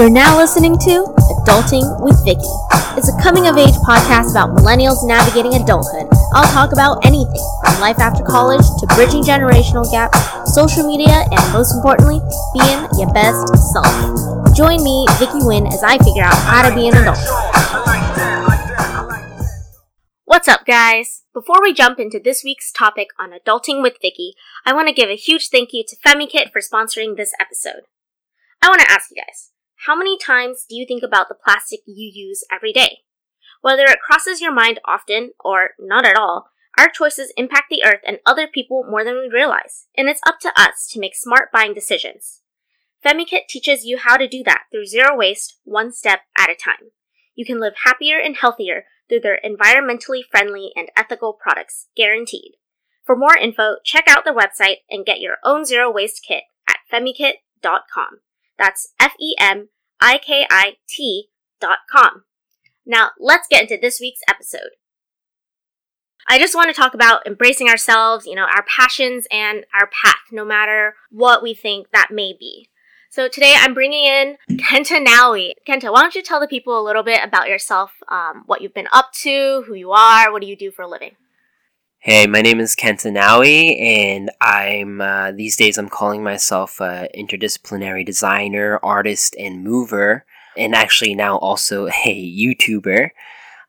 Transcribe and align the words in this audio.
You're 0.00 0.08
now 0.08 0.38
listening 0.38 0.78
to 0.78 1.04
Adulting 1.44 2.00
with 2.00 2.16
Vicky. 2.24 2.48
It's 2.96 3.12
a 3.12 3.20
coming 3.20 3.46
of 3.46 3.58
age 3.58 3.76
podcast 3.84 4.30
about 4.30 4.56
millennials 4.56 5.06
navigating 5.06 5.60
adulthood. 5.60 6.08
I'll 6.32 6.50
talk 6.54 6.72
about 6.72 7.04
anything 7.04 7.44
from 7.60 7.78
life 7.82 7.98
after 7.98 8.24
college 8.24 8.64
to 8.80 8.86
bridging 8.96 9.22
generational 9.22 9.84
gaps, 9.92 10.16
social 10.54 10.88
media, 10.88 11.28
and 11.30 11.52
most 11.52 11.76
importantly, 11.76 12.16
being 12.56 12.80
your 12.96 13.12
best 13.12 13.44
self. 13.76 14.56
Join 14.56 14.82
me, 14.82 15.04
Vicky 15.18 15.44
Wynn, 15.44 15.66
as 15.66 15.84
I 15.84 15.98
figure 15.98 16.24
out 16.24 16.40
how 16.48 16.66
to 16.66 16.74
be 16.74 16.88
an 16.88 16.96
adult. 16.96 17.20
What's 20.24 20.48
up, 20.48 20.64
guys? 20.64 21.24
Before 21.34 21.60
we 21.60 21.74
jump 21.74 22.00
into 22.00 22.18
this 22.18 22.42
week's 22.42 22.72
topic 22.72 23.08
on 23.18 23.32
adulting 23.36 23.82
with 23.82 24.00
Vicky, 24.00 24.32
I 24.64 24.72
want 24.72 24.88
to 24.88 24.94
give 24.94 25.10
a 25.10 25.14
huge 25.14 25.50
thank 25.50 25.74
you 25.74 25.84
to 25.86 25.96
FemiKit 25.96 26.52
for 26.52 26.62
sponsoring 26.62 27.18
this 27.18 27.34
episode. 27.38 27.84
I 28.62 28.68
want 28.68 28.80
to 28.80 28.90
ask 28.90 29.10
you 29.10 29.20
guys, 29.20 29.50
how 29.86 29.96
many 29.96 30.18
times 30.18 30.66
do 30.68 30.76
you 30.76 30.84
think 30.86 31.02
about 31.02 31.28
the 31.28 31.34
plastic 31.34 31.80
you 31.86 32.10
use 32.12 32.44
every 32.52 32.72
day? 32.72 32.98
Whether 33.62 33.84
it 33.84 34.00
crosses 34.00 34.40
your 34.40 34.52
mind 34.52 34.78
often 34.84 35.30
or 35.40 35.70
not 35.78 36.04
at 36.04 36.16
all, 36.16 36.50
our 36.78 36.88
choices 36.88 37.32
impact 37.36 37.66
the 37.70 37.82
earth 37.84 38.00
and 38.06 38.18
other 38.26 38.46
people 38.46 38.84
more 38.88 39.04
than 39.04 39.14
we 39.14 39.30
realize, 39.32 39.86
and 39.96 40.08
it's 40.08 40.20
up 40.26 40.38
to 40.40 40.52
us 40.54 40.86
to 40.92 41.00
make 41.00 41.16
smart 41.16 41.50
buying 41.52 41.72
decisions. 41.72 42.42
FemiKit 43.04 43.48
teaches 43.48 43.84
you 43.84 43.96
how 43.98 44.18
to 44.18 44.28
do 44.28 44.42
that 44.44 44.64
through 44.70 44.84
zero 44.84 45.16
waste, 45.16 45.58
one 45.64 45.92
step 45.92 46.20
at 46.36 46.50
a 46.50 46.54
time. 46.54 46.90
You 47.34 47.46
can 47.46 47.58
live 47.58 47.74
happier 47.84 48.18
and 48.18 48.36
healthier 48.36 48.84
through 49.08 49.20
their 49.20 49.40
environmentally 49.42 50.20
friendly 50.30 50.72
and 50.76 50.90
ethical 50.96 51.32
products, 51.32 51.86
guaranteed. 51.96 52.56
For 53.04 53.16
more 53.16 53.36
info, 53.36 53.76
check 53.82 54.04
out 54.08 54.24
their 54.24 54.34
website 54.36 54.82
and 54.90 55.06
get 55.06 55.20
your 55.20 55.36
own 55.42 55.64
zero 55.64 55.90
waste 55.90 56.22
kit 56.26 56.44
at 56.68 56.76
femikit.com. 56.92 58.20
That's 58.60 58.92
F 59.00 59.14
E 59.18 59.34
M 59.40 59.70
I 60.00 60.18
K 60.18 60.46
I 60.50 60.76
T 60.86 61.30
dot 61.60 61.78
com. 61.90 62.24
Now, 62.84 63.10
let's 63.18 63.48
get 63.48 63.62
into 63.62 63.78
this 63.80 63.98
week's 64.00 64.20
episode. 64.28 64.76
I 66.28 66.38
just 66.38 66.54
want 66.54 66.68
to 66.68 66.78
talk 66.78 66.92
about 66.94 67.26
embracing 67.26 67.68
ourselves, 67.68 68.26
you 68.26 68.34
know, 68.34 68.44
our 68.44 68.64
passions 68.64 69.26
and 69.32 69.64
our 69.74 69.88
path, 69.88 70.30
no 70.30 70.44
matter 70.44 70.94
what 71.10 71.42
we 71.42 71.54
think 71.54 71.88
that 71.92 72.10
may 72.12 72.34
be. 72.38 72.68
So 73.08 73.26
today 73.26 73.54
I'm 73.56 73.74
bringing 73.74 74.04
in 74.04 74.36
Kenta 74.50 75.04
Naui. 75.04 75.54
Kenta, 75.66 75.90
why 75.92 76.02
don't 76.02 76.14
you 76.14 76.22
tell 76.22 76.38
the 76.38 76.46
people 76.46 76.78
a 76.78 76.84
little 76.84 77.02
bit 77.02 77.24
about 77.24 77.48
yourself, 77.48 77.92
um, 78.08 78.44
what 78.46 78.60
you've 78.60 78.74
been 78.74 78.88
up 78.92 79.10
to, 79.22 79.64
who 79.66 79.74
you 79.74 79.90
are, 79.90 80.30
what 80.30 80.42
do 80.42 80.46
you 80.46 80.56
do 80.56 80.70
for 80.70 80.82
a 80.82 80.88
living? 80.88 81.16
Hey, 82.02 82.26
my 82.26 82.40
name 82.40 82.60
is 82.60 82.74
Kenta 82.74 83.12
Naui, 83.12 83.78
and 83.78 84.30
I'm 84.40 85.02
uh, 85.02 85.32
these 85.32 85.54
days 85.54 85.76
I'm 85.76 85.90
calling 85.90 86.22
myself 86.22 86.80
an 86.80 87.08
interdisciplinary 87.14 88.06
designer, 88.06 88.80
artist, 88.82 89.36
and 89.38 89.62
mover, 89.62 90.24
and 90.56 90.74
actually 90.74 91.14
now 91.14 91.36
also 91.36 91.88
a 92.06 92.34
YouTuber. 92.38 93.10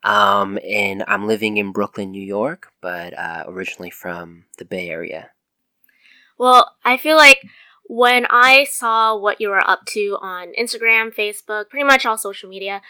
Um, 0.05 0.57
and 0.65 1.03
I'm 1.09 1.27
living 1.27 1.57
in 1.57 1.73
Brooklyn, 1.73 2.11
New 2.11 2.23
York, 2.23 2.71
but 2.79 3.13
uh, 3.19 3.43
originally 3.47 3.89
from 3.89 4.45
the 4.57 4.63
Bay 4.63 4.87
Area. 4.87 5.31
Well, 6.37 6.77
I 6.85 6.95
feel 6.95 7.17
like 7.17 7.45
when 7.83 8.27
I 8.29 8.63
saw 8.63 9.13
what 9.13 9.41
you 9.41 9.49
were 9.49 9.69
up 9.69 9.85
to 9.87 10.17
on 10.21 10.53
Instagram, 10.57 11.13
Facebook, 11.13 11.67
pretty 11.67 11.83
much 11.83 12.05
all 12.05 12.17
social 12.17 12.49
media, 12.49 12.81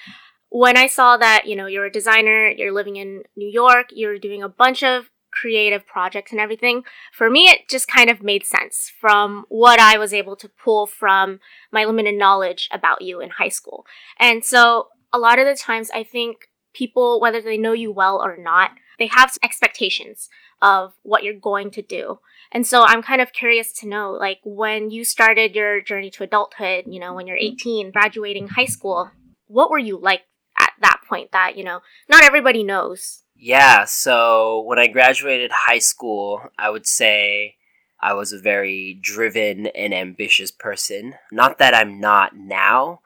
when 0.50 0.78
I 0.78 0.86
saw 0.86 1.18
that, 1.18 1.48
you 1.48 1.56
know, 1.56 1.66
you're 1.66 1.86
a 1.86 1.92
designer, 1.92 2.48
you're 2.48 2.72
living 2.72 2.98
in 2.98 3.24
New 3.36 3.50
York, 3.50 3.88
you're 3.90 4.20
doing 4.20 4.44
a 4.44 4.48
bunch 4.48 4.84
of 4.84 5.10
creative 5.32 5.86
projects 5.86 6.32
and 6.32 6.42
everything, 6.42 6.84
for 7.12 7.30
me, 7.30 7.50
it 7.50 7.70
just 7.70 7.88
kind 7.88 8.10
of 8.10 8.22
made 8.22 8.46
sense 8.46 8.92
from 9.00 9.46
what 9.50 9.80
I 9.80 9.98
was 9.98 10.14
able 10.14 10.36
to 10.38 10.50
pull 10.50 10.86
from 10.86 11.40
my 11.72 11.86
limited 11.86 12.16
knowledge 12.16 12.68
about 12.72 13.02
you 13.02 13.20
in 13.22 13.32
high 13.32 13.50
school. 13.50 13.86
And 14.20 14.44
so 14.44 14.88
a 15.14 15.20
lot 15.20 15.40
of 15.40 15.46
the 15.46 15.56
times 15.56 15.90
I 15.94 16.04
think 16.04 16.50
people, 16.74 17.20
whether 17.20 17.42
they 17.42 17.58
know 17.58 17.74
you 17.74 17.92
well 17.92 18.22
or 18.22 18.38
not, 18.38 18.72
they 19.00 19.08
have 19.08 19.38
expectations 19.44 20.30
of 20.62 20.94
what 21.02 21.24
you're 21.24 21.34
going 21.34 21.72
to 21.72 21.82
do. 21.82 22.20
And 22.52 22.68
so 22.68 22.84
I'm 22.84 23.02
kind 23.02 23.22
of 23.22 23.34
curious 23.34 23.72
to 23.80 23.88
know, 23.88 24.12
like, 24.12 24.40
when 24.44 24.92
you 24.92 25.04
started 25.04 25.56
your 25.56 25.82
journey 25.82 26.10
to 26.12 26.24
adulthood, 26.24 26.86
you 26.88 27.00
know, 27.00 27.14
when 27.14 27.26
you're 27.26 27.38
mm-hmm. 27.38 27.54
18, 27.54 27.92
graduating 27.92 28.50
high 28.50 28.66
school, 28.66 29.10
what 29.48 29.72
were 29.72 29.80
you 29.80 29.98
like 29.98 30.22
at 30.60 30.74
that 30.82 31.00
point 31.08 31.32
that, 31.32 31.58
you 31.58 31.64
know, 31.64 31.80
not 32.10 32.24
everybody 32.24 32.64
knows? 32.64 33.24
Yeah, 33.44 33.86
so 33.86 34.62
when 34.68 34.78
I 34.78 34.86
graduated 34.86 35.50
high 35.52 35.80
school, 35.80 36.44
I 36.60 36.70
would 36.70 36.86
say 36.86 37.56
I 38.00 38.14
was 38.14 38.32
a 38.32 38.40
very 38.40 39.00
driven 39.02 39.66
and 39.66 39.96
ambitious 39.96 40.52
person. 40.52 41.16
Not 41.32 41.58
that 41.58 41.74
I'm 41.74 42.00
not 42.00 42.36
now, 42.36 43.00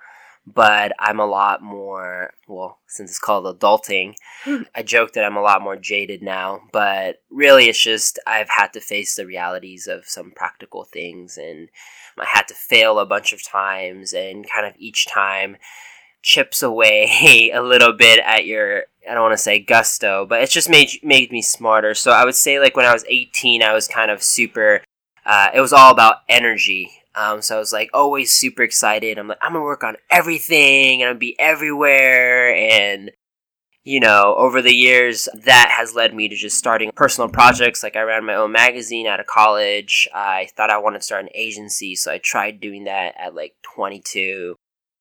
but 0.46 0.92
I'm 1.00 1.22
a 1.22 1.26
lot 1.26 1.64
more, 1.64 2.34
well, 2.50 2.80
since 2.86 3.12
it's 3.12 3.20
called 3.20 3.46
adulting, 3.46 4.16
hmm. 4.44 4.64
I 4.76 4.84
joke 4.84 5.14
that 5.14 5.24
I'm 5.24 5.38
a 5.38 5.42
lot 5.42 5.62
more 5.62 5.78
jaded 5.78 6.22
now, 6.22 6.64
but 6.74 7.22
really 7.30 7.70
it's 7.70 7.82
just 7.82 8.20
I've 8.28 8.50
had 8.50 8.74
to 8.74 8.82
face 8.82 9.16
the 9.16 9.26
realities 9.26 9.88
of 9.88 10.06
some 10.06 10.34
practical 10.36 10.84
things 10.84 11.38
and 11.38 11.70
I 12.20 12.26
had 12.26 12.50
to 12.50 12.54
fail 12.54 13.00
a 13.00 13.06
bunch 13.06 13.32
of 13.32 13.42
times 13.42 14.12
and 14.12 14.46
kind 14.50 14.68
of 14.68 14.74
each 14.78 15.08
time 15.08 15.56
chips 16.26 16.62
away 16.62 17.52
a 17.54 17.62
little 17.62 17.94
bit 17.94 18.20
at 18.26 18.46
your 18.46 18.84
I 19.10 19.14
don't 19.14 19.24
want 19.24 19.34
to 19.34 19.38
say 19.38 19.60
gusto, 19.60 20.26
but 20.26 20.42
it's 20.42 20.54
just 20.54 20.70
made 20.70 20.90
made 21.04 21.32
me 21.32 21.42
smarter. 21.42 21.94
So 21.94 22.12
I 22.12 22.26
would 22.26 22.36
say 22.36 22.60
like 22.60 22.76
when 22.76 22.86
I 22.86 22.94
was 22.94 23.06
18, 23.08 23.62
I 23.62 23.74
was 23.74 23.88
kind 23.88 24.12
of 24.12 24.24
super. 24.24 24.82
Uh, 25.26 25.50
it 25.54 25.62
was 25.62 25.74
all 25.74 25.92
about 25.92 26.18
energy. 26.30 26.92
Um, 27.16 27.42
so 27.42 27.56
I 27.56 27.60
was 27.60 27.72
like 27.72 27.90
always 27.94 28.32
super 28.32 28.64
excited. 28.64 29.18
I'm 29.18 29.28
like 29.28 29.38
I'm 29.42 29.54
gonna 29.54 29.64
work 29.64 29.84
on 29.84 29.98
everything 30.10 31.02
and 31.02 31.10
I'm 31.10 31.16
gonna 31.16 31.20
be 31.20 31.40
everywhere. 31.40 32.54
And 32.54 33.12
you 33.84 34.00
know, 34.00 34.34
over 34.38 34.62
the 34.62 34.74
years, 34.74 35.30
that 35.44 35.70
has 35.78 35.94
led 35.94 36.14
me 36.16 36.28
to 36.28 36.36
just 36.36 36.58
starting 36.58 36.92
personal 36.96 37.30
projects. 37.30 37.84
Like 37.84 37.96
I 37.96 38.02
ran 38.02 38.26
my 38.26 38.36
own 38.36 38.52
magazine 38.52 39.08
out 39.08 39.20
of 39.20 39.28
college. 39.28 40.08
I 40.14 40.50
thought 40.58 40.72
I 40.72 40.80
wanted 40.80 41.00
to 41.00 41.06
start 41.06 41.24
an 41.24 41.30
agency, 41.36 41.96
so 41.96 42.12
I 42.12 42.18
tried 42.18 42.60
doing 42.60 42.86
that 42.86 43.14
at 43.18 43.36
like 43.36 43.54
22 43.76 44.56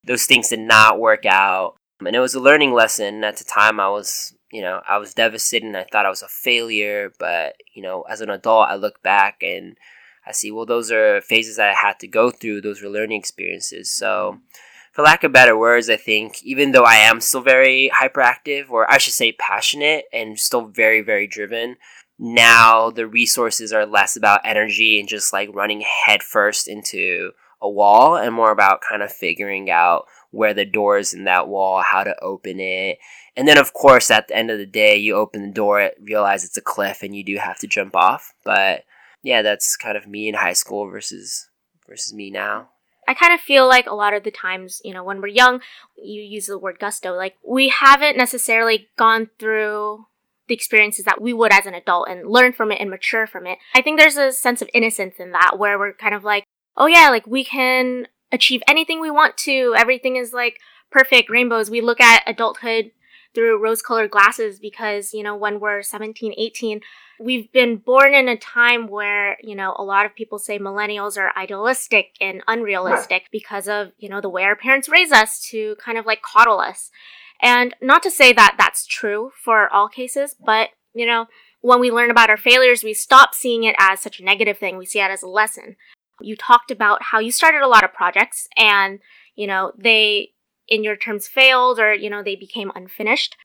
those 0.07 0.25
things 0.25 0.49
did 0.49 0.61
not 0.61 1.01
work 1.01 1.25
out. 1.27 1.77
Um, 2.05 2.09
and 2.09 2.17
it 2.17 2.21
was 2.21 2.35
a 2.35 2.41
learning 2.41 2.73
lesson. 2.73 3.25
At 3.25 3.39
the 3.39 3.45
time, 3.45 3.81
I 3.81 3.89
was, 3.89 4.35
you 4.53 4.61
know, 4.61 4.83
I 4.87 4.99
was 4.99 5.15
devastated 5.15 5.67
and 5.67 5.77
I 5.77 5.87
thought 5.91 6.07
I 6.07 6.11
was 6.11 6.23
a 6.23 6.29
failure. 6.29 7.13
But, 7.19 7.55
you 7.75 7.83
know, 7.83 8.03
as 8.03 8.21
an 8.21 8.31
adult, 8.31 8.69
I 8.69 8.75
look 8.75 9.03
back 9.03 9.43
and 9.43 9.77
I 10.27 10.33
see, 10.33 10.51
well, 10.51 10.67
those 10.67 10.91
are 10.91 11.23
phases 11.23 11.57
that 11.57 11.71
I 11.71 11.75
had 11.75 11.99
to 12.01 12.09
go 12.09 12.31
through. 12.31 12.61
Those 12.61 12.83
were 12.83 12.91
learning 12.91 13.19
experiences. 13.19 13.91
So, 13.91 14.41
for 14.93 15.03
lack 15.03 15.25
of 15.25 15.33
better 15.33 15.59
words, 15.59 15.91
I 15.91 15.97
think 15.97 16.43
even 16.45 16.73
though 16.73 16.85
I 16.85 16.97
am 16.97 17.21
still 17.21 17.41
very 17.41 17.91
hyperactive, 17.93 18.71
or 18.71 18.91
I 18.91 18.99
should 18.99 19.15
say 19.15 19.33
passionate 19.33 20.05
and 20.13 20.39
still 20.39 20.67
very, 20.67 21.01
very 21.01 21.27
driven, 21.27 21.77
now 22.19 22.91
the 22.91 23.07
resources 23.07 23.73
are 23.73 23.87
less 23.87 24.17
about 24.17 24.43
energy 24.45 25.01
and 25.01 25.09
just 25.09 25.33
like 25.33 25.49
running 25.53 25.85
headfirst 26.05 26.69
into 26.69 27.33
a 27.61 27.69
wall 27.69 28.15
and 28.15 28.35
more 28.35 28.53
about 28.53 28.83
kind 28.89 29.03
of 29.03 29.11
figuring 29.11 29.69
out 29.69 30.05
where 30.35 30.55
the 30.55 30.65
door 30.65 30.99
is 30.99 31.15
in 31.15 31.25
that 31.25 31.49
wall, 31.49 31.83
how 31.83 32.05
to 32.05 32.15
open 32.23 32.61
it. 32.61 32.99
And 33.37 33.49
then, 33.49 33.59
of 33.59 33.73
course, 33.73 34.11
at 34.11 34.29
the 34.29 34.37
end 34.37 34.51
of 34.51 34.59
the 34.59 34.67
day, 34.67 34.97
you 34.97 35.15
open 35.15 35.43
the 35.43 35.53
door, 35.53 35.91
realize 36.01 36.45
it's 36.45 36.57
a 36.57 36.63
cliff, 36.63 37.03
and 37.03 37.15
you 37.15 37.25
do 37.25 37.37
have 37.37 37.59
to 37.59 37.67
jump 37.67 37.97
off. 37.97 38.35
But 38.45 38.85
yeah, 39.23 39.43
that's 39.43 39.77
kind 39.77 39.97
of 39.97 40.07
me 40.07 40.29
in 40.29 40.35
high 40.35 40.53
school 40.53 40.89
versus 40.89 41.49
versus 41.89 42.13
me 42.13 42.31
now. 42.31 42.69
I 43.07 43.15
kind 43.15 43.35
of 43.35 43.41
feel 43.41 43.69
like 43.69 43.87
a 43.87 43.95
lot 43.95 44.15
of 44.15 44.23
the 44.23 44.31
times, 44.31 44.81
you 44.85 44.95
know, 44.95 45.05
when 45.05 45.21
we're 45.21 45.29
young, 45.29 45.61
you 46.03 46.23
use 46.23 46.47
the 46.47 46.59
word 46.59 46.79
gusto. 46.79 47.15
Like 47.15 47.37
we 47.47 47.69
haven't 47.69 48.17
necessarily 48.17 48.89
gone 48.97 49.31
through 49.39 50.07
the 50.49 50.55
experiences 50.55 51.05
that 51.05 51.21
we 51.21 51.33
would 51.33 51.53
as 51.53 51.67
an 51.67 51.75
adult 51.75 52.09
and 52.09 52.29
learn 52.29 52.53
from 52.53 52.71
it 52.71 52.81
and 52.81 52.91
mature 52.91 53.27
from 53.27 53.47
it. 53.47 53.59
I 53.75 53.83
think 53.83 53.99
there's 53.99 54.17
a 54.17 54.33
sense 54.33 54.63
of 54.63 54.71
innocence 54.75 55.17
in 55.19 55.33
that 55.33 55.59
where 55.59 55.79
we're 55.79 55.95
kind 55.95 56.15
of 56.15 56.25
like, 56.25 56.45
oh 56.77 56.87
yeah, 56.87 57.09
like 57.11 57.27
we 57.27 57.45
can 57.45 58.09
achieve 58.33 58.63
anything 58.69 59.01
we 59.01 59.11
want 59.11 59.37
to. 59.39 59.75
Everything 59.77 60.17
is 60.17 60.33
like 60.33 60.61
perfect 60.91 61.31
rainbows. 61.31 61.71
We 61.71 61.81
look 61.81 62.01
at 62.01 62.23
adulthood 62.27 62.93
through 63.35 63.63
rose 63.63 63.83
colored 63.83 64.11
glasses 64.11 64.59
because, 64.61 65.13
you 65.13 65.23
know, 65.23 65.35
when 65.35 65.59
we're 65.59 65.83
17, 65.83 66.35
18, 66.37 66.81
we've 67.19 67.51
been 67.53 67.77
born 67.77 68.15
in 68.15 68.29
a 68.29 68.37
time 68.37 68.87
where, 68.87 69.37
you 69.43 69.55
know, 69.55 69.75
a 69.77 69.85
lot 69.85 70.07
of 70.07 70.15
people 70.15 70.39
say 70.39 70.59
millennials 70.59 71.19
are 71.19 71.37
idealistic 71.37 72.13
and 72.21 72.43
unrealistic 72.47 73.25
because 73.33 73.69
of, 73.69 73.93
you 73.99 74.09
know, 74.09 74.21
the 74.21 74.29
way 74.29 74.45
our 74.45 74.57
parents 74.57 74.89
raise 74.89 75.11
us 75.11 75.41
to 75.51 75.77
kind 75.77 75.99
of 75.99 76.07
like 76.07 76.23
coddle 76.23 76.61
us. 76.61 76.91
And 77.43 77.75
not 77.83 78.03
to 78.05 78.11
say 78.11 78.33
that 78.33 78.55
that's 78.57 78.87
true 78.87 79.33
for 79.43 79.69
all 79.73 79.89
cases, 79.89 80.37
but, 80.45 80.71
you 80.95 81.05
know, 81.05 81.27
when 81.61 81.81
we 81.81 81.91
learn 81.91 82.11
about 82.11 82.31
our 82.31 82.37
failures, 82.37 82.85
we 82.85 82.95
stop 82.95 83.35
seeing 83.35 83.65
it 83.65 83.75
as 83.79 84.01
such 84.01 84.21
a 84.21 84.25
negative 84.25 84.59
thing. 84.59 84.77
We 84.77 84.87
see 84.87 85.01
it 85.01 85.11
as 85.11 85.23
a 85.23 85.29
lesson. 85.29 85.77
You 86.21 86.37
talked 86.37 86.71
about 86.71 87.03
how 87.03 87.19
you 87.19 87.33
started 87.33 87.63
a 87.63 87.69
lot 87.69 87.85
of 87.85 87.93
projects 87.93 88.49
and, 88.57 89.01
you 89.35 89.47
know, 89.47 89.73
they, 89.77 90.31
in 90.69 90.85
your 90.85 90.97
terms, 90.97 91.27
failed 91.27 91.79
or, 91.79 91.93
you 91.93 92.09
know, 92.09 92.23
they 92.23 92.37
became 92.37 92.73
unfinished. 92.75 93.37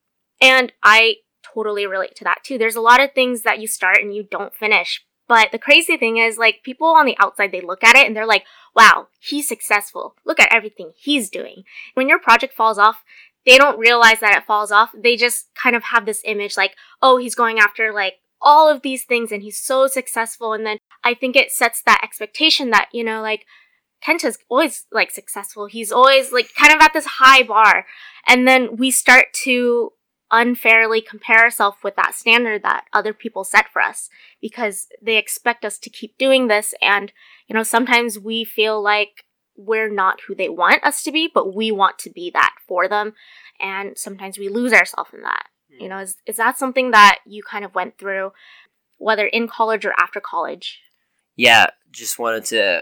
And 0.42 0.72
I 0.84 1.16
totally 1.44 1.86
relate 1.86 2.16
to 2.18 2.24
that 2.26 2.44
too. 2.44 2.58
There's 2.58 2.76
a 2.76 2.82
lot 2.82 3.02
of 3.02 3.14
things 3.14 3.42
that 3.42 3.60
you 3.60 3.68
start 3.68 3.98
and 4.02 4.16
you 4.16 4.24
don't 4.24 4.54
finish. 4.54 5.04
But 5.28 5.52
the 5.52 5.60
crazy 5.60 5.96
thing 5.96 6.18
is, 6.18 6.40
like, 6.40 6.64
people 6.64 6.88
on 6.88 7.06
the 7.06 7.18
outside, 7.20 7.52
they 7.52 7.62
look 7.62 7.84
at 7.84 7.96
it 7.96 8.08
and 8.08 8.16
they're 8.16 8.26
like, 8.26 8.46
wow, 8.76 9.10
he's 9.20 9.48
successful. 9.48 10.16
Look 10.26 10.40
at 10.40 10.52
everything 10.52 10.94
he's 10.98 11.30
doing. 11.30 11.66
When 11.94 12.10
your 12.10 12.20
project 12.20 12.56
falls 12.56 12.80
off, 12.80 13.04
they 13.46 13.58
don't 13.58 13.78
realize 13.78 14.22
that 14.22 14.36
it 14.36 14.46
falls 14.46 14.72
off. 14.72 14.90
They 14.96 15.16
just 15.16 15.50
kind 15.54 15.76
of 15.76 15.84
have 15.84 16.08
this 16.08 16.24
image 16.26 16.58
like, 16.58 16.76
oh, 17.02 17.18
he's 17.18 17.36
going 17.36 17.60
after 17.60 17.94
like 17.94 18.16
all 18.42 18.70
of 18.70 18.82
these 18.82 19.04
things 19.04 19.32
and 19.32 19.44
he's 19.44 19.60
so 19.60 19.88
successful. 19.88 20.54
And 20.54 20.66
then 20.66 20.78
I 21.04 21.14
think 21.14 21.36
it 21.36 21.52
sets 21.52 21.82
that 21.84 22.02
expectation 22.04 22.70
that, 22.72 22.90
you 22.94 23.04
know, 23.04 23.22
like 23.22 23.46
Kenta's 24.06 24.38
always 24.50 24.86
like 24.92 25.12
successful. 25.12 25.66
He's 25.66 25.92
always 25.92 26.32
like 26.32 26.54
kind 26.56 26.74
of 26.74 26.82
at 26.82 26.94
this 26.94 27.06
high 27.06 27.44
bar. 27.44 27.86
And 28.28 28.48
then 28.48 28.78
we 28.78 28.92
start 28.92 29.28
to 29.44 29.92
unfairly 30.32 31.02
compare 31.02 31.40
ourselves 31.40 31.78
with 31.84 31.96
that 31.96 32.14
standard 32.14 32.64
that 32.64 32.86
other 32.94 33.14
people 33.14 33.44
set 33.44 33.66
for 33.72 33.82
us 33.82 34.10
because 34.42 34.88
they 35.02 35.18
expect 35.18 35.66
us 35.66 35.78
to 35.80 35.90
keep 35.90 36.18
doing 36.18 36.48
this. 36.48 36.74
And, 36.82 37.12
you 37.48 37.56
know, 37.56 37.64
sometimes 37.64 38.20
we 38.20 38.44
feel 38.44 38.82
like 38.82 39.26
we're 39.58 39.90
not 39.90 40.22
who 40.28 40.36
they 40.36 40.48
want 40.48 40.84
us 40.84 41.04
to 41.04 41.12
be, 41.12 41.30
but 41.34 41.54
we 41.54 41.72
want 41.72 42.00
to 42.00 42.10
be 42.10 42.30
that 42.32 42.54
for 42.68 42.88
them. 42.88 43.14
And 43.60 43.98
sometimes 43.98 44.38
we 44.38 44.48
lose 44.48 44.72
ourselves 44.72 45.12
in 45.14 45.22
that. 45.24 45.48
You 45.70 45.90
know, 45.90 45.98
hmm. 45.98 46.04
is, 46.04 46.18
is 46.26 46.38
that 46.38 46.58
something 46.58 46.92
that 46.92 47.20
you 47.26 47.44
kind 47.44 47.66
of 47.66 47.76
went 47.76 47.98
through, 47.98 48.32
whether 48.98 49.26
in 49.26 49.48
college 49.48 49.86
or 49.86 49.94
after 49.98 50.20
college? 50.20 50.80
Yeah, 51.36 51.68
just 51.92 52.20
wanted 52.20 52.46
to 52.46 52.82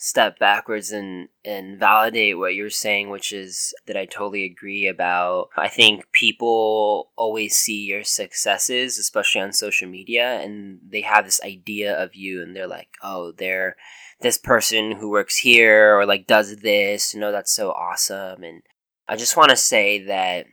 step 0.00 0.38
backwards 0.38 0.92
and 0.92 1.28
and 1.44 1.76
validate 1.76 2.38
what 2.38 2.54
you're 2.54 2.70
saying 2.70 3.10
which 3.10 3.32
is 3.32 3.74
that 3.86 3.96
I 3.96 4.04
totally 4.04 4.44
agree 4.44 4.86
about. 4.86 5.48
I 5.56 5.66
think 5.66 6.12
people 6.12 7.10
always 7.16 7.56
see 7.56 7.84
your 7.84 8.04
successes 8.04 8.96
especially 8.96 9.40
on 9.40 9.52
social 9.52 9.88
media 9.88 10.40
and 10.40 10.78
they 10.88 11.00
have 11.00 11.24
this 11.24 11.40
idea 11.42 12.00
of 12.00 12.14
you 12.14 12.42
and 12.42 12.54
they're 12.54 12.68
like 12.68 12.90
oh 13.02 13.32
they're 13.32 13.74
this 14.20 14.38
person 14.38 14.92
who 14.92 15.10
works 15.10 15.36
here 15.36 15.98
or 15.98 16.06
like 16.06 16.28
does 16.28 16.58
this 16.58 17.12
you 17.12 17.18
know 17.18 17.32
that's 17.32 17.52
so 17.52 17.70
awesome. 17.72 18.44
And 18.44 18.62
I 19.08 19.16
just 19.16 19.36
want 19.36 19.50
to 19.50 19.56
say 19.56 20.04
that 20.04 20.46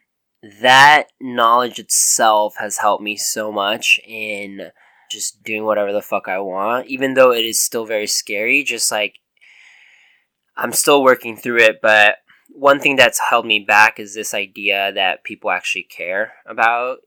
that 0.61 1.07
knowledge 1.19 1.79
itself 1.79 2.55
has 2.59 2.77
helped 2.77 3.03
me 3.03 3.15
so 3.17 3.51
much 3.51 3.99
in 4.05 4.71
just 5.11 5.43
doing 5.43 5.65
whatever 5.65 5.93
the 5.93 6.01
fuck 6.01 6.27
I 6.27 6.39
want 6.39 6.87
even 6.87 7.13
though 7.13 7.31
it 7.31 7.45
is 7.45 7.61
still 7.61 7.85
very 7.85 8.07
scary 8.07 8.63
just 8.63 8.91
like 8.91 9.19
I'm 10.57 10.71
still 10.71 11.03
working 11.03 11.35
through 11.35 11.59
it, 11.59 11.79
but 11.81 12.17
one 12.49 12.79
thing 12.79 12.95
that's 12.95 13.19
held 13.29 13.45
me 13.45 13.59
back 13.59 13.99
is 13.99 14.13
this 14.13 14.33
idea 14.33 14.91
that 14.93 15.23
people 15.23 15.51
actually 15.51 15.83
care 15.83 16.33
about 16.45 16.99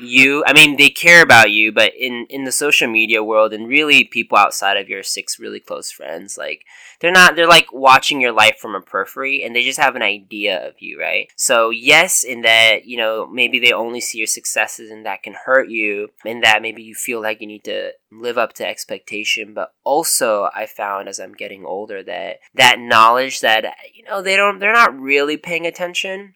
you 0.00 0.42
i 0.46 0.52
mean 0.52 0.76
they 0.76 0.90
care 0.90 1.22
about 1.22 1.50
you 1.50 1.72
but 1.72 1.92
in 1.98 2.26
in 2.30 2.44
the 2.44 2.52
social 2.52 2.88
media 2.88 3.22
world 3.22 3.52
and 3.52 3.68
really 3.68 4.04
people 4.04 4.38
outside 4.38 4.76
of 4.76 4.88
your 4.88 5.02
six 5.02 5.38
really 5.38 5.60
close 5.60 5.90
friends 5.90 6.38
like 6.38 6.64
they're 7.00 7.12
not 7.12 7.36
they're 7.36 7.46
like 7.46 7.72
watching 7.72 8.20
your 8.20 8.32
life 8.32 8.56
from 8.58 8.74
a 8.74 8.80
periphery 8.80 9.42
and 9.42 9.54
they 9.54 9.62
just 9.62 9.78
have 9.78 9.94
an 9.94 10.02
idea 10.02 10.66
of 10.66 10.74
you 10.80 10.98
right? 10.98 11.28
So 11.36 11.70
yes 11.70 12.24
in 12.24 12.42
that 12.42 12.86
you 12.86 12.96
know 12.96 13.26
maybe 13.26 13.58
they 13.58 13.72
only 13.72 14.00
see 14.00 14.18
your 14.18 14.26
successes 14.26 14.90
and 14.90 15.04
that 15.06 15.22
can 15.22 15.34
hurt 15.44 15.68
you 15.68 16.08
and 16.24 16.42
that 16.42 16.62
maybe 16.62 16.82
you 16.82 16.94
feel 16.94 17.20
like 17.20 17.40
you 17.40 17.46
need 17.46 17.64
to 17.64 17.92
live 18.10 18.38
up 18.38 18.54
to 18.54 18.66
expectation 18.66 19.52
but 19.52 19.74
also 19.84 20.48
i 20.54 20.64
found 20.64 21.08
as 21.08 21.18
i'm 21.18 21.34
getting 21.34 21.64
older 21.64 22.02
that 22.02 22.38
that 22.54 22.78
knowledge 22.78 23.40
that 23.40 23.64
you 23.94 24.02
know 24.04 24.22
they 24.22 24.34
don't 24.34 24.58
they're 24.58 24.72
not 24.72 24.98
really 24.98 25.36
paying 25.36 25.66
attention 25.66 26.34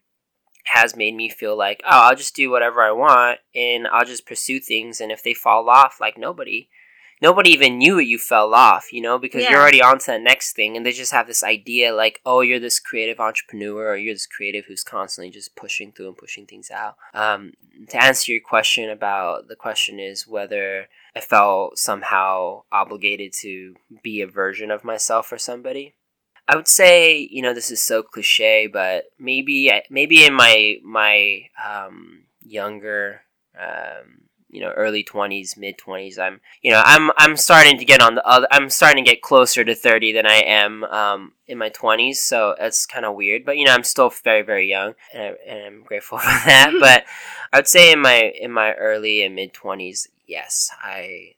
has 0.65 0.97
made 0.97 1.15
me 1.15 1.29
feel 1.29 1.57
like, 1.57 1.81
oh, 1.85 2.09
I'll 2.09 2.17
just 2.17 2.37
do 2.37 2.51
whatever 2.51 2.83
I 2.83 2.93
want 2.93 3.41
and 3.55 3.87
I'll 3.89 4.05
just 4.05 4.27
pursue 4.27 4.61
things. 4.61 5.01
And 5.01 5.11
if 5.11 5.23
they 5.23 5.35
fall 5.35 5.69
off, 5.69 5.99
like 6.01 6.17
nobody, 6.17 6.69
nobody 7.21 7.51
even 7.51 7.79
knew 7.79 7.99
you 7.99 8.19
fell 8.19 8.55
off, 8.55 8.93
you 8.93 9.01
know, 9.01 9.19
because 9.19 9.43
yeah. 9.43 9.51
you're 9.51 9.61
already 9.61 9.83
on 9.83 9.99
to 10.01 10.13
the 10.13 10.19
next 10.19 10.55
thing. 10.55 10.77
And 10.77 10.85
they 10.85 10.93
just 10.93 11.13
have 11.13 11.27
this 11.27 11.43
idea 11.43 11.95
like, 11.95 12.21
oh, 12.25 12.41
you're 12.41 12.61
this 12.61 12.81
creative 12.81 13.21
entrepreneur 13.21 13.91
or 13.91 13.97
you're 13.97 14.15
this 14.15 14.27
creative 14.27 14.67
who's 14.67 14.85
constantly 14.85 15.31
just 15.31 15.57
pushing 15.57 15.93
through 15.93 16.09
and 16.09 16.17
pushing 16.17 16.47
things 16.47 16.71
out. 16.71 16.97
Um, 17.15 17.53
to 17.89 18.03
answer 18.03 18.33
your 18.33 18.41
question 18.41 18.91
about 18.91 19.49
the 19.49 19.57
question 19.57 19.99
is 19.99 20.27
whether 20.27 20.87
I 21.15 21.21
felt 21.21 21.79
somehow 21.79 22.63
obligated 22.73 23.33
to 23.41 23.75
be 24.03 24.21
a 24.21 24.27
version 24.27 24.71
of 24.71 24.85
myself 24.85 25.27
for 25.27 25.39
somebody. 25.39 25.95
I 26.49 26.57
would 26.57 26.69
say, 26.69 27.29
you 27.31 27.43
know, 27.43 27.55
this 27.55 27.71
is 27.71 27.81
so 27.81 28.03
cliche, 28.03 28.67
but 28.67 29.05
maybe 29.19 29.71
maybe 29.91 30.25
in 30.25 30.35
my 30.35 30.77
my 30.83 31.45
um, 31.65 32.25
younger, 32.43 33.23
um, 33.59 34.23
you 34.49 34.61
know, 34.61 34.71
early 34.71 35.05
twenties, 35.05 35.57
mid 35.57 35.79
twenties, 35.79 36.19
I'm 36.19 36.41
you 36.61 36.73
know 36.73 36.83
I'm 36.85 37.11
I'm 37.17 37.37
starting 37.37 37.79
to 37.79 37.85
get 37.85 38.03
on 38.03 38.17
the 38.17 38.27
other. 38.27 38.49
I'm 38.51 38.71
starting 38.71 39.05
to 39.05 39.11
get 39.11 39.23
closer 39.23 39.65
to 39.65 39.75
thirty 39.75 40.13
than 40.13 40.27
I 40.27 40.43
am 40.45 40.83
um, 40.85 41.33
in 41.47 41.59
my 41.59 41.69
twenties. 41.69 42.21
So 42.21 42.57
it's 42.59 42.87
kind 42.87 43.07
of 43.07 43.15
weird, 43.15 43.45
but 43.45 43.57
you 43.57 43.65
know, 43.65 43.73
I'm 43.73 43.85
still 43.85 44.11
very 44.11 44.43
very 44.43 44.69
young, 44.69 44.95
and, 45.15 45.23
I, 45.23 45.51
and 45.51 45.65
I'm 45.65 45.83
grateful 45.85 46.19
for 46.19 46.27
that. 46.27 46.73
but 46.81 47.05
I 47.53 47.59
would 47.59 47.69
say 47.69 47.93
in 47.93 48.01
my 48.01 48.33
in 48.39 48.51
my 48.51 48.73
early 48.73 49.23
and 49.23 49.35
mid 49.35 49.53
twenties, 49.53 50.09
yes, 50.27 50.71
I. 50.83 51.35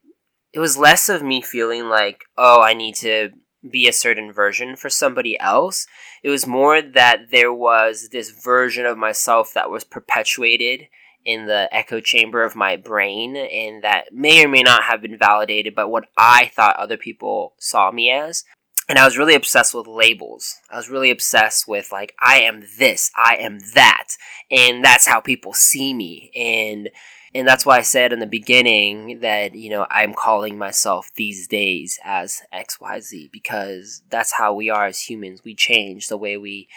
It 0.52 0.60
was 0.60 0.78
less 0.78 1.08
of 1.08 1.20
me 1.20 1.42
feeling 1.42 1.88
like, 1.88 2.26
oh, 2.38 2.62
I 2.62 2.74
need 2.74 2.94
to 2.96 3.32
be 3.68 3.88
a 3.88 3.92
certain 3.92 4.32
version 4.32 4.76
for 4.76 4.90
somebody 4.90 5.38
else. 5.38 5.86
It 6.22 6.30
was 6.30 6.46
more 6.46 6.82
that 6.82 7.30
there 7.30 7.52
was 7.52 8.08
this 8.10 8.30
version 8.30 8.86
of 8.86 8.98
myself 8.98 9.52
that 9.54 9.70
was 9.70 9.84
perpetuated 9.84 10.88
in 11.24 11.46
the 11.46 11.68
echo 11.72 12.00
chamber 12.00 12.42
of 12.42 12.54
my 12.54 12.76
brain 12.76 13.36
and 13.36 13.82
that 13.82 14.12
may 14.12 14.44
or 14.44 14.48
may 14.48 14.62
not 14.62 14.84
have 14.84 15.00
been 15.00 15.16
validated 15.16 15.74
by 15.74 15.84
what 15.84 16.04
I 16.16 16.50
thought 16.54 16.76
other 16.76 16.98
people 16.98 17.54
saw 17.58 17.90
me 17.90 18.10
as. 18.10 18.44
And 18.86 18.98
I 18.98 19.06
was 19.06 19.16
really 19.16 19.34
obsessed 19.34 19.74
with 19.74 19.86
labels. 19.86 20.56
I 20.70 20.76
was 20.76 20.90
really 20.90 21.10
obsessed 21.10 21.66
with 21.66 21.90
like, 21.90 22.14
I 22.20 22.40
am 22.40 22.64
this, 22.78 23.10
I 23.16 23.36
am 23.36 23.58
that. 23.74 24.08
And 24.50 24.84
that's 24.84 25.06
how 25.06 25.20
people 25.20 25.54
see 25.54 25.94
me. 25.94 26.30
And 26.36 26.90
and 27.34 27.48
that's 27.48 27.66
why 27.66 27.78
I 27.78 27.82
said 27.82 28.12
in 28.12 28.20
the 28.20 28.26
beginning 28.26 29.18
that, 29.20 29.56
you 29.56 29.68
know, 29.68 29.86
I'm 29.90 30.14
calling 30.14 30.56
myself 30.56 31.10
these 31.16 31.48
days 31.48 31.98
as 32.04 32.42
XYZ 32.54 33.30
because 33.32 34.02
that's 34.08 34.34
how 34.34 34.54
we 34.54 34.70
are 34.70 34.86
as 34.86 35.00
humans. 35.00 35.42
We 35.44 35.54
change 35.54 36.08
the 36.08 36.16
way 36.16 36.36
we 36.36 36.68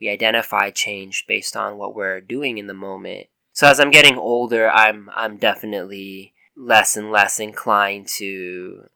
we 0.00 0.10
identify 0.10 0.70
change 0.70 1.24
based 1.26 1.56
on 1.56 1.78
what 1.78 1.94
we're 1.94 2.20
doing 2.20 2.58
in 2.58 2.66
the 2.66 2.74
moment. 2.74 3.28
So 3.52 3.66
as 3.68 3.80
I'm 3.80 3.90
getting 3.90 4.18
older, 4.18 4.70
I'm 4.70 5.08
I'm 5.14 5.38
definitely 5.38 6.34
less 6.56 6.96
and 6.96 7.10
less 7.10 7.40
inclined 7.40 8.08
to 8.18 8.88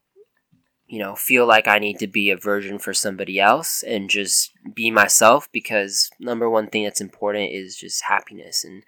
you 0.88 1.00
know, 1.00 1.16
feel 1.16 1.46
like 1.46 1.66
I 1.66 1.80
need 1.80 1.99
to 1.99 2.06
be 2.06 2.30
a 2.30 2.37
version 2.37 2.78
for 2.78 2.94
somebody 2.94 3.40
else 3.40 3.82
and 3.82 4.08
just 4.08 4.52
be 4.73 4.90
myself 4.90 5.50
because 5.50 6.11
number 6.20 6.49
one 6.49 6.68
thing 6.68 6.85
that's 6.85 7.00
important 7.00 7.50
is 7.52 7.76
just 7.76 8.04
happiness 8.04 8.62
and 8.64 8.85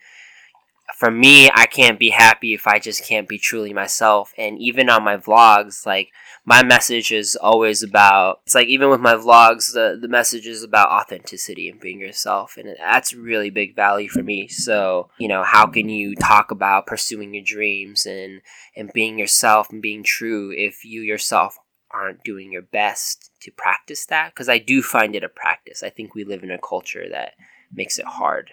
for 0.94 1.10
me, 1.10 1.50
I 1.54 1.66
can't 1.66 1.98
be 1.98 2.10
happy 2.10 2.54
if 2.54 2.66
I 2.66 2.78
just 2.78 3.04
can't 3.04 3.28
be 3.28 3.38
truly 3.38 3.72
myself. 3.72 4.32
And 4.38 4.58
even 4.58 4.88
on 4.88 5.04
my 5.04 5.16
vlogs, 5.16 5.84
like 5.84 6.10
my 6.44 6.62
message 6.62 7.12
is 7.12 7.36
always 7.36 7.82
about 7.82 8.40
it's 8.46 8.54
like 8.54 8.68
even 8.68 8.88
with 8.88 9.00
my 9.00 9.14
vlogs, 9.14 9.72
the 9.72 9.98
the 10.00 10.08
message 10.08 10.46
is 10.46 10.62
about 10.62 10.88
authenticity 10.88 11.68
and 11.68 11.80
being 11.80 12.00
yourself, 12.00 12.56
and 12.56 12.74
that's 12.78 13.12
really 13.12 13.50
big 13.50 13.76
value 13.76 14.08
for 14.08 14.22
me. 14.22 14.48
So 14.48 15.10
you 15.18 15.28
know, 15.28 15.42
how 15.42 15.66
can 15.66 15.88
you 15.88 16.14
talk 16.16 16.50
about 16.50 16.86
pursuing 16.86 17.34
your 17.34 17.44
dreams 17.44 18.06
and 18.06 18.40
and 18.74 18.90
being 18.92 19.18
yourself 19.18 19.70
and 19.70 19.82
being 19.82 20.02
true 20.02 20.52
if 20.56 20.84
you 20.84 21.02
yourself 21.02 21.58
aren't 21.90 22.24
doing 22.24 22.50
your 22.50 22.62
best 22.62 23.30
to 23.42 23.50
practice 23.50 24.06
that? 24.06 24.32
Because 24.32 24.48
I 24.48 24.58
do 24.58 24.82
find 24.82 25.14
it 25.14 25.24
a 25.24 25.28
practice. 25.28 25.82
I 25.82 25.90
think 25.90 26.14
we 26.14 26.24
live 26.24 26.42
in 26.42 26.50
a 26.50 26.58
culture 26.58 27.08
that 27.10 27.34
makes 27.70 27.98
it 27.98 28.06
hard 28.06 28.52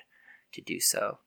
to 0.54 0.62
do 0.62 0.80
so. 0.82 1.20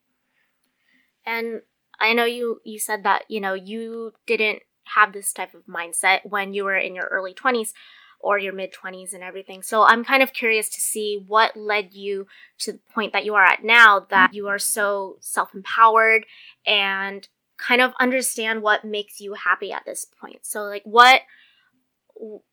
And 1.28 1.60
I 2.00 2.14
know 2.14 2.24
you 2.24 2.60
you 2.64 2.78
said 2.78 3.02
that, 3.04 3.24
you 3.28 3.40
know, 3.40 3.52
you 3.54 4.14
didn't 4.26 4.60
have 4.94 5.12
this 5.12 5.32
type 5.32 5.52
of 5.52 5.66
mindset 5.66 6.20
when 6.24 6.54
you 6.54 6.64
were 6.64 6.76
in 6.76 6.94
your 6.94 7.04
early 7.04 7.34
20s 7.34 7.72
or 8.20 8.38
your 8.38 8.54
mid 8.54 8.72
20s 8.72 9.12
and 9.12 9.22
everything. 9.22 9.62
So 9.62 9.82
I'm 9.82 10.04
kind 10.04 10.22
of 10.22 10.32
curious 10.32 10.68
to 10.70 10.80
see 10.80 11.22
what 11.26 11.56
led 11.56 11.92
you 11.92 12.26
to 12.60 12.72
the 12.72 12.80
point 12.94 13.12
that 13.12 13.24
you 13.24 13.34
are 13.34 13.44
at 13.44 13.62
now 13.62 14.06
that 14.10 14.32
you 14.32 14.48
are 14.48 14.58
so 14.58 15.18
self-empowered 15.20 16.24
and 16.66 17.28
kind 17.58 17.80
of 17.80 17.92
understand 18.00 18.62
what 18.62 18.84
makes 18.84 19.20
you 19.20 19.34
happy 19.34 19.70
at 19.70 19.84
this 19.84 20.04
point. 20.04 20.46
So 20.46 20.62
like 20.62 20.82
what 20.84 21.22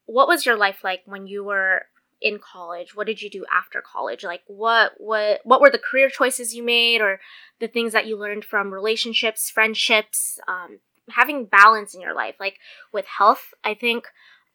what 0.05 0.27
was 0.27 0.45
your 0.45 0.57
life 0.57 0.83
like 0.83 1.01
when 1.05 1.27
you 1.27 1.43
were 1.43 1.85
in 2.25 2.39
college? 2.39 2.95
What 2.95 3.05
did 3.05 3.21
you 3.21 3.29
do 3.29 3.45
after 3.55 3.81
college? 3.81 4.23
Like 4.23 4.41
what 4.47 4.93
what 4.97 5.41
what 5.43 5.61
were 5.61 5.69
the 5.69 5.77
career 5.77 6.09
choices 6.09 6.55
you 6.55 6.63
made 6.63 6.99
or 6.99 7.19
the 7.59 7.67
things 7.67 7.93
that 7.93 8.07
you 8.07 8.17
learned 8.17 8.43
from 8.43 8.73
relationships, 8.73 9.51
friendships, 9.51 10.39
um, 10.47 10.79
having 11.11 11.45
balance 11.45 11.93
in 11.93 12.01
your 12.01 12.15
life? 12.15 12.35
Like 12.39 12.57
with 12.91 13.05
health, 13.05 13.53
I 13.63 13.75
think 13.75 14.07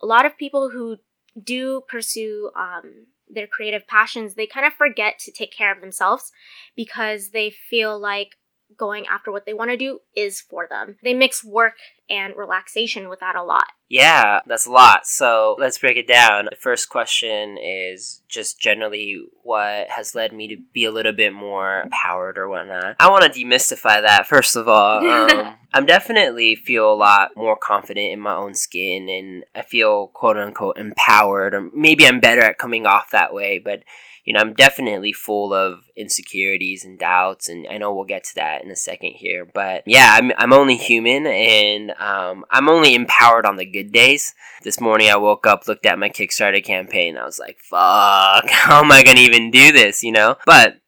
a 0.02 0.06
lot 0.06 0.26
of 0.26 0.36
people 0.36 0.70
who 0.70 0.96
do 1.40 1.82
pursue 1.88 2.50
um, 2.58 3.06
their 3.28 3.46
creative 3.46 3.86
passions, 3.86 4.34
they 4.34 4.48
kind 4.48 4.66
of 4.66 4.72
forget 4.72 5.20
to 5.20 5.30
take 5.30 5.52
care 5.52 5.72
of 5.72 5.80
themselves 5.80 6.32
because 6.74 7.30
they 7.30 7.50
feel 7.50 7.96
like 7.96 8.30
going 8.76 9.06
after 9.06 9.30
what 9.30 9.46
they 9.46 9.54
want 9.54 9.70
to 9.70 9.76
do 9.76 10.00
is 10.16 10.40
for 10.40 10.66
them. 10.68 10.96
They 11.02 11.14
mix 11.14 11.44
work 11.44 11.74
and 12.08 12.34
relaxation 12.36 13.08
with 13.08 13.20
that 13.20 13.36
a 13.36 13.42
lot. 13.42 13.66
Yeah, 13.88 14.40
that's 14.46 14.66
a 14.66 14.70
lot. 14.70 15.06
So 15.06 15.56
let's 15.58 15.78
break 15.78 15.96
it 15.96 16.08
down. 16.08 16.46
The 16.46 16.56
first 16.56 16.88
question 16.88 17.58
is 17.58 18.22
just 18.28 18.60
generally 18.60 19.22
what 19.42 19.88
has 19.90 20.14
led 20.14 20.32
me 20.32 20.48
to 20.48 20.56
be 20.72 20.84
a 20.84 20.92
little 20.92 21.12
bit 21.12 21.32
more 21.32 21.82
empowered 21.82 22.38
or 22.38 22.48
whatnot. 22.48 22.96
I 23.00 23.10
want 23.10 23.32
to 23.32 23.40
demystify 23.40 24.02
that 24.02 24.26
first 24.26 24.56
of 24.56 24.68
all. 24.68 25.00
Um, 25.10 25.56
I'm 25.72 25.86
definitely 25.86 26.56
feel 26.56 26.92
a 26.92 26.94
lot 26.94 27.30
more 27.36 27.56
confident 27.56 28.12
in 28.12 28.20
my 28.20 28.34
own 28.34 28.54
skin, 28.54 29.08
and 29.08 29.44
I 29.54 29.62
feel 29.62 30.08
quote 30.08 30.36
unquote 30.36 30.78
empowered, 30.78 31.54
or 31.54 31.70
maybe 31.74 32.06
I'm 32.06 32.20
better 32.20 32.42
at 32.42 32.58
coming 32.58 32.86
off 32.86 33.10
that 33.10 33.34
way, 33.34 33.58
but 33.58 33.82
you 34.24 34.34
know, 34.34 34.40
I'm 34.40 34.54
definitely 34.54 35.12
full 35.12 35.52
of 35.52 35.84
insecurities 35.96 36.84
and 36.84 36.98
doubts, 36.98 37.48
and 37.48 37.66
I 37.68 37.78
know 37.78 37.94
we'll 37.94 38.04
get 38.04 38.24
to 38.24 38.34
that 38.36 38.62
in 38.62 38.70
a 38.70 38.76
second 38.76 39.12
here. 39.16 39.44
But 39.44 39.84
yeah, 39.86 40.14
I'm, 40.16 40.32
I'm 40.36 40.52
only 40.52 40.76
human, 40.76 41.26
and 41.26 41.92
um, 41.92 42.44
I'm 42.50 42.68
only 42.68 42.94
empowered 42.94 43.46
on 43.46 43.56
the 43.56 43.64
good 43.64 43.92
days. 43.92 44.34
This 44.62 44.80
morning 44.80 45.08
I 45.08 45.16
woke 45.16 45.46
up, 45.46 45.66
looked 45.66 45.86
at 45.86 45.98
my 45.98 46.10
Kickstarter 46.10 46.62
campaign, 46.62 47.16
I 47.16 47.24
was 47.24 47.38
like, 47.38 47.58
fuck, 47.60 48.48
how 48.50 48.82
am 48.82 48.92
I 48.92 49.02
gonna 49.04 49.20
even 49.20 49.50
do 49.50 49.72
this, 49.72 50.02
you 50.02 50.12
know? 50.12 50.36
But 50.46 50.80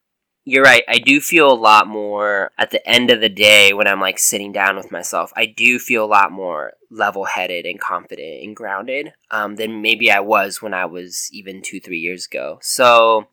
you're 0.44 0.64
right. 0.64 0.82
I 0.88 0.98
do 0.98 1.20
feel 1.20 1.52
a 1.52 1.54
lot 1.54 1.86
more 1.86 2.50
at 2.58 2.70
the 2.70 2.86
end 2.88 3.10
of 3.10 3.20
the 3.20 3.28
day 3.28 3.72
when 3.72 3.86
I'm 3.86 4.00
like 4.00 4.18
sitting 4.18 4.52
down 4.52 4.76
with 4.76 4.90
myself. 4.90 5.32
I 5.36 5.46
do 5.46 5.78
feel 5.78 6.04
a 6.04 6.06
lot 6.06 6.32
more 6.32 6.72
level 6.90 7.24
headed 7.24 7.64
and 7.64 7.80
confident 7.80 8.42
and 8.42 8.56
grounded 8.56 9.12
um, 9.30 9.54
than 9.56 9.82
maybe 9.82 10.10
I 10.10 10.20
was 10.20 10.60
when 10.60 10.74
I 10.74 10.86
was 10.86 11.28
even 11.32 11.62
two, 11.62 11.80
three 11.80 11.98
years 11.98 12.26
ago. 12.26 12.58
So 12.60 13.28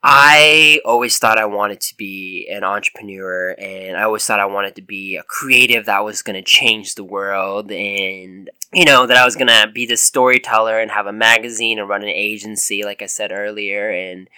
I 0.00 0.80
always 0.84 1.18
thought 1.18 1.40
I 1.40 1.46
wanted 1.46 1.80
to 1.80 1.96
be 1.96 2.48
an 2.52 2.62
entrepreneur 2.62 3.56
and 3.58 3.96
I 3.96 4.04
always 4.04 4.24
thought 4.24 4.38
I 4.38 4.46
wanted 4.46 4.76
to 4.76 4.82
be 4.82 5.16
a 5.16 5.24
creative 5.24 5.86
that 5.86 6.04
was 6.04 6.22
going 6.22 6.36
to 6.36 6.42
change 6.42 6.94
the 6.94 7.02
world 7.02 7.72
and, 7.72 8.48
you 8.72 8.84
know, 8.84 9.06
that 9.08 9.16
I 9.16 9.24
was 9.24 9.34
going 9.34 9.48
to 9.48 9.68
be 9.74 9.86
the 9.86 9.96
storyteller 9.96 10.78
and 10.78 10.92
have 10.92 11.08
a 11.08 11.12
magazine 11.12 11.80
and 11.80 11.88
run 11.88 12.02
an 12.02 12.08
agency, 12.10 12.84
like 12.84 13.02
I 13.02 13.06
said 13.06 13.32
earlier. 13.32 13.90
And, 13.90 14.28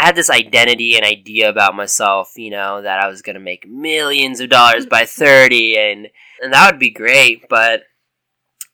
I 0.00 0.06
had 0.06 0.16
this 0.16 0.30
identity 0.30 0.96
and 0.96 1.04
idea 1.04 1.50
about 1.50 1.76
myself, 1.76 2.32
you 2.36 2.50
know, 2.50 2.80
that 2.80 3.00
I 3.00 3.08
was 3.08 3.20
gonna 3.20 3.38
make 3.38 3.68
millions 3.68 4.40
of 4.40 4.48
dollars 4.48 4.86
by 4.86 5.04
thirty, 5.04 5.76
and 5.76 6.08
and 6.40 6.54
that 6.54 6.72
would 6.72 6.80
be 6.80 6.90
great. 6.90 7.46
But 7.50 7.82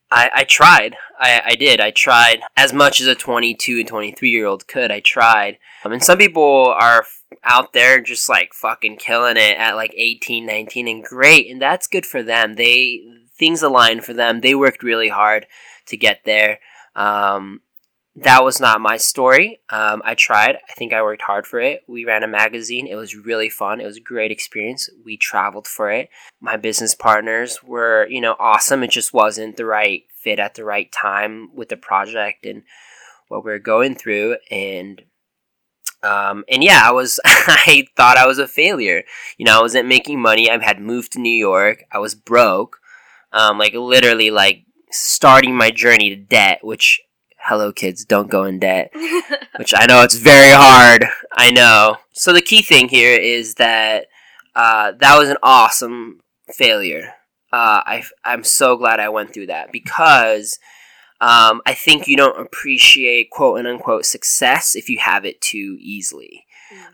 I, 0.08 0.30
I 0.32 0.44
tried. 0.44 0.94
I, 1.18 1.42
I 1.44 1.54
did. 1.56 1.80
I 1.80 1.90
tried 1.90 2.42
as 2.56 2.72
much 2.72 3.00
as 3.00 3.08
a 3.08 3.16
22 3.16 3.80
and 3.80 3.88
23 3.88 4.30
year 4.30 4.46
old 4.46 4.68
could. 4.68 4.92
I 4.92 5.00
tried. 5.00 5.58
I 5.84 5.88
mean, 5.88 5.98
some 5.98 6.18
people 6.18 6.68
are 6.68 7.04
out 7.42 7.72
there 7.72 8.00
just 8.00 8.28
like 8.28 8.54
fucking 8.54 8.98
killing 8.98 9.36
it 9.36 9.58
at 9.58 9.74
like 9.74 9.92
18, 9.96 10.46
19 10.46 10.86
and 10.86 11.02
great. 11.02 11.50
And 11.50 11.60
that's 11.60 11.88
good 11.88 12.06
for 12.06 12.22
them. 12.22 12.54
They, 12.54 13.02
things 13.36 13.64
align 13.64 14.00
for 14.00 14.12
them. 14.12 14.42
They 14.42 14.54
worked 14.54 14.84
really 14.84 15.08
hard 15.08 15.46
to 15.86 15.96
get 15.96 16.20
there. 16.24 16.60
Um, 16.94 17.62
that 18.16 18.42
was 18.42 18.60
not 18.60 18.80
my 18.80 18.96
story. 18.96 19.60
Um, 19.68 20.00
I 20.04 20.14
tried. 20.14 20.56
I 20.56 20.72
think 20.72 20.94
I 20.94 21.02
worked 21.02 21.22
hard 21.22 21.46
for 21.46 21.60
it. 21.60 21.82
We 21.86 22.06
ran 22.06 22.22
a 22.22 22.28
magazine. 22.28 22.86
It 22.86 22.94
was 22.94 23.14
really 23.14 23.50
fun. 23.50 23.78
It 23.78 23.86
was 23.86 23.98
a 23.98 24.00
great 24.00 24.30
experience. 24.30 24.88
We 25.04 25.18
traveled 25.18 25.66
for 25.66 25.90
it. 25.90 26.08
My 26.40 26.56
business 26.56 26.94
partners 26.94 27.62
were, 27.62 28.06
you 28.08 28.22
know, 28.22 28.34
awesome. 28.38 28.82
It 28.82 28.90
just 28.90 29.12
wasn't 29.12 29.58
the 29.58 29.66
right 29.66 30.04
fit 30.14 30.38
at 30.38 30.54
the 30.54 30.64
right 30.64 30.90
time 30.90 31.54
with 31.54 31.68
the 31.68 31.76
project 31.76 32.46
and 32.46 32.62
what 33.28 33.44
we 33.44 33.52
are 33.52 33.58
going 33.58 33.94
through. 33.94 34.38
And 34.50 35.02
um, 36.02 36.44
and 36.48 36.64
yeah, 36.64 36.80
I 36.84 36.92
was. 36.92 37.20
I 37.24 37.86
thought 37.96 38.16
I 38.16 38.26
was 38.26 38.38
a 38.38 38.48
failure. 38.48 39.02
You 39.36 39.44
know, 39.44 39.58
I 39.58 39.62
wasn't 39.62 39.88
making 39.88 40.20
money. 40.20 40.50
I 40.50 40.62
had 40.62 40.80
moved 40.80 41.12
to 41.12 41.20
New 41.20 41.36
York. 41.36 41.84
I 41.92 41.98
was 41.98 42.14
broke. 42.14 42.78
Um, 43.32 43.58
like 43.58 43.74
literally, 43.74 44.30
like 44.30 44.64
starting 44.90 45.54
my 45.54 45.70
journey 45.70 46.10
to 46.10 46.16
debt, 46.16 46.60
which 46.62 47.00
hello 47.46 47.72
kids, 47.72 48.04
don't 48.04 48.30
go 48.30 48.44
in 48.44 48.58
debt. 48.58 48.90
which 49.58 49.72
I 49.76 49.86
know 49.86 50.02
it's 50.02 50.16
very 50.16 50.50
hard. 50.50 51.06
I 51.36 51.50
know. 51.50 51.96
So 52.12 52.32
the 52.32 52.42
key 52.42 52.62
thing 52.62 52.88
here 52.88 53.18
is 53.18 53.54
that 53.54 54.06
uh, 54.54 54.92
that 55.00 55.18
was 55.18 55.28
an 55.28 55.36
awesome 55.42 56.20
failure. 56.52 57.14
Uh, 57.52 57.80
I, 57.86 58.04
I'm 58.24 58.44
so 58.44 58.76
glad 58.76 59.00
I 59.00 59.08
went 59.08 59.32
through 59.32 59.46
that 59.46 59.70
because 59.72 60.58
um, 61.20 61.62
I 61.64 61.74
think 61.74 62.06
you 62.06 62.16
don't 62.16 62.40
appreciate 62.40 63.30
quote 63.30 63.58
and 63.58 63.68
unquote 63.68 64.04
success 64.04 64.74
if 64.74 64.88
you 64.88 64.98
have 64.98 65.24
it 65.24 65.40
too 65.40 65.78
easily. 65.80 66.44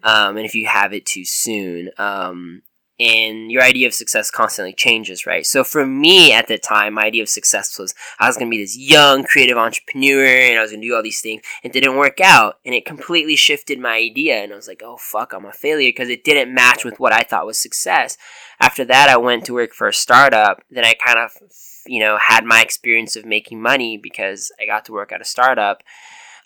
Mm. 0.04 0.08
Um, 0.08 0.36
and 0.36 0.46
if 0.46 0.54
you 0.54 0.66
have 0.66 0.92
it 0.92 1.06
too 1.06 1.24
soon. 1.24 1.90
Um, 1.98 2.62
and 3.02 3.50
your 3.50 3.62
idea 3.62 3.88
of 3.88 3.94
success 3.94 4.30
constantly 4.30 4.72
changes, 4.72 5.26
right? 5.26 5.44
So 5.44 5.64
for 5.64 5.84
me 5.84 6.32
at 6.32 6.46
the 6.46 6.56
time, 6.56 6.94
my 6.94 7.02
idea 7.02 7.24
of 7.24 7.28
success 7.28 7.76
was 7.76 7.96
I 8.20 8.28
was 8.28 8.36
going 8.36 8.46
to 8.48 8.56
be 8.56 8.62
this 8.62 8.78
young 8.78 9.24
creative 9.24 9.58
entrepreneur 9.58 10.24
and 10.24 10.56
I 10.56 10.62
was 10.62 10.70
going 10.70 10.82
to 10.82 10.86
do 10.86 10.94
all 10.94 11.02
these 11.02 11.20
things. 11.20 11.42
It 11.64 11.72
didn't 11.72 11.96
work 11.96 12.20
out 12.20 12.60
and 12.64 12.76
it 12.76 12.86
completely 12.86 13.34
shifted 13.34 13.80
my 13.80 13.96
idea. 13.96 14.36
And 14.36 14.52
I 14.52 14.56
was 14.56 14.68
like, 14.68 14.82
oh 14.84 14.98
fuck, 14.98 15.32
I'm 15.32 15.44
a 15.44 15.52
failure 15.52 15.88
because 15.88 16.10
it 16.10 16.22
didn't 16.22 16.54
match 16.54 16.84
with 16.84 17.00
what 17.00 17.12
I 17.12 17.22
thought 17.22 17.44
was 17.44 17.58
success. 17.58 18.16
After 18.60 18.84
that, 18.84 19.08
I 19.08 19.16
went 19.16 19.46
to 19.46 19.54
work 19.54 19.72
for 19.72 19.88
a 19.88 19.92
startup. 19.92 20.62
Then 20.70 20.84
I 20.84 20.94
kind 20.94 21.18
of, 21.18 21.32
you 21.86 21.98
know, 21.98 22.18
had 22.18 22.44
my 22.44 22.62
experience 22.62 23.16
of 23.16 23.26
making 23.26 23.60
money 23.60 23.96
because 23.96 24.52
I 24.60 24.66
got 24.66 24.84
to 24.84 24.92
work 24.92 25.10
at 25.10 25.20
a 25.20 25.24
startup. 25.24 25.82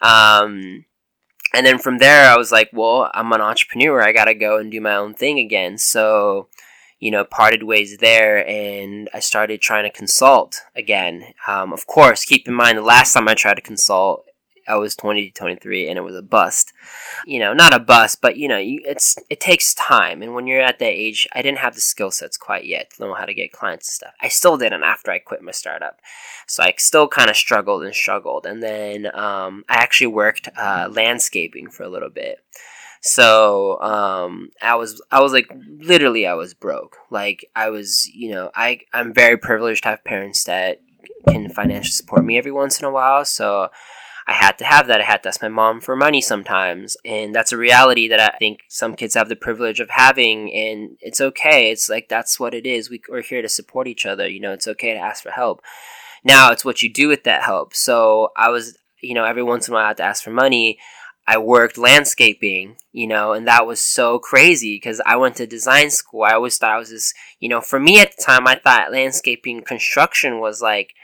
Um, 0.01 0.87
and 1.57 1.65
then 1.65 1.79
from 1.79 1.97
there, 1.97 2.31
I 2.31 2.37
was 2.37 2.53
like, 2.53 2.69
well, 2.71 3.11
I'm 3.15 3.33
an 3.33 3.41
entrepreneur. 3.41 4.03
I 4.03 4.13
got 4.13 4.27
to 4.27 4.35
go 4.35 4.59
and 4.59 4.71
do 4.71 4.79
my 4.79 4.95
own 4.95 5.15
thing 5.15 5.39
again. 5.39 5.79
So, 5.79 6.49
you 7.01 7.11
know, 7.11 7.25
parted 7.25 7.63
ways 7.63 7.97
there, 7.97 8.47
and 8.47 9.09
I 9.15 9.21
started 9.21 9.63
trying 9.63 9.85
to 9.85 9.91
consult 9.91 10.61
again. 10.75 11.33
Um, 11.49 11.73
of 11.73 11.87
course, 11.87 12.27
keep 12.27 12.47
in 12.47 12.53
mind 12.53 12.77
the 12.77 12.83
last 12.83 13.15
time 13.15 13.27
I 13.27 13.33
tried 13.33 13.55
to 13.55 13.63
consult, 13.63 14.26
I 14.69 14.77
was 14.77 14.97
20 14.97 15.31
to 15.31 15.33
23 15.33 15.89
and 15.89 15.99
it 15.99 16.03
was 16.03 16.17
a 16.17 16.23
bust. 16.23 16.73
You 17.27 17.39
know, 17.39 17.53
not 17.53 17.75
a 17.75 17.79
bust, 17.79 18.21
but 18.21 18.37
you 18.37 18.49
know, 18.49 18.59
you, 18.59 18.81
it's 18.85 19.17
it 19.31 19.41
takes 19.41 19.75
time. 19.75 20.23
And 20.23 20.35
when 20.35 20.47
you're 20.47 20.61
at 20.61 20.79
that 20.79 20.87
age, 20.87 21.29
I 21.33 21.43
didn't 21.43 21.59
have 21.59 21.75
the 21.75 21.81
skill 21.81 22.11
sets 22.11 22.37
quite 22.37 22.65
yet 22.65 22.91
to 22.93 23.03
know 23.03 23.15
how 23.15 23.25
to 23.25 23.35
get 23.35 23.53
clients 23.53 23.89
and 23.89 23.95
stuff. 23.95 24.15
I 24.21 24.29
still 24.29 24.57
didn't 24.57 24.83
after 24.83 25.11
I 25.11 25.19
quit 25.19 25.43
my 25.43 25.53
startup. 25.53 25.99
So 26.47 26.63
I 26.63 26.75
still 26.79 27.09
kind 27.09 27.31
of 27.31 27.37
struggled 27.37 27.83
and 27.83 27.95
struggled. 27.95 28.47
And 28.47 28.63
then 28.63 29.07
um, 29.15 29.65
I 29.69 29.75
actually 29.75 30.09
worked 30.09 30.49
uh, 30.57 30.89
landscaping 30.91 31.71
for 31.71 31.83
a 31.83 31.89
little 31.89 32.11
bit. 32.11 32.39
So 33.03 33.81
um, 33.81 34.51
I 34.61 34.75
was 34.75 35.01
I 35.13 35.21
was 35.21 35.33
like 35.33 35.53
literally 35.79 36.27
I 36.27 36.35
was 36.35 36.55
broke. 36.55 36.97
Like 37.11 37.49
I 37.55 37.71
was, 37.71 38.09
you 38.09 38.31
know, 38.31 38.51
I 38.55 38.81
I'm 38.93 39.15
very 39.15 39.37
privileged 39.37 39.85
to 39.85 39.91
have 39.91 40.05
parents 40.05 40.45
that 40.45 40.81
can 41.29 41.49
financially 41.49 41.93
support 41.93 42.25
me 42.25 42.39
every 42.39 42.53
once 42.53 42.81
in 42.81 42.85
a 42.85 42.91
while. 42.91 43.25
So 43.25 43.69
I 44.29 44.33
had 44.33 44.59
to 44.59 44.65
have 44.65 44.89
that. 44.89 45.01
I 45.01 45.05
had 45.05 45.23
to 45.23 45.29
ask 45.29 45.41
my 45.41 45.49
mom 45.49 45.81
for 45.81 45.95
money 45.95 46.21
sometimes. 46.21 46.97
And 47.05 47.33
that's 47.35 47.53
a 47.53 47.57
reality 47.57 48.09
that 48.09 48.19
I 48.19 48.37
think 48.39 48.61
some 48.69 48.97
kids 48.97 49.15
have 49.15 49.29
the 49.29 49.37
privilege 49.37 49.79
of 49.79 49.91
having. 49.91 50.53
And 50.53 50.97
it's 51.01 51.21
okay. 51.21 51.71
It's 51.71 51.89
like, 51.89 52.09
that's 52.09 52.41
what 52.41 52.53
it 52.53 52.67
is. 52.67 52.91
We, 52.91 53.01
we're 53.09 53.23
here 53.23 53.43
to 53.43 53.49
support 53.49 53.87
each 53.87 54.05
other. 54.05 54.29
You 54.29 54.41
know, 54.41 54.53
it's 54.53 54.67
okay 54.67 54.95
to 54.95 54.99
ask 54.99 55.23
for 55.23 55.31
help. 55.31 55.63
Now 56.25 56.51
it's 56.51 56.65
what 56.65 56.83
you 56.83 56.93
do 56.93 57.07
with 57.07 57.23
that 57.23 57.43
help. 57.43 57.73
So 57.75 58.31
I 58.37 58.51
was, 58.51 58.77
you 59.01 59.15
know, 59.15 59.25
every 59.25 59.45
once 59.45 59.69
in 59.69 59.75
a 59.75 59.77
while 59.77 59.85
I 59.85 59.89
had 59.89 59.99
to 59.99 60.03
ask 60.03 60.25
for 60.25 60.33
money. 60.33 60.79
I 61.29 61.39
worked 61.39 61.77
landscaping, 61.77 62.77
you 62.93 63.09
know, 63.09 63.33
and 63.33 63.49
that 63.49 63.67
was 63.67 63.81
so 63.81 64.19
crazy 64.19 64.77
because 64.77 65.01
I 65.05 65.17
went 65.17 65.37
to 65.37 65.47
design 65.47 65.91
school. 65.91 66.23
I 66.23 66.35
always 66.35 66.57
thought 66.57 66.71
I 66.71 66.79
was 66.79 66.91
this, 66.91 67.13
you 67.41 67.49
know, 67.49 67.61
for 67.61 67.81
me 67.81 68.01
at 68.01 68.17
the 68.17 68.23
time, 68.23 68.47
I 68.47 68.55
thought 68.55 68.93
landscaping 68.93 69.63
construction 69.63 70.39
was 70.39 70.63
like, 70.63 70.95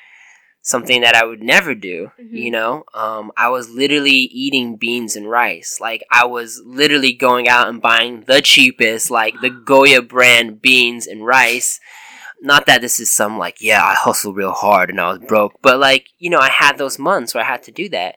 something 0.63 1.01
that 1.01 1.17
I 1.17 1.25
would 1.25 1.43
never 1.43 1.75
do, 1.75 2.13
mm-hmm. 2.19 2.35
you 2.35 2.51
know? 2.51 2.85
Um, 2.95 3.33
I 3.37 3.49
was 3.49 3.69
literally 3.69 4.13
eating 4.13 4.77
beans 4.77 5.17
and 5.17 5.29
rice. 5.29 5.79
Like, 5.81 6.05
I 6.11 6.25
was 6.25 6.63
literally 6.65 7.13
going 7.13 7.49
out 7.49 7.69
and 7.69 7.83
buying 7.83 8.23
the 8.23 8.41
cheapest, 8.41 9.11
like 9.11 9.35
the 9.41 9.51
Goya 9.51 10.01
brand 10.01 10.63
beans 10.63 11.07
and 11.07 11.27
rice. 11.27 11.81
Not 12.41 12.67
that 12.67 12.81
this 12.81 13.01
is 13.01 13.11
some, 13.11 13.39
like, 13.39 13.61
yeah, 13.61 13.85
I 13.85 13.95
hustled 13.95 14.37
real 14.37 14.53
hard 14.53 14.89
and 14.89 15.01
I 15.01 15.11
was 15.11 15.19
broke, 15.19 15.61
but 15.63 15.79
like, 15.79 16.09
you 16.19 16.31
know, 16.31 16.41
I 16.41 16.51
had 16.51 16.79
those 16.79 16.99
months 16.99 17.35
where 17.35 17.45
I 17.45 17.49
had 17.49 17.65
to 17.65 17.73
do 17.73 17.89
that. 17.91 18.17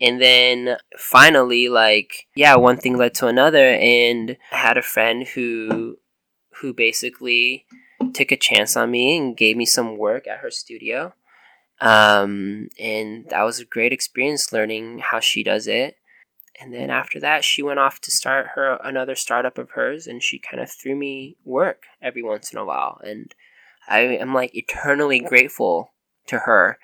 And 0.00 0.20
then 0.20 0.76
finally, 0.98 1.68
like, 1.68 2.26
yeah, 2.34 2.56
one 2.56 2.78
thing 2.78 2.96
led 2.96 3.14
to 3.14 3.28
another, 3.28 3.64
and 3.64 4.36
I 4.50 4.56
had 4.56 4.76
a 4.76 4.82
friend 4.82 5.24
who, 5.24 5.98
who 6.60 6.74
basically 6.74 7.64
took 8.12 8.32
a 8.32 8.36
chance 8.36 8.76
on 8.76 8.90
me 8.90 9.16
and 9.16 9.36
gave 9.36 9.56
me 9.56 9.64
some 9.64 9.96
work 9.96 10.26
at 10.26 10.38
her 10.38 10.50
studio 10.50 11.14
um, 11.80 12.68
and 12.78 13.26
that 13.30 13.42
was 13.42 13.60
a 13.60 13.64
great 13.64 13.92
experience 13.92 14.52
learning 14.52 14.98
how 14.98 15.20
she 15.20 15.42
does 15.42 15.66
it. 15.66 15.96
And 16.60 16.72
then 16.72 16.88
after 16.88 17.18
that, 17.20 17.42
she 17.44 17.62
went 17.62 17.80
off 17.80 18.00
to 18.02 18.12
start 18.12 18.48
her 18.54 18.78
another 18.84 19.16
startup 19.16 19.58
of 19.58 19.70
hers, 19.70 20.06
and 20.06 20.22
she 20.22 20.38
kind 20.38 20.62
of 20.62 20.70
threw 20.70 20.94
me 20.94 21.36
work 21.44 21.82
every 22.00 22.22
once 22.22 22.52
in 22.52 22.58
a 22.58 22.64
while. 22.64 23.00
And 23.04 23.34
I 23.88 24.00
am 24.00 24.32
like 24.32 24.54
eternally 24.54 25.18
grateful 25.20 25.92
to 26.28 26.40
her. 26.40 26.78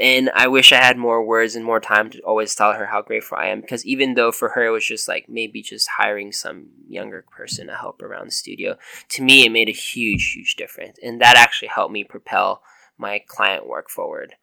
And 0.00 0.30
I 0.34 0.46
wish 0.46 0.72
I 0.72 0.76
had 0.76 0.96
more 0.96 1.24
words 1.24 1.56
and 1.56 1.64
more 1.64 1.80
time 1.80 2.10
to 2.10 2.20
always 2.20 2.54
tell 2.54 2.72
her 2.72 2.86
how 2.86 3.02
grateful 3.02 3.38
I 3.38 3.48
am 3.48 3.60
because 3.60 3.84
even 3.84 4.14
though 4.14 4.30
for 4.30 4.50
her 4.50 4.66
it 4.66 4.70
was 4.70 4.86
just 4.86 5.08
like 5.08 5.28
maybe 5.28 5.62
just 5.62 5.88
hiring 5.98 6.30
some 6.30 6.68
younger 6.88 7.24
person 7.30 7.66
to 7.66 7.74
help 7.74 8.00
around 8.00 8.28
the 8.28 8.32
studio, 8.32 8.76
to 9.10 9.22
me 9.22 9.44
it 9.44 9.50
made 9.50 9.68
a 9.68 9.72
huge, 9.72 10.32
huge 10.32 10.54
difference. 10.54 10.96
And 11.02 11.20
that 11.20 11.36
actually 11.36 11.68
helped 11.68 11.92
me 11.92 12.04
propel 12.04 12.62
my 13.00 13.18
client 13.26 13.66
work 13.66 13.90
forward. 13.90 14.34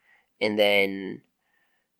And 0.42 0.58
then 0.58 1.22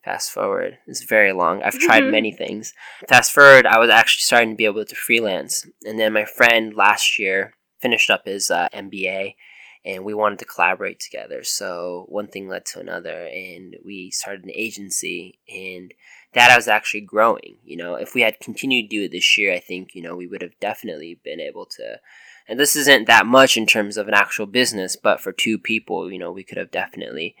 fast 0.04 0.30
forward, 0.30 0.78
it's 0.86 1.04
very 1.04 1.32
long. 1.32 1.62
I've 1.62 1.78
tried 1.78 2.04
Mhm. 2.04 2.10
many 2.10 2.32
things. 2.32 2.74
Fast 3.08 3.32
forward, 3.32 3.66
I 3.66 3.78
was 3.78 3.90
actually 3.90 4.22
starting 4.22 4.50
to 4.50 4.56
be 4.56 4.64
able 4.64 4.84
to 4.84 4.94
freelance. 4.94 5.66
And 5.84 5.98
then 5.98 6.12
my 6.12 6.24
friend 6.24 6.74
last 6.74 7.18
year 7.18 7.54
finished 7.80 8.10
up 8.10 8.26
his 8.26 8.50
uh, 8.50 8.68
MBA 8.72 9.36
and 9.84 10.04
we 10.04 10.12
wanted 10.12 10.38
to 10.40 10.44
collaborate 10.44 11.00
together. 11.00 11.44
So 11.44 12.04
one 12.08 12.26
thing 12.26 12.48
led 12.48 12.66
to 12.66 12.80
another, 12.80 13.26
and 13.26 13.76
we 13.84 14.10
started 14.10 14.44
an 14.44 14.50
agency, 14.52 15.38
and 15.48 15.94
that 16.34 16.50
I 16.50 16.56
was 16.56 16.68
actually 16.68 17.02
growing. 17.02 17.58
You 17.64 17.76
know, 17.76 17.94
if 17.94 18.14
we 18.14 18.22
had 18.22 18.40
continued 18.40 18.90
to 18.90 18.96
do 18.96 19.04
it 19.04 19.12
this 19.12 19.38
year, 19.38 19.52
I 19.54 19.60
think 19.60 19.94
you 19.94 20.02
know 20.02 20.16
we 20.16 20.26
would 20.26 20.42
have 20.42 20.58
definitely 20.60 21.20
been 21.22 21.40
able 21.40 21.64
to. 21.66 22.00
And 22.48 22.58
this 22.58 22.74
isn't 22.76 23.06
that 23.06 23.26
much 23.26 23.56
in 23.56 23.66
terms 23.66 23.96
of 23.96 24.08
an 24.08 24.14
actual 24.14 24.46
business, 24.46 24.96
but 24.96 25.20
for 25.20 25.32
two 25.32 25.58
people, 25.58 26.10
you 26.10 26.18
know, 26.18 26.32
we 26.32 26.44
could 26.44 26.58
have 26.58 26.70
definitely 26.70 27.36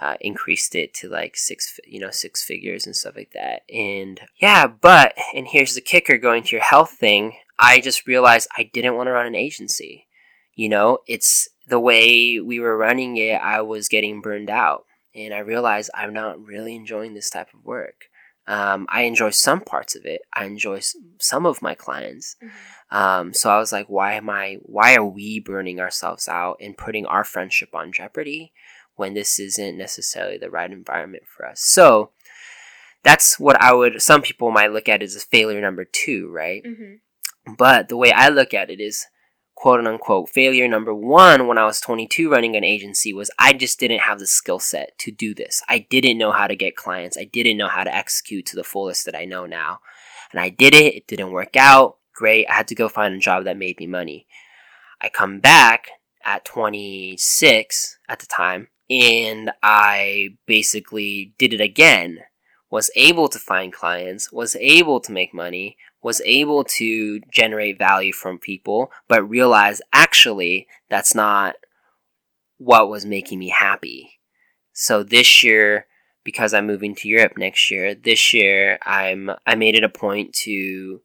uh, 0.00 0.14
increased 0.20 0.74
it 0.74 0.94
to 0.94 1.08
like 1.08 1.36
six, 1.36 1.78
you 1.86 1.98
know, 1.98 2.10
six 2.10 2.42
figures 2.42 2.86
and 2.86 2.94
stuff 2.94 3.16
like 3.16 3.32
that. 3.34 3.62
And 3.72 4.20
yeah, 4.40 4.66
but 4.66 5.14
and 5.34 5.48
here's 5.48 5.74
the 5.74 5.80
kicker: 5.80 6.18
going 6.18 6.44
to 6.44 6.56
your 6.56 6.64
health 6.64 6.92
thing, 6.92 7.34
I 7.58 7.80
just 7.80 8.06
realized 8.06 8.48
I 8.56 8.70
didn't 8.72 8.96
want 8.96 9.08
to 9.08 9.12
run 9.12 9.26
an 9.26 9.34
agency. 9.34 10.06
You 10.54 10.68
know, 10.68 10.98
it's 11.06 11.48
the 11.66 11.80
way 11.80 12.38
we 12.40 12.60
were 12.60 12.76
running 12.76 13.16
it, 13.16 13.34
I 13.34 13.60
was 13.62 13.88
getting 13.88 14.20
burned 14.20 14.50
out. 14.50 14.84
And 15.14 15.32
I 15.32 15.38
realized 15.38 15.90
I'm 15.94 16.12
not 16.12 16.44
really 16.44 16.74
enjoying 16.74 17.14
this 17.14 17.30
type 17.30 17.48
of 17.54 17.64
work. 17.64 18.06
Um, 18.46 18.86
I 18.90 19.02
enjoy 19.02 19.30
some 19.30 19.60
parts 19.60 19.94
of 19.96 20.04
it. 20.04 20.22
I 20.34 20.44
enjoy 20.44 20.80
some 21.18 21.46
of 21.46 21.62
my 21.62 21.74
clients. 21.74 22.36
Um, 22.94 23.34
so 23.34 23.50
I 23.50 23.58
was 23.58 23.72
like, 23.72 23.88
why 23.88 24.12
am 24.12 24.30
I, 24.30 24.58
why 24.62 24.94
are 24.94 25.04
we 25.04 25.40
burning 25.40 25.80
ourselves 25.80 26.28
out 26.28 26.58
and 26.60 26.76
putting 26.76 27.06
our 27.06 27.24
friendship 27.24 27.74
on 27.74 27.90
jeopardy 27.90 28.52
when 28.94 29.14
this 29.14 29.40
isn't 29.40 29.76
necessarily 29.76 30.38
the 30.38 30.48
right 30.48 30.70
environment 30.70 31.24
for 31.26 31.44
us? 31.44 31.60
So 31.60 32.12
that's 33.02 33.36
what 33.40 33.60
I 33.60 33.74
would, 33.74 34.00
some 34.00 34.22
people 34.22 34.52
might 34.52 34.70
look 34.70 34.88
at 34.88 35.02
as 35.02 35.16
a 35.16 35.20
failure 35.20 35.60
number 35.60 35.84
two, 35.84 36.30
right? 36.30 36.62
Mm-hmm. 36.62 37.54
But 37.58 37.88
the 37.88 37.96
way 37.96 38.12
I 38.12 38.28
look 38.28 38.54
at 38.54 38.70
it 38.70 38.80
is 38.80 39.06
quote 39.56 39.84
unquote 39.84 40.28
failure 40.28 40.68
number 40.68 40.94
one 40.94 41.48
when 41.48 41.58
I 41.58 41.64
was 41.64 41.80
22 41.80 42.30
running 42.30 42.54
an 42.54 42.62
agency 42.62 43.12
was 43.12 43.28
I 43.40 43.54
just 43.54 43.80
didn't 43.80 44.02
have 44.02 44.20
the 44.20 44.26
skill 44.28 44.60
set 44.60 44.96
to 44.98 45.10
do 45.10 45.34
this. 45.34 45.64
I 45.68 45.80
didn't 45.80 46.16
know 46.16 46.30
how 46.30 46.46
to 46.46 46.54
get 46.54 46.76
clients. 46.76 47.18
I 47.18 47.24
didn't 47.24 47.56
know 47.56 47.68
how 47.68 47.82
to 47.82 47.94
execute 47.94 48.46
to 48.46 48.56
the 48.56 48.62
fullest 48.62 49.04
that 49.06 49.16
I 49.16 49.24
know 49.24 49.46
now. 49.46 49.80
And 50.30 50.40
I 50.40 50.48
did 50.48 50.76
it. 50.76 50.94
It 50.94 51.06
didn't 51.08 51.32
work 51.32 51.56
out. 51.56 51.96
Great. 52.14 52.46
I 52.48 52.54
had 52.54 52.68
to 52.68 52.74
go 52.74 52.88
find 52.88 53.14
a 53.14 53.18
job 53.18 53.44
that 53.44 53.56
made 53.56 53.78
me 53.78 53.86
money. 53.86 54.26
I 55.00 55.08
come 55.08 55.40
back 55.40 55.88
at 56.24 56.44
26 56.44 57.98
at 58.08 58.20
the 58.20 58.26
time 58.26 58.68
and 58.88 59.50
I 59.62 60.36
basically 60.46 61.34
did 61.38 61.52
it 61.52 61.60
again. 61.60 62.20
Was 62.70 62.90
able 62.96 63.28
to 63.28 63.38
find 63.38 63.72
clients, 63.72 64.32
was 64.32 64.56
able 64.56 65.00
to 65.00 65.12
make 65.12 65.34
money, 65.34 65.76
was 66.02 66.20
able 66.24 66.64
to 66.64 67.20
generate 67.32 67.78
value 67.78 68.12
from 68.12 68.38
people, 68.38 68.90
but 69.08 69.28
realized 69.28 69.82
actually 69.92 70.66
that's 70.90 71.14
not 71.14 71.56
what 72.58 72.88
was 72.88 73.06
making 73.06 73.38
me 73.38 73.50
happy. 73.50 74.18
So 74.72 75.02
this 75.02 75.42
year, 75.44 75.86
because 76.24 76.52
I'm 76.52 76.66
moving 76.66 76.94
to 76.96 77.08
Europe 77.08 77.34
next 77.36 77.70
year, 77.70 77.94
this 77.94 78.32
year 78.32 78.78
I'm 78.82 79.30
I 79.46 79.54
made 79.54 79.76
it 79.76 79.84
a 79.84 79.88
point 79.88 80.32
to 80.44 81.00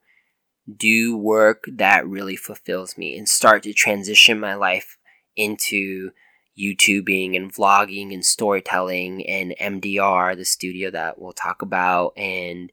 do 0.78 1.18
work 1.18 1.64
that 1.68 2.08
really 2.08 2.36
fulfills 2.36 2.98
me 2.98 3.18
and 3.18 3.28
start 3.28 3.64
to 3.64 3.74
transition 3.74 4.40
my 4.40 4.56
life 4.56 4.98
into 5.36 6.12
YouTubing 6.60 7.36
and 7.36 7.54
vlogging 7.54 8.14
and 8.14 8.24
storytelling 8.24 9.26
and 9.26 9.56
MDR, 9.60 10.36
the 10.36 10.46
studio 10.46 10.92
that 10.92 11.20
we'll 11.20 11.34
talk 11.34 11.62
about, 11.62 12.14
and 12.18 12.72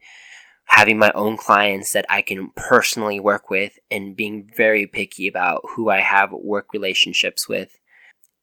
having 0.66 0.98
my 0.98 1.12
own 1.14 1.36
clients 1.36 1.92
that 1.92 2.04
I 2.08 2.22
can 2.22 2.50
personally 2.56 3.20
work 3.20 3.48
with 3.50 3.78
and 3.90 4.16
being 4.16 4.50
very 4.56 4.86
picky 4.86 5.28
about 5.28 5.62
who 5.76 5.88
I 5.88 6.00
have 6.00 6.32
work 6.32 6.72
relationships 6.72 7.48
with. 7.48 7.78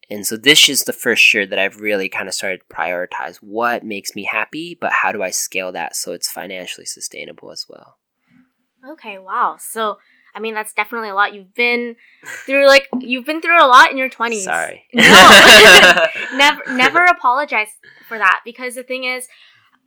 And 0.09 0.25
so 0.25 0.37
this 0.37 0.69
is 0.69 0.83
the 0.83 0.93
first 0.93 1.33
year 1.33 1.45
that 1.45 1.59
I've 1.59 1.81
really 1.81 2.07
kind 2.07 2.27
of 2.27 2.33
started 2.33 2.61
to 2.61 2.75
prioritize 2.75 3.37
what 3.37 3.83
makes 3.83 4.15
me 4.15 4.23
happy, 4.23 4.77
but 4.79 4.91
how 4.91 5.11
do 5.11 5.21
I 5.21 5.31
scale 5.31 5.71
that 5.73 5.95
so 5.95 6.13
it's 6.13 6.29
financially 6.29 6.85
sustainable 6.85 7.51
as 7.51 7.65
well. 7.67 7.97
Okay, 8.85 9.17
wow. 9.17 9.55
So, 9.59 9.97
I 10.35 10.39
mean, 10.39 10.53
that's 10.53 10.73
definitely 10.73 11.09
a 11.09 11.15
lot. 11.15 11.33
You've 11.33 11.53
been 11.53 11.95
through 12.45 12.67
like 12.67 12.87
you've 12.99 13.25
been 13.25 13.41
through 13.41 13.63
a 13.63 13.67
lot 13.67 13.91
in 13.91 13.97
your 13.97 14.09
twenties. 14.09 14.43
Sorry. 14.43 14.85
No. 14.93 16.05
never, 16.35 16.61
never 16.69 17.03
apologize 17.05 17.69
for 18.07 18.17
that 18.17 18.41
because 18.43 18.75
the 18.75 18.83
thing 18.83 19.03
is, 19.03 19.27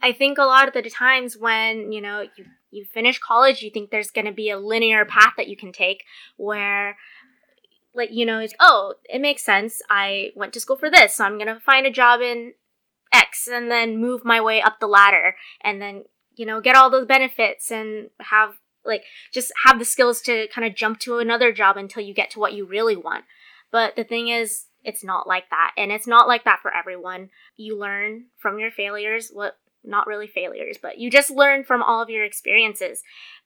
I 0.03 0.13
think 0.13 0.39
a 0.39 0.45
lot 0.45 0.69
of 0.69 0.75
the 0.75 0.89
times 0.89 1.37
when 1.37 1.93
you 1.93 2.01
know 2.01 2.27
you 2.37 2.45
you 2.71 2.85
finish 2.85 3.19
college, 3.19 3.63
you 3.63 3.71
think 3.71 3.91
there's 3.91 4.11
going 4.11 4.27
to 4.27 4.33
be 4.33 4.51
a 4.51 4.59
linear 4.59 5.05
path 5.05 5.35
that 5.37 5.49
you 5.49 5.57
can 5.57 5.73
take 5.73 6.05
where. 6.37 6.97
Like 7.95 8.11
you 8.13 8.27
know, 8.27 8.41
it's 8.41 8.53
oh, 8.61 8.93
it 9.09 9.23
makes 9.23 9.43
sense. 9.43 9.81
I 9.89 10.31
went 10.37 10.53
to 10.53 10.61
school 10.61 10.77
for 10.77 10.91
this, 10.91 11.15
so 11.15 11.25
I'm 11.25 11.39
gonna 11.39 11.59
find 11.59 11.87
a 11.87 11.91
job 11.91 12.21
in 12.21 12.53
X, 13.11 13.49
and 13.51 13.71
then 13.71 13.97
move 13.97 14.23
my 14.23 14.39
way 14.39 14.61
up 14.61 14.81
the 14.81 14.87
ladder, 14.87 15.35
and 15.63 15.81
then 15.81 16.05
you 16.35 16.45
know 16.45 16.61
get 16.61 16.77
all 16.77 16.91
those 16.91 17.07
benefits 17.07 17.73
and 17.73 18.11
have 18.21 18.57
like 18.87 19.05
just 19.33 19.53
have 19.65 19.79
the 19.79 19.85
skills 19.85 20.21
to 20.23 20.49
kind 20.49 20.67
of 20.67 20.75
jump 20.75 21.01
to 21.01 21.19
another 21.19 21.53
job 21.53 21.77
until 21.77 22.03
you 22.03 22.15
get 22.15 22.31
to 22.31 22.39
what 22.41 22.53
you 22.53 22.65
really 22.67 22.97
want. 22.97 23.25
But 23.71 23.97
the 23.97 24.05
thing 24.05 24.29
is, 24.29 24.67
it's 24.85 25.03
not 25.03 25.27
like 25.27 25.51
that. 25.51 25.73
And 25.77 25.91
it's 25.91 26.07
not 26.07 26.29
like 26.29 26.45
that 26.45 26.61
for 26.63 26.73
everyone. 26.73 27.31
You 27.57 27.77
learn 27.79 28.27
from 28.39 28.59
your 28.59 28.71
failures, 28.71 29.31
what 29.33 29.59
not 29.83 30.07
really 30.07 30.27
failures, 30.27 30.79
but 30.81 30.99
you 30.99 31.11
just 31.11 31.31
learn 31.31 31.65
from 31.65 31.83
all 31.83 32.01
of 32.03 32.11
your 32.11 32.25
experiences. 32.25 33.03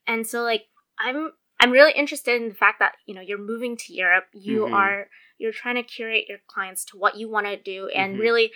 And 0.07 0.27
so 0.27 0.43
like 0.43 0.65
I'm 0.99 1.33
I'm 1.59 1.71
really 1.71 1.93
interested 1.93 2.41
in 2.41 2.49
the 2.49 2.55
fact 2.55 2.79
that, 2.79 2.95
you 3.07 3.15
know, 3.15 3.21
you're 3.21 3.37
moving 3.39 3.77
to 3.77 3.93
Europe. 3.95 4.25
You 4.33 4.67
Mhm. 4.67 4.73
are 4.73 5.09
you're 5.39 5.53
trying 5.53 5.77
to 5.77 5.83
curate 5.83 6.27
your 6.29 6.39
clients 6.47 6.85
to 6.87 6.99
what 6.99 7.17
you 7.17 7.29
want 7.29 7.47
to 7.47 7.57
do 7.57 7.89
and 7.89 8.17
Mhm. 8.17 8.21
really 8.21 8.53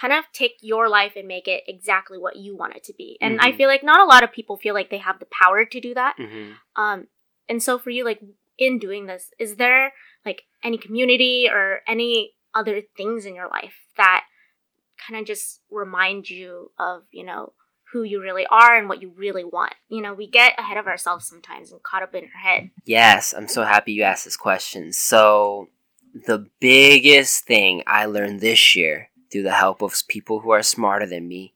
kind 0.00 0.12
of 0.12 0.24
take 0.32 0.56
your 0.60 0.88
life 0.88 1.14
and 1.16 1.26
make 1.26 1.48
it 1.48 1.64
exactly 1.66 2.18
what 2.18 2.36
you 2.36 2.56
want 2.56 2.76
it 2.76 2.84
to 2.84 2.94
be. 2.96 3.18
And 3.20 3.40
I 3.40 3.50
Mhm. 3.52 3.56
feel 3.56 3.68
like 3.68 3.82
not 3.82 4.00
a 4.00 4.04
lot 4.04 4.22
of 4.22 4.32
people 4.32 4.56
feel 4.56 4.74
like 4.74 4.90
they 4.90 4.98
have 4.98 5.18
the 5.18 5.26
power 5.26 5.64
to 5.64 5.80
do 5.80 5.94
that. 5.94 6.16
hmm 6.16 6.52
Um, 6.76 7.08
and 7.48 7.62
so 7.62 7.78
for 7.78 7.90
you, 7.90 8.04
like 8.04 8.20
in 8.56 8.78
doing 8.78 9.06
this, 9.06 9.32
is 9.38 9.56
there 9.56 9.92
like 10.24 10.42
any 10.62 10.78
community 10.78 11.48
or 11.50 11.82
any 11.88 12.34
other 12.54 12.82
things 12.96 13.24
in 13.26 13.34
your 13.34 13.48
life 13.48 13.74
that 13.96 14.24
kind 14.96 15.18
of 15.18 15.26
just 15.26 15.62
remind 15.70 16.30
you 16.30 16.70
of, 16.78 17.04
you 17.10 17.24
know, 17.24 17.54
who 17.92 18.02
you 18.02 18.20
really 18.20 18.46
are 18.46 18.76
and 18.76 18.88
what 18.88 19.02
you 19.02 19.08
really 19.16 19.44
want? 19.44 19.74
You 19.88 20.02
know, 20.02 20.14
we 20.14 20.28
get 20.28 20.58
ahead 20.58 20.76
of 20.76 20.86
ourselves 20.86 21.26
sometimes 21.26 21.72
and 21.72 21.82
caught 21.82 22.02
up 22.02 22.14
in 22.14 22.24
our 22.24 22.40
head. 22.40 22.70
Yes, 22.84 23.32
I'm 23.32 23.48
so 23.48 23.64
happy 23.64 23.92
you 23.92 24.02
asked 24.02 24.24
this 24.24 24.36
question. 24.36 24.92
So, 24.92 25.68
the 26.26 26.48
biggest 26.60 27.44
thing 27.46 27.82
I 27.86 28.06
learned 28.06 28.40
this 28.40 28.74
year 28.76 29.10
through 29.30 29.42
the 29.42 29.52
help 29.52 29.82
of 29.82 30.02
people 30.08 30.40
who 30.40 30.50
are 30.50 30.62
smarter 30.62 31.06
than 31.06 31.28
me 31.28 31.54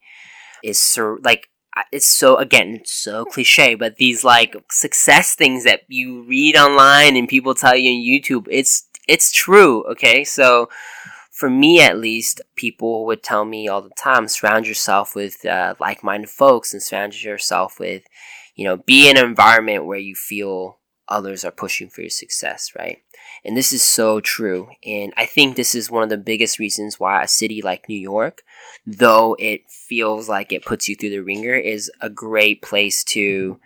is 0.63 0.79
sur- 0.81 1.19
like 1.23 1.49
it's 1.91 2.07
so 2.07 2.37
again 2.37 2.77
it's 2.81 2.93
so 2.93 3.25
cliche 3.25 3.75
but 3.75 3.97
these 3.97 4.25
like 4.25 4.55
success 4.71 5.35
things 5.35 5.65
that 5.65 5.81
you 5.89 6.23
read 6.25 6.57
online 6.57 7.17
and 7.17 7.29
people 7.29 7.55
tell 7.55 7.77
you 7.77 7.91
on 7.91 8.21
YouTube 8.21 8.47
it's 8.51 8.89
it's 9.09 9.33
true 9.33 9.85
okay? 9.85 10.23
So 10.25 10.69
for 11.31 11.49
me 11.49 11.81
at 11.81 11.99
least 11.99 12.41
people 12.57 13.07
would 13.07 13.23
tell 13.23 13.45
me 13.45 13.69
all 13.69 13.83
the 13.83 13.91
time 13.97 14.29
surround 14.29 14.67
yourself 14.67 15.15
with 15.15 15.45
uh, 15.47 15.75
like-minded 15.81 16.29
folks 16.31 16.73
and 16.73 16.83
surround 16.83 17.21
yourself 17.23 17.81
with 17.81 18.05
you 18.55 18.65
know 18.65 18.77
be 18.77 19.09
in 19.09 19.17
an 19.17 19.25
environment 19.25 19.87
where 19.87 19.99
you 19.99 20.15
feel 20.15 20.79
others 21.09 21.45
are 21.45 21.51
pushing 21.51 21.89
for 21.89 22.03
your 22.03 22.11
success 22.11 22.73
right 22.79 22.99
and 23.45 23.57
this 23.57 23.73
is 23.73 23.83
so 23.83 24.21
true. 24.21 24.69
And 24.85 25.13
i 25.17 25.27
think 25.27 25.57
this 25.57 25.75
is 25.75 25.91
one 25.91 26.03
of 26.03 26.09
the 26.09 26.19
biggest 26.19 26.59
reasons 26.59 26.99
why 26.99 27.23
a 27.23 27.29
city 27.29 27.63
like 27.63 27.89
new 27.89 27.99
york 27.99 28.43
though 28.87 29.37
it 29.39 29.63
feels 29.69 30.29
like 30.29 30.53
it 30.53 30.65
puts 30.65 30.89
you 30.89 30.97
through 30.97 31.11
the 31.11 31.19
wringer 31.19 31.55
is 31.55 31.91
a 32.01 32.11
great 32.11 32.63
place 32.63 33.05
to 33.05 33.59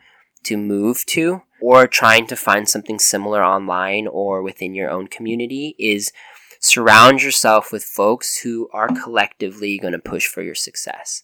to 0.44 0.56
move 0.56 1.04
to 1.06 1.42
or 1.60 1.86
trying 1.86 2.26
to 2.26 2.36
find 2.36 2.68
something 2.68 2.98
similar 2.98 3.42
online 3.44 4.06
or 4.06 4.42
within 4.42 4.74
your 4.74 4.90
own 4.90 5.08
community 5.08 5.74
is 5.78 6.12
surround 6.60 7.22
yourself 7.22 7.72
with 7.72 7.84
folks 7.84 8.38
who 8.38 8.68
are 8.72 8.88
collectively 8.88 9.78
going 9.78 9.92
to 9.92 9.98
push 9.98 10.26
for 10.26 10.42
your 10.42 10.54
success 10.54 11.22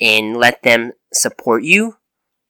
and 0.00 0.36
let 0.36 0.62
them 0.62 0.92
support 1.12 1.62
you 1.62 1.96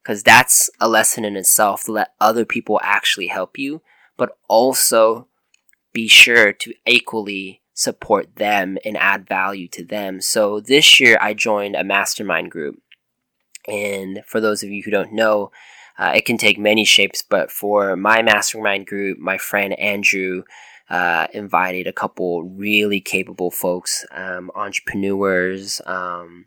because 0.02 0.22
that's 0.22 0.70
a 0.80 0.88
lesson 0.88 1.24
in 1.24 1.36
itself 1.36 1.84
to 1.84 1.92
let 1.92 2.14
other 2.20 2.44
people 2.44 2.80
actually 2.82 3.28
help 3.28 3.58
you 3.58 3.82
but 4.16 4.30
also 4.48 5.27
be 5.98 6.06
sure 6.06 6.52
to 6.52 6.72
equally 6.86 7.60
support 7.74 8.36
them 8.36 8.78
and 8.84 8.96
add 8.96 9.26
value 9.26 9.66
to 9.66 9.84
them. 9.84 10.20
So 10.20 10.60
this 10.60 11.00
year 11.00 11.18
I 11.20 11.34
joined 11.34 11.74
a 11.74 11.82
mastermind 11.82 12.52
group. 12.52 12.80
And 13.66 14.22
for 14.24 14.40
those 14.40 14.62
of 14.62 14.70
you 14.70 14.80
who 14.84 14.92
don't 14.92 15.12
know, 15.12 15.50
uh, 15.98 16.12
it 16.14 16.24
can 16.24 16.38
take 16.38 16.56
many 16.56 16.84
shapes, 16.84 17.20
but 17.20 17.50
for 17.50 17.96
my 17.96 18.22
mastermind 18.22 18.86
group, 18.86 19.18
my 19.18 19.38
friend 19.38 19.76
Andrew 19.76 20.44
uh, 20.88 21.26
invited 21.34 21.88
a 21.88 21.92
couple 21.92 22.44
really 22.44 23.00
capable 23.00 23.50
folks, 23.50 24.06
um, 24.12 24.52
entrepreneurs, 24.54 25.80
um, 25.84 26.46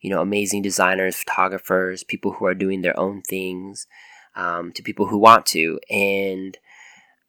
you 0.00 0.10
know, 0.10 0.20
amazing 0.20 0.62
designers, 0.62 1.16
photographers, 1.16 2.04
people 2.04 2.34
who 2.34 2.44
are 2.44 2.54
doing 2.54 2.82
their 2.82 2.98
own 2.98 3.20
things, 3.22 3.88
um, 4.36 4.70
to 4.74 4.80
people 4.80 5.06
who 5.06 5.18
want 5.18 5.44
to. 5.46 5.80
And 5.90 6.56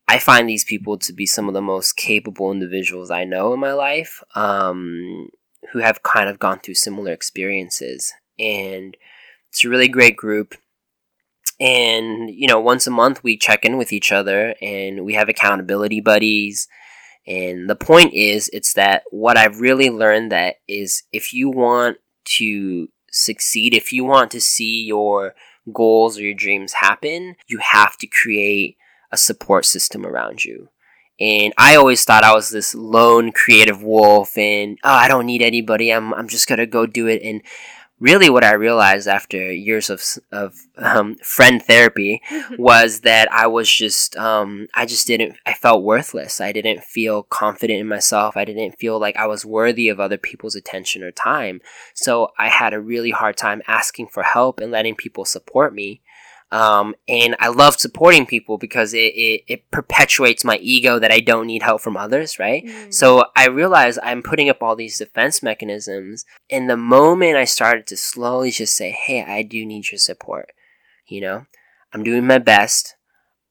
I 0.07 0.19
find 0.19 0.47
these 0.47 0.65
people 0.65 0.97
to 0.99 1.13
be 1.13 1.25
some 1.25 1.47
of 1.47 1.53
the 1.53 1.61
most 1.61 1.95
capable 1.95 2.51
individuals 2.51 3.09
I 3.09 3.23
know 3.23 3.53
in 3.53 3.59
my 3.59 3.73
life 3.73 4.21
um, 4.35 5.29
who 5.71 5.79
have 5.79 6.03
kind 6.03 6.29
of 6.29 6.39
gone 6.39 6.59
through 6.59 6.75
similar 6.75 7.11
experiences. 7.11 8.13
And 8.37 8.97
it's 9.49 9.63
a 9.63 9.69
really 9.69 9.87
great 9.87 10.17
group. 10.17 10.55
And, 11.59 12.29
you 12.29 12.47
know, 12.47 12.59
once 12.59 12.85
a 12.85 12.91
month 12.91 13.23
we 13.23 13.37
check 13.37 13.63
in 13.63 13.77
with 13.77 13.93
each 13.93 14.11
other 14.11 14.55
and 14.61 15.05
we 15.05 15.13
have 15.13 15.29
accountability 15.29 16.01
buddies. 16.01 16.67
And 17.25 17.69
the 17.69 17.75
point 17.75 18.13
is, 18.13 18.49
it's 18.51 18.73
that 18.73 19.03
what 19.11 19.37
I've 19.37 19.61
really 19.61 19.89
learned 19.89 20.31
that 20.31 20.55
is 20.67 21.03
if 21.13 21.33
you 21.33 21.49
want 21.49 21.97
to 22.25 22.89
succeed, 23.11 23.73
if 23.73 23.93
you 23.93 24.03
want 24.03 24.31
to 24.31 24.41
see 24.41 24.83
your 24.83 25.35
goals 25.71 26.17
or 26.17 26.23
your 26.23 26.33
dreams 26.33 26.73
happen, 26.73 27.35
you 27.47 27.59
have 27.59 27.95
to 27.97 28.07
create 28.07 28.77
a 29.13 29.17
support 29.17 29.65
system 29.65 30.06
around 30.06 30.43
you. 30.43 30.69
And 31.19 31.54
I 31.58 31.76
always 31.76 32.04
thought 32.04 32.23
I 32.23 32.34
was 32.34 32.49
this 32.49 32.73
lone 32.73 33.32
creative 33.32 33.84
wolf 33.84 34.36
and 34.38 34.80
oh, 34.84 34.89
I 34.89 35.08
don't 35.08 35.28
need 35.28 35.43
anybody. 35.43 35.93
I'm 35.93 36.13
I'm 36.13 36.28
just 36.28 36.47
gonna 36.47 36.65
go 36.65 36.86
do 36.88 37.08
it. 37.08 37.21
And 37.23 37.43
really 37.99 38.30
what 38.30 38.43
I 38.43 38.54
realized 38.54 39.08
after 39.08 39.54
years 39.54 39.89
of, 39.89 40.04
of 40.32 40.56
um, 40.78 41.15
friend 41.23 41.63
therapy 41.63 42.21
was 42.58 43.02
that 43.02 43.32
I 43.32 43.47
was 43.47 43.71
just, 43.71 44.17
um, 44.17 44.67
I 44.73 44.86
just 44.86 45.08
didn't, 45.08 45.38
I 45.45 45.54
felt 45.54 45.84
worthless. 45.84 46.41
I 46.41 46.52
didn't 46.52 46.84
feel 46.84 47.23
confident 47.23 47.80
in 47.80 47.88
myself. 47.88 48.36
I 48.36 48.43
didn't 48.43 48.73
feel 48.73 48.99
like 48.99 49.15
I 49.15 49.28
was 49.28 49.45
worthy 49.45 49.88
of 49.88 50.02
other 50.02 50.17
people's 50.17 50.56
attention 50.56 51.02
or 51.02 51.12
time. 51.12 51.62
So 51.93 52.32
I 52.38 52.49
had 52.49 52.73
a 52.73 52.82
really 52.82 53.12
hard 53.12 53.38
time 53.38 53.62
asking 53.67 54.08
for 54.08 54.23
help 54.23 54.60
and 54.60 54.71
letting 54.71 54.95
people 54.95 55.23
support 55.23 55.73
me. 55.73 56.02
Um, 56.53 56.93
and 57.07 57.35
I 57.39 57.47
love 57.47 57.79
supporting 57.79 58.27
people 58.27 58.59
because 58.59 58.93
it, 58.93 59.15
it, 59.15 59.43
it, 59.47 59.71
perpetuates 59.71 60.45
my 60.45 60.57
ego 60.57 60.99
that 60.99 61.11
I 61.11 61.19
don't 61.19 61.47
need 61.47 61.63
help 61.63 61.81
from 61.81 61.97
others, 61.97 62.37
right? 62.37 62.63
Mm. 62.63 62.93
So 62.93 63.25
I 63.35 63.47
realize 63.47 63.97
I'm 64.03 64.21
putting 64.21 64.49
up 64.49 64.61
all 64.61 64.75
these 64.75 64.99
defense 64.99 65.41
mechanisms. 65.41 66.25
And 66.51 66.69
the 66.69 66.77
moment 66.77 67.37
I 67.37 67.45
started 67.45 67.87
to 67.87 67.97
slowly 67.97 68.51
just 68.51 68.75
say, 68.75 68.91
hey, 68.91 69.23
I 69.23 69.41
do 69.41 69.65
need 69.65 69.91
your 69.91 69.97
support, 69.97 70.51
you 71.07 71.21
know, 71.21 71.47
I'm 71.91 72.03
doing 72.03 72.27
my 72.27 72.37
best, 72.37 72.97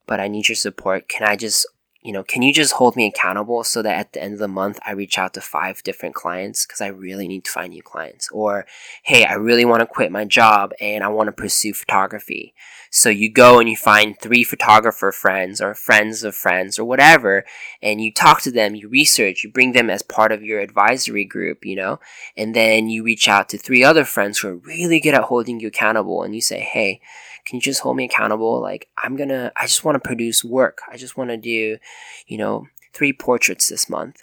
but 0.07 0.21
I 0.21 0.29
need 0.29 0.49
your 0.49 0.55
support. 0.55 1.09
Can 1.09 1.27
I 1.27 1.35
just 1.35 1.67
you 2.03 2.13
know, 2.13 2.25
can 2.25 2.43
you 2.43 2.53
just 2.53 2.75
hold 2.75 2.97
me 2.97 3.07
accountable 3.07 3.63
so 3.63 3.81
that 3.81 3.97
at 3.97 4.13
the 4.13 4.23
end 4.23 4.35
of 4.35 4.41
the 4.41 4.49
month 4.49 4.81
I 4.85 4.93
reach 4.93 5.19
out 5.19 5.35
to 5.35 5.41
five 5.41 5.85
different 5.85 6.17
clients 6.17 6.67
because 6.67 6.81
I 6.81 6.89
really 6.89 7.29
need 7.29 7.45
to 7.45 7.51
find 7.51 7.73
new 7.73 7.83
clients? 7.83 8.29
Or, 8.33 8.67
hey, 9.05 9.25
I 9.25 9.35
really 9.35 9.65
want 9.65 9.81
to 9.81 9.87
quit 9.87 10.11
my 10.11 10.25
job 10.25 10.73
and 10.81 11.05
I 11.05 11.09
want 11.09 11.29
to 11.29 11.33
pursue 11.33 11.73
photography. 11.73 12.55
So 12.91 13.09
you 13.09 13.31
go 13.31 13.59
and 13.61 13.69
you 13.69 13.77
find 13.77 14.19
three 14.19 14.45
photographer 14.45 15.13
friends 15.13 15.61
or 15.61 15.75
friends 15.75 16.25
of 16.25 16.35
friends 16.35 16.79
or 16.79 16.85
whatever, 16.85 17.45
and 17.81 18.03
you 18.03 18.13
talk 18.13 18.43
to 18.43 18.51
them, 18.51 18.75
you 18.75 18.89
research, 18.89 19.43
you 19.43 19.51
bring 19.51 19.73
them 19.73 19.89
as 19.89 20.03
part 20.03 20.31
of 20.31 20.43
your 20.43 20.61
advisory 20.61 21.25
group, 21.25 21.65
you 21.65 21.77
know, 21.77 22.01
and 22.37 22.55
then 22.55 22.91
you 22.91 23.03
reach 23.03 23.29
out 23.29 23.49
to 23.49 23.57
three 23.57 23.83
other 23.83 24.05
friends 24.05 24.41
who 24.41 24.49
are 24.49 24.57
really 24.57 25.01
good 25.01 25.15
at 25.15 25.25
holding 25.25 25.59
you 25.59 25.69
accountable 25.69 26.23
and 26.23 26.35
you 26.35 26.43
say, 26.43 26.61
hey, 26.61 27.01
can 27.47 27.57
you 27.57 27.61
just 27.61 27.81
hold 27.81 27.97
me 27.97 28.05
accountable? 28.05 28.61
Like, 28.61 28.89
I'm 29.03 29.17
gonna, 29.17 29.53
I 29.57 29.67
just 29.67 29.85
want 29.85 29.97
to 29.97 30.07
produce 30.07 30.45
work. 30.45 30.81
I 30.91 30.97
just 30.97 31.17
want 31.17 31.31
to 31.31 31.37
do, 31.37 31.79
you 32.27 32.39
know, 32.39 32.67
three 32.93 33.13
portraits 33.13 33.69
this 33.69 33.89
month. 33.89 34.23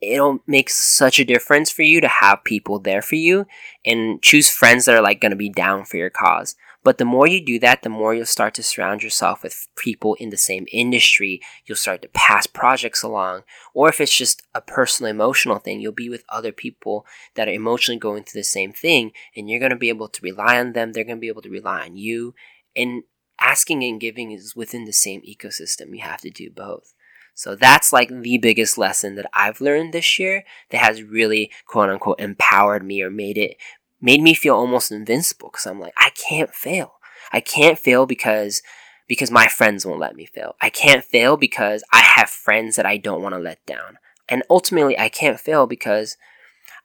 It'll 0.00 0.40
make 0.46 0.68
such 0.68 1.20
a 1.20 1.24
difference 1.24 1.70
for 1.70 1.82
you 1.82 2.00
to 2.00 2.08
have 2.08 2.42
people 2.44 2.80
there 2.80 3.02
for 3.02 3.14
you 3.14 3.46
and 3.84 4.20
choose 4.20 4.50
friends 4.50 4.84
that 4.84 4.96
are 4.96 5.02
like 5.02 5.20
to 5.30 5.36
be 5.36 5.48
down 5.48 5.84
for 5.84 5.96
your 5.96 6.10
cause. 6.10 6.56
But 6.84 6.98
the 6.98 7.04
more 7.04 7.28
you 7.28 7.44
do 7.44 7.58
that, 7.60 7.82
the 7.82 7.88
more 7.88 8.14
you'll 8.14 8.26
start 8.26 8.54
to 8.54 8.62
surround 8.62 9.02
yourself 9.02 9.42
with 9.42 9.68
people 9.76 10.14
in 10.14 10.30
the 10.30 10.36
same 10.36 10.66
industry. 10.72 11.40
You'll 11.64 11.76
start 11.76 12.02
to 12.02 12.08
pass 12.08 12.46
projects 12.46 13.02
along. 13.02 13.42
Or 13.72 13.88
if 13.88 14.00
it's 14.00 14.16
just 14.16 14.42
a 14.54 14.60
personal 14.60 15.10
emotional 15.10 15.58
thing, 15.58 15.80
you'll 15.80 15.92
be 15.92 16.08
with 16.08 16.24
other 16.28 16.50
people 16.50 17.06
that 17.34 17.48
are 17.48 17.52
emotionally 17.52 18.00
going 18.00 18.24
through 18.24 18.40
the 18.40 18.44
same 18.44 18.72
thing 18.72 19.12
and 19.36 19.48
you're 19.48 19.60
going 19.60 19.70
to 19.70 19.76
be 19.76 19.90
able 19.90 20.08
to 20.08 20.22
rely 20.22 20.58
on 20.58 20.72
them. 20.72 20.92
They're 20.92 21.04
going 21.04 21.18
to 21.18 21.20
be 21.20 21.28
able 21.28 21.42
to 21.42 21.50
rely 21.50 21.82
on 21.84 21.96
you. 21.96 22.34
And 22.74 23.04
asking 23.38 23.84
and 23.84 24.00
giving 24.00 24.32
is 24.32 24.56
within 24.56 24.84
the 24.84 24.92
same 24.92 25.22
ecosystem. 25.22 25.94
You 25.94 26.02
have 26.02 26.20
to 26.22 26.30
do 26.30 26.50
both. 26.50 26.94
So 27.34 27.54
that's 27.54 27.92
like 27.92 28.08
the 28.08 28.38
biggest 28.38 28.76
lesson 28.76 29.14
that 29.16 29.30
I've 29.32 29.60
learned 29.60 29.92
this 29.92 30.18
year 30.18 30.44
that 30.70 30.78
has 30.78 31.02
really 31.02 31.50
quote 31.66 31.88
unquote 31.88 32.20
empowered 32.20 32.84
me 32.84 33.02
or 33.02 33.10
made 33.10 33.38
it 33.38 33.56
made 34.02 34.20
me 34.20 34.34
feel 34.34 34.56
almost 34.56 34.92
invincible 34.92 35.48
because 35.50 35.66
I'm 35.66 35.80
like, 35.80 35.94
I 35.96 36.10
can't 36.10 36.50
fail. 36.50 36.94
I 37.32 37.40
can't 37.40 37.78
fail 37.78 38.04
because 38.04 38.60
because 39.08 39.30
my 39.30 39.46
friends 39.46 39.84
won't 39.84 40.00
let 40.00 40.16
me 40.16 40.26
fail. 40.26 40.56
I 40.60 40.70
can't 40.70 41.04
fail 41.04 41.36
because 41.36 41.82
I 41.92 42.00
have 42.00 42.30
friends 42.30 42.76
that 42.76 42.86
I 42.86 42.96
don't 42.96 43.22
want 43.22 43.34
to 43.34 43.38
let 43.38 43.64
down. 43.66 43.98
And 44.28 44.42
ultimately, 44.48 44.98
I 44.98 45.08
can't 45.08 45.38
fail 45.38 45.66
because 45.66 46.16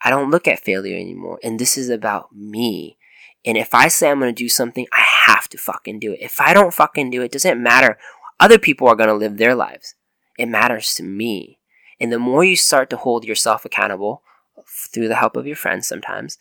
I 0.02 0.10
don't 0.10 0.32
look 0.32 0.48
at 0.48 0.60
failure 0.60 0.98
anymore. 0.98 1.40
And 1.44 1.60
this 1.60 1.78
is 1.78 1.90
about 1.90 2.36
me. 2.36 2.98
And 3.46 3.58
if 3.58 3.74
I 3.74 3.88
say 3.88 4.10
I'm 4.10 4.20
going 4.20 4.34
to 4.34 4.44
do 4.44 4.50
something, 4.50 4.88
I 4.92 5.06
have 5.28 5.48
to 5.50 5.58
fucking 5.58 6.00
do 6.00 6.12
it. 6.12 6.20
If 6.22 6.42
I 6.42 6.54
don't 6.54 6.74
fucking 6.74 7.12
do 7.12 7.22
it, 7.22 7.26
it 7.26 7.32
doesn't 7.32 7.62
matter. 7.62 7.98
Other 8.40 8.60
people 8.60 8.88
are 8.88 8.96
going 8.96 9.10
to 9.10 9.16
live 9.16 9.38
their 9.38 9.56
lives. 9.56 9.96
It 10.38 10.48
matters 10.48 10.94
to 10.96 11.04
me. 11.04 11.60
And 12.00 12.12
the 12.12 12.20
more 12.20 12.44
you 12.44 12.56
start 12.56 12.90
to 12.90 12.98
hold 12.98 13.26
yourself 13.26 13.64
accountable 13.64 14.22
through 14.68 15.08
the 15.08 15.16
help 15.16 15.36
of 15.36 15.48
your 15.48 15.56
friends 15.56 15.88
sometimes, 15.88 16.38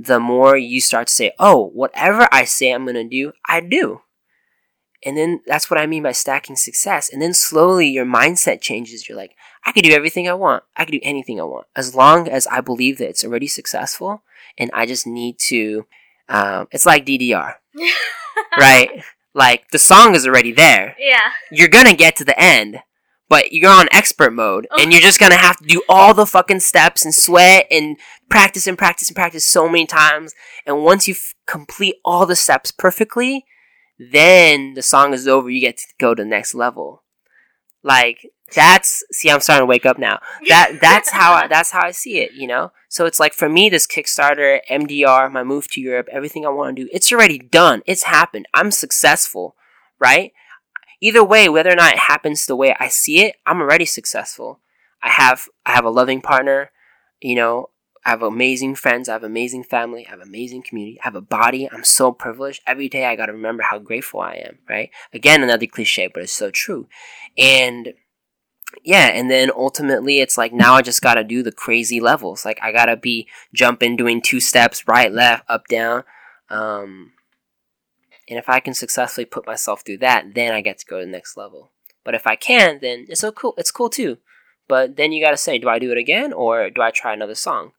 the 0.00 0.20
more 0.20 0.56
you 0.56 0.80
start 0.80 1.08
to 1.08 1.12
say, 1.12 1.32
oh, 1.40 1.70
whatever 1.74 2.28
I 2.30 2.44
say 2.44 2.70
I'm 2.70 2.84
going 2.84 2.94
to 2.94 3.08
do, 3.08 3.32
I 3.48 3.60
do. 3.60 4.02
And 5.04 5.16
then 5.16 5.40
that's 5.44 5.70
what 5.70 5.78
I 5.78 5.86
mean 5.86 6.04
by 6.04 6.12
stacking 6.12 6.54
success. 6.54 7.12
And 7.12 7.20
then 7.20 7.34
slowly 7.34 7.88
your 7.88 8.06
mindset 8.06 8.60
changes. 8.60 9.08
You're 9.08 9.18
like, 9.18 9.32
I 9.66 9.72
could 9.72 9.82
do 9.82 9.92
everything 9.92 10.28
I 10.28 10.34
want. 10.34 10.62
I 10.76 10.84
could 10.84 10.92
do 10.92 11.00
anything 11.02 11.40
I 11.40 11.44
want. 11.44 11.66
As 11.74 11.96
long 11.96 12.28
as 12.28 12.46
I 12.46 12.60
believe 12.60 12.98
that 12.98 13.08
it's 13.08 13.24
already 13.24 13.48
successful 13.48 14.22
and 14.56 14.70
I 14.72 14.86
just 14.86 15.06
need 15.06 15.38
to, 15.48 15.86
um, 16.28 16.68
it's 16.70 16.86
like 16.86 17.04
DDR, 17.04 17.54
right? 18.56 19.02
Like 19.34 19.68
the 19.70 19.78
song 19.78 20.14
is 20.14 20.26
already 20.26 20.52
there. 20.52 20.94
Yeah. 20.98 21.30
You're 21.50 21.68
going 21.68 21.86
to 21.86 21.96
get 21.96 22.16
to 22.16 22.24
the 22.24 22.38
end 22.40 22.80
but 23.28 23.52
you're 23.52 23.70
on 23.70 23.88
expert 23.92 24.32
mode 24.32 24.66
oh. 24.70 24.80
and 24.80 24.92
you're 24.92 25.02
just 25.02 25.20
gonna 25.20 25.36
have 25.36 25.58
to 25.58 25.64
do 25.64 25.82
all 25.88 26.14
the 26.14 26.26
fucking 26.26 26.60
steps 26.60 27.04
and 27.04 27.14
sweat 27.14 27.66
and 27.70 27.96
practice 28.28 28.66
and 28.66 28.78
practice 28.78 29.08
and 29.08 29.16
practice 29.16 29.44
so 29.44 29.68
many 29.68 29.86
times. 29.86 30.34
And 30.66 30.82
once 30.84 31.08
you 31.08 31.14
f- 31.14 31.34
complete 31.46 31.96
all 32.04 32.26
the 32.26 32.36
steps 32.36 32.70
perfectly, 32.70 33.44
then 33.98 34.74
the 34.74 34.82
song 34.82 35.12
is 35.12 35.26
over. 35.26 35.50
You 35.50 35.60
get 35.60 35.78
to 35.78 35.86
go 35.98 36.14
to 36.14 36.22
the 36.22 36.28
next 36.28 36.54
level. 36.54 37.02
Like 37.82 38.30
that's 38.54 39.04
see, 39.10 39.30
I'm 39.30 39.40
starting 39.40 39.62
to 39.62 39.66
wake 39.66 39.86
up 39.86 39.98
now. 39.98 40.20
That 40.48 40.78
that's 40.80 41.10
how 41.10 41.34
I, 41.34 41.46
that's 41.48 41.70
how 41.70 41.84
I 41.84 41.90
see 41.90 42.18
it. 42.18 42.32
You 42.32 42.46
know. 42.46 42.72
So 42.88 43.04
it's 43.04 43.20
like 43.20 43.34
for 43.34 43.48
me, 43.48 43.68
this 43.68 43.86
Kickstarter, 43.86 44.60
MDR, 44.70 45.30
my 45.30 45.44
move 45.44 45.70
to 45.72 45.80
Europe, 45.80 46.08
everything 46.10 46.46
I 46.46 46.50
want 46.50 46.76
to 46.76 46.84
do, 46.84 46.90
it's 46.92 47.12
already 47.12 47.38
done. 47.38 47.82
It's 47.86 48.04
happened. 48.04 48.46
I'm 48.54 48.70
successful, 48.70 49.56
right? 49.98 50.32
Either 51.00 51.24
way, 51.24 51.48
whether 51.48 51.70
or 51.70 51.76
not 51.76 51.92
it 51.92 51.98
happens 52.00 52.46
the 52.46 52.56
way 52.56 52.74
I 52.78 52.88
see 52.88 53.24
it, 53.24 53.36
I'm 53.46 53.60
already 53.60 53.84
successful. 53.84 54.60
I 55.02 55.10
have 55.10 55.48
I 55.64 55.72
have 55.72 55.84
a 55.84 55.90
loving 55.90 56.20
partner, 56.20 56.70
you 57.20 57.36
know, 57.36 57.70
I 58.04 58.10
have 58.10 58.22
amazing 58.22 58.74
friends, 58.74 59.08
I 59.08 59.12
have 59.12 59.22
amazing 59.22 59.64
family, 59.64 60.06
I 60.06 60.10
have 60.10 60.20
amazing 60.20 60.62
community, 60.62 60.98
I 61.00 61.04
have 61.04 61.14
a 61.14 61.20
body. 61.20 61.68
I'm 61.70 61.84
so 61.84 62.10
privileged. 62.10 62.62
Every 62.66 62.88
day 62.88 63.04
I 63.04 63.16
got 63.16 63.26
to 63.26 63.32
remember 63.32 63.62
how 63.62 63.78
grateful 63.78 64.20
I 64.20 64.34
am, 64.34 64.58
right? 64.68 64.90
Again, 65.12 65.42
another 65.42 65.66
cliche, 65.66 66.08
but 66.12 66.22
it's 66.22 66.32
so 66.32 66.50
true. 66.50 66.88
And 67.36 67.94
yeah, 68.82 69.06
and 69.06 69.30
then 69.30 69.50
ultimately 69.54 70.20
it's 70.20 70.38
like 70.38 70.52
now 70.52 70.74
I 70.74 70.82
just 70.82 71.02
got 71.02 71.14
to 71.14 71.24
do 71.24 71.42
the 71.42 71.52
crazy 71.52 72.00
levels. 72.00 72.44
Like 72.44 72.58
I 72.62 72.72
got 72.72 72.86
to 72.86 72.96
be 72.96 73.28
jumping 73.54 73.96
doing 73.96 74.20
two 74.20 74.40
steps, 74.40 74.86
right, 74.88 75.12
left, 75.12 75.44
up, 75.48 75.66
down. 75.68 76.04
Um 76.50 77.12
and 78.28 78.38
if 78.38 78.48
I 78.48 78.60
can 78.60 78.74
successfully 78.74 79.24
put 79.24 79.46
myself 79.46 79.82
through 79.84 79.98
that, 79.98 80.34
then 80.34 80.52
I 80.52 80.60
get 80.60 80.78
to 80.78 80.86
go 80.86 81.00
to 81.00 81.06
the 81.06 81.10
next 81.10 81.36
level. 81.36 81.72
But 82.04 82.14
if 82.14 82.26
I 82.26 82.36
can't, 82.36 82.80
then 82.80 83.06
it's 83.08 83.20
so 83.20 83.32
cool. 83.32 83.54
It's 83.56 83.70
cool 83.70 83.90
too. 83.90 84.18
But 84.68 84.96
then 84.96 85.12
you 85.12 85.24
got 85.24 85.30
to 85.30 85.36
say, 85.36 85.58
do 85.58 85.68
I 85.68 85.78
do 85.78 85.90
it 85.90 85.98
again 85.98 86.32
or 86.32 86.68
do 86.70 86.82
I 86.82 86.90
try 86.90 87.14
another 87.14 87.34
song? 87.34 87.72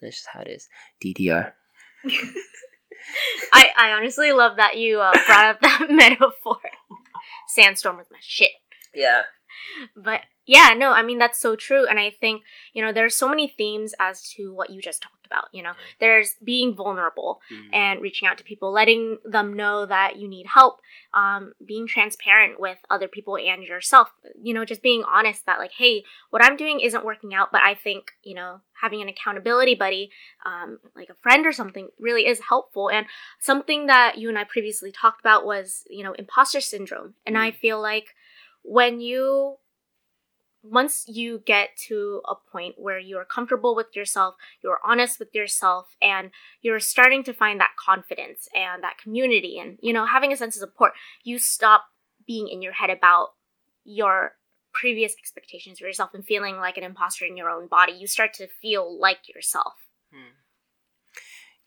That's 0.00 0.16
just 0.16 0.28
how 0.32 0.40
it 0.40 0.48
is. 0.48 0.68
DDR. 1.04 1.52
I, 3.52 3.70
I 3.78 3.90
honestly 3.92 4.32
love 4.32 4.56
that 4.56 4.76
you 4.76 5.00
uh, 5.00 5.12
brought 5.26 5.44
up 5.46 5.60
that 5.60 5.86
metaphor. 5.90 6.58
Sandstorm 7.48 7.98
was 7.98 8.06
my 8.10 8.18
shit. 8.20 8.50
Yeah. 8.94 9.22
but 9.94 10.22
yeah, 10.46 10.74
no, 10.76 10.92
I 10.92 11.02
mean 11.02 11.18
that's 11.18 11.40
so 11.40 11.56
true, 11.56 11.86
and 11.86 11.98
I 11.98 12.10
think 12.10 12.42
you 12.72 12.84
know 12.84 12.92
there's 12.92 13.16
so 13.16 13.28
many 13.28 13.48
themes 13.48 13.94
as 13.98 14.22
to 14.36 14.54
what 14.54 14.70
you 14.70 14.80
just 14.80 15.02
talked 15.02 15.15
about. 15.26 15.48
You 15.52 15.62
know, 15.62 15.72
there's 16.00 16.34
being 16.42 16.74
vulnerable 16.74 17.40
Mhm. 17.50 17.70
and 17.72 18.00
reaching 18.00 18.26
out 18.28 18.38
to 18.38 18.44
people, 18.44 18.70
letting 18.72 19.18
them 19.24 19.52
know 19.54 19.86
that 19.86 20.16
you 20.16 20.28
need 20.28 20.46
help, 20.46 20.80
um, 21.14 21.52
being 21.64 21.86
transparent 21.86 22.58
with 22.60 22.78
other 22.90 23.08
people 23.08 23.36
and 23.36 23.62
yourself. 23.62 24.12
You 24.40 24.54
know, 24.54 24.64
just 24.64 24.82
being 24.82 25.04
honest 25.04 25.44
that 25.46 25.58
like, 25.58 25.72
hey, 25.72 26.04
what 26.30 26.44
I'm 26.44 26.56
doing 26.56 26.80
isn't 26.80 27.04
working 27.04 27.34
out, 27.34 27.52
but 27.52 27.62
I 27.62 27.74
think 27.74 28.12
you 28.22 28.34
know 28.34 28.60
having 28.80 29.00
an 29.00 29.08
accountability 29.08 29.74
buddy, 29.74 30.10
um, 30.44 30.78
like 30.94 31.08
a 31.08 31.14
friend 31.14 31.46
or 31.46 31.52
something, 31.52 31.88
really 31.98 32.26
is 32.26 32.40
helpful. 32.40 32.90
And 32.90 33.06
something 33.40 33.86
that 33.86 34.18
you 34.18 34.28
and 34.28 34.38
I 34.38 34.44
previously 34.44 34.92
talked 34.92 35.20
about 35.20 35.44
was 35.46 35.84
you 35.88 36.04
know 36.04 36.12
imposter 36.12 36.60
syndrome, 36.60 37.14
and 37.26 37.36
I 37.38 37.50
feel 37.50 37.80
like 37.80 38.14
when 38.62 39.00
you 39.00 39.58
once 40.70 41.04
you 41.06 41.42
get 41.46 41.76
to 41.88 42.20
a 42.28 42.34
point 42.34 42.74
where 42.78 42.98
you're 42.98 43.24
comfortable 43.24 43.74
with 43.74 43.94
yourself, 43.94 44.34
you're 44.62 44.80
honest 44.84 45.18
with 45.18 45.34
yourself, 45.34 45.96
and 46.00 46.30
you're 46.62 46.80
starting 46.80 47.22
to 47.24 47.32
find 47.32 47.60
that 47.60 47.76
confidence 47.82 48.48
and 48.54 48.82
that 48.82 48.98
community 48.98 49.58
and, 49.58 49.78
you 49.80 49.92
know, 49.92 50.06
having 50.06 50.32
a 50.32 50.36
sense 50.36 50.56
of 50.56 50.60
support, 50.60 50.92
you 51.24 51.38
stop 51.38 51.84
being 52.26 52.48
in 52.48 52.62
your 52.62 52.72
head 52.72 52.90
about 52.90 53.28
your 53.84 54.32
previous 54.72 55.14
expectations 55.18 55.78
for 55.78 55.86
yourself 55.86 56.10
and 56.12 56.24
feeling 56.24 56.56
like 56.56 56.76
an 56.76 56.84
imposter 56.84 57.24
in 57.24 57.36
your 57.36 57.48
own 57.48 57.66
body. 57.66 57.92
You 57.92 58.06
start 58.06 58.34
to 58.34 58.46
feel 58.46 58.98
like 59.00 59.28
yourself. 59.34 59.74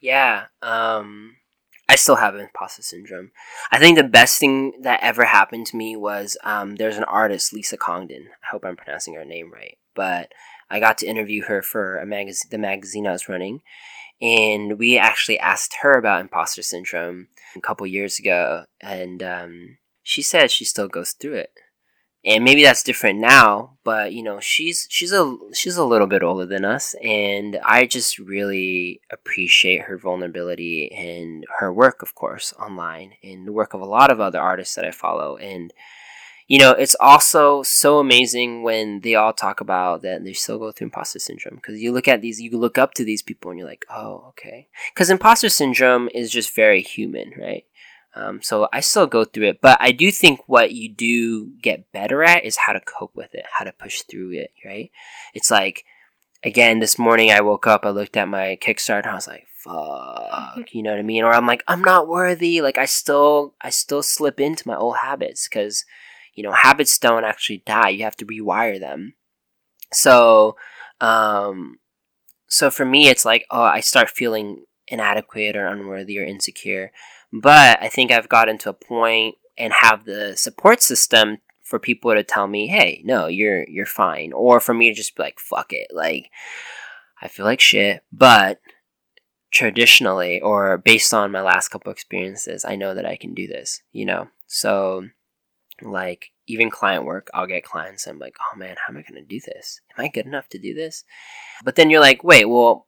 Yeah, 0.02 0.46
um, 0.62 1.36
I 1.90 1.96
still 1.96 2.18
have 2.18 2.36
imposter 2.36 2.84
syndrome. 2.84 3.32
I 3.72 3.80
think 3.80 3.98
the 3.98 4.04
best 4.04 4.40
thing 4.40 4.74
that 4.84 5.00
ever 5.02 5.26
happened 5.26 5.66
to 5.68 5.76
me 5.76 5.96
was 5.96 6.38
um, 6.44 6.76
there's 6.76 6.98
an 6.98 7.04
artist, 7.06 7.52
Lisa 7.52 7.78
Congdon. 7.78 8.28
I 8.44 8.48
hope 8.52 8.64
I'm 8.64 8.76
pronouncing 8.76 9.16
her 9.16 9.26
name 9.26 9.52
right, 9.52 9.76
but 9.96 10.32
I 10.70 10.80
got 10.80 11.00
to 11.00 11.08
interview 11.08 11.46
her 11.46 11.64
for 11.64 11.98
a 11.98 12.06
magazine, 12.06 12.50
the 12.52 12.60
magazine 12.60 13.08
I 13.08 13.12
was 13.14 13.28
running, 13.28 13.62
and 14.22 14.78
we 14.78 15.00
actually 15.00 15.40
asked 15.40 15.78
her 15.82 15.94
about 15.94 16.22
imposter 16.22 16.62
syndrome 16.62 17.30
a 17.56 17.60
couple 17.60 17.88
years 17.88 18.20
ago, 18.20 18.66
and 18.80 19.24
um, 19.24 19.78
she 20.04 20.22
said 20.22 20.52
she 20.52 20.66
still 20.66 20.88
goes 20.88 21.14
through 21.14 21.36
it. 21.36 21.50
And 22.26 22.44
maybe 22.44 22.64
that's 22.64 22.84
different 22.84 23.20
now, 23.20 23.78
but 23.86 24.12
you 24.12 24.24
know, 24.24 24.42
she's 24.42 24.88
she's 24.90 25.14
a 25.14 25.38
she's 25.54 25.78
a 25.78 25.86
little 25.86 26.06
bit 26.06 26.22
older 26.22 26.46
than 26.46 26.66
us, 26.66 26.94
and 27.02 27.58
I 27.64 27.86
just 27.86 28.20
really 28.20 29.00
appreciate 29.10 29.84
her 29.84 29.98
vulnerability 29.98 30.92
and 30.92 31.46
her 31.60 31.72
work, 31.72 32.02
of 32.02 32.16
course, 32.16 32.54
online, 32.60 33.14
and 33.24 33.48
the 33.48 33.54
work 33.54 33.74
of 33.74 33.80
a 33.80 33.86
lot 33.86 34.12
of 34.12 34.20
other 34.20 34.40
artists 34.40 34.76
that 34.76 34.84
I 34.84 34.92
follow. 34.92 35.38
And 35.38 35.74
you 36.50 36.58
know, 36.58 36.72
it's 36.72 36.96
also 37.00 37.62
so 37.62 38.00
amazing 38.00 38.64
when 38.64 39.02
they 39.02 39.14
all 39.14 39.34
talk 39.34 39.62
about 39.62 40.02
that 40.02 40.24
they 40.24 40.34
still 40.34 40.58
go 40.58 40.72
through 40.72 40.88
imposter 40.88 41.20
syndrome 41.20 41.56
because 41.56 41.80
you 41.80 41.92
look 41.94 42.08
at 42.08 42.22
these, 42.22 42.42
you 42.42 42.58
look 42.58 42.78
up 42.78 42.96
to 42.96 43.06
these 43.06 43.22
people, 43.22 43.52
and 43.52 43.60
you're 43.60 43.68
like, 43.68 43.86
oh, 43.90 44.26
okay, 44.30 44.68
because 44.94 45.10
imposter 45.10 45.48
syndrome 45.48 46.10
is 46.14 46.32
just 46.32 46.54
very 46.54 46.82
human, 46.82 47.32
right? 47.40 47.66
Um, 48.20 48.42
so 48.42 48.68
I 48.74 48.82
still 48.82 49.08
go 49.08 49.24
through 49.24 49.48
it, 49.48 49.62
but 49.62 49.78
I 49.80 49.92
do 49.92 50.12
think 50.12 50.42
what 50.48 50.72
you 50.72 50.90
do 50.90 51.52
get 51.62 51.92
better 51.92 52.24
at 52.24 52.44
is 52.44 52.58
how 52.58 52.74
to 52.74 52.82
cope 52.82 53.16
with 53.16 53.34
it, 53.34 53.46
how 53.52 53.64
to 53.64 53.72
push 53.72 54.02
through 54.02 54.32
it, 54.34 54.52
right? 54.66 54.92
It's 55.34 55.50
like, 55.50 55.86
again, 56.44 56.80
this 56.80 57.00
morning 57.00 57.32
I 57.32 57.42
woke 57.42 57.68
up, 57.68 57.86
I 57.86 57.90
looked 57.90 58.18
at 58.18 58.28
my 58.28 58.58
Kickstarter, 58.62 59.04
and 59.04 59.12
I 59.12 59.16
was 59.16 59.28
like, 59.28 59.48
fuck, 59.64 60.74
you 60.74 60.84
know 60.84 60.92
what 60.92 61.00
I 61.00 61.04
mean? 61.04 61.24
Or 61.24 61.34
I'm 61.34 61.48
like, 61.48 61.64
I'm 61.68 61.82
not 61.82 62.08
worthy. 62.08 62.62
Like 62.62 62.78
I 62.78 62.86
still, 62.86 63.56
I 63.62 63.70
still 63.70 64.04
slip 64.04 64.40
into 64.40 64.68
my 64.68 64.76
old 64.76 64.98
habits 64.98 65.48
because, 65.48 65.86
you 66.34 66.44
know, 66.44 66.52
habits 66.52 66.98
don't 66.98 67.26
actually 67.26 67.64
die. 67.66 67.90
You 67.90 68.04
have 68.04 68.18
to 68.18 68.26
rewire 68.26 68.80
them. 68.80 69.16
So, 69.94 70.56
um, 71.02 71.80
so 72.48 72.72
for 72.72 72.86
me, 72.86 73.08
it's 73.08 73.26
like, 73.26 73.46
oh, 73.52 73.62
I 73.62 73.80
start 73.80 74.10
feeling 74.10 74.66
inadequate 74.88 75.56
or 75.56 75.68
unworthy 75.68 76.20
or 76.20 76.24
insecure. 76.24 76.92
But 77.32 77.82
I 77.82 77.90
think 77.90 78.12
I've 78.12 78.30
gotten 78.30 78.58
to 78.60 78.70
a 78.70 78.74
point 78.74 79.36
and 79.58 79.74
have 79.74 80.06
the 80.06 80.36
support 80.36 80.82
system 80.82 81.38
for 81.62 81.78
people 81.80 82.14
to 82.14 82.24
tell 82.24 82.48
me, 82.48 82.68
"Hey, 82.68 83.02
no, 83.06 83.28
you're 83.28 83.68
you're 83.70 83.86
fine," 83.86 84.34
or 84.34 84.60
for 84.60 84.74
me 84.74 84.90
to 84.90 84.96
just 84.96 85.16
be 85.16 85.24
like, 85.24 85.40
"Fuck 85.40 85.72
it," 85.72 85.88
like 85.94 86.32
I 87.22 87.28
feel 87.28 87.46
like 87.46 87.60
shit, 87.60 88.04
but 88.12 88.60
traditionally 89.52 90.40
or 90.42 90.78
based 90.78 91.14
on 91.14 91.32
my 91.32 91.42
last 91.42 91.70
couple 91.70 91.92
experiences, 91.92 92.66
I 92.66 92.76
know 92.76 92.94
that 92.94 93.06
I 93.06 93.16
can 93.16 93.34
do 93.34 93.48
this, 93.48 93.82
you 93.92 94.06
know. 94.06 94.30
So 94.48 95.08
like 95.82 96.32
even 96.48 96.70
client 96.70 97.06
work, 97.06 97.30
I'll 97.34 97.48
get 97.48 97.64
clients. 97.64 98.08
I'm 98.08 98.20
like, 98.20 98.36
oh 98.40 98.58
man, 98.58 98.76
how 98.76 98.94
am 98.94 98.98
I 98.98 99.04
gonna 99.08 99.22
do 99.22 99.40
this? 99.40 99.82
Am 99.98 100.06
I 100.06 100.08
good 100.08 100.26
enough 100.26 100.50
to 100.50 100.60
do 100.60 100.74
this? 100.74 101.04
But 101.64 101.76
then 101.76 101.90
you're 101.90 102.02
like, 102.02 102.24
wait, 102.24 102.46
well, 102.46 102.88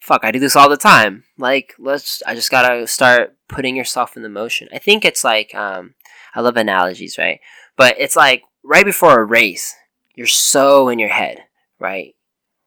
fuck, 0.00 0.24
I 0.24 0.30
do 0.30 0.38
this 0.38 0.56
all 0.56 0.68
the 0.68 0.76
time. 0.76 1.24
Like, 1.38 1.74
let's, 1.78 2.22
I 2.26 2.34
just 2.34 2.50
gotta 2.50 2.86
start 2.86 3.36
putting 3.50 3.76
yourself 3.76 4.16
in 4.16 4.22
the 4.22 4.28
motion. 4.28 4.68
I 4.72 4.78
think 4.78 5.04
it's 5.04 5.24
like, 5.24 5.54
um, 5.54 5.94
I 6.34 6.40
love 6.40 6.56
analogies, 6.56 7.18
right? 7.18 7.40
But 7.76 7.96
it's 7.98 8.16
like 8.16 8.42
right 8.62 8.84
before 8.84 9.20
a 9.20 9.24
race, 9.24 9.74
you're 10.14 10.26
so 10.26 10.88
in 10.88 10.98
your 10.98 11.08
head, 11.08 11.44
right? 11.78 12.14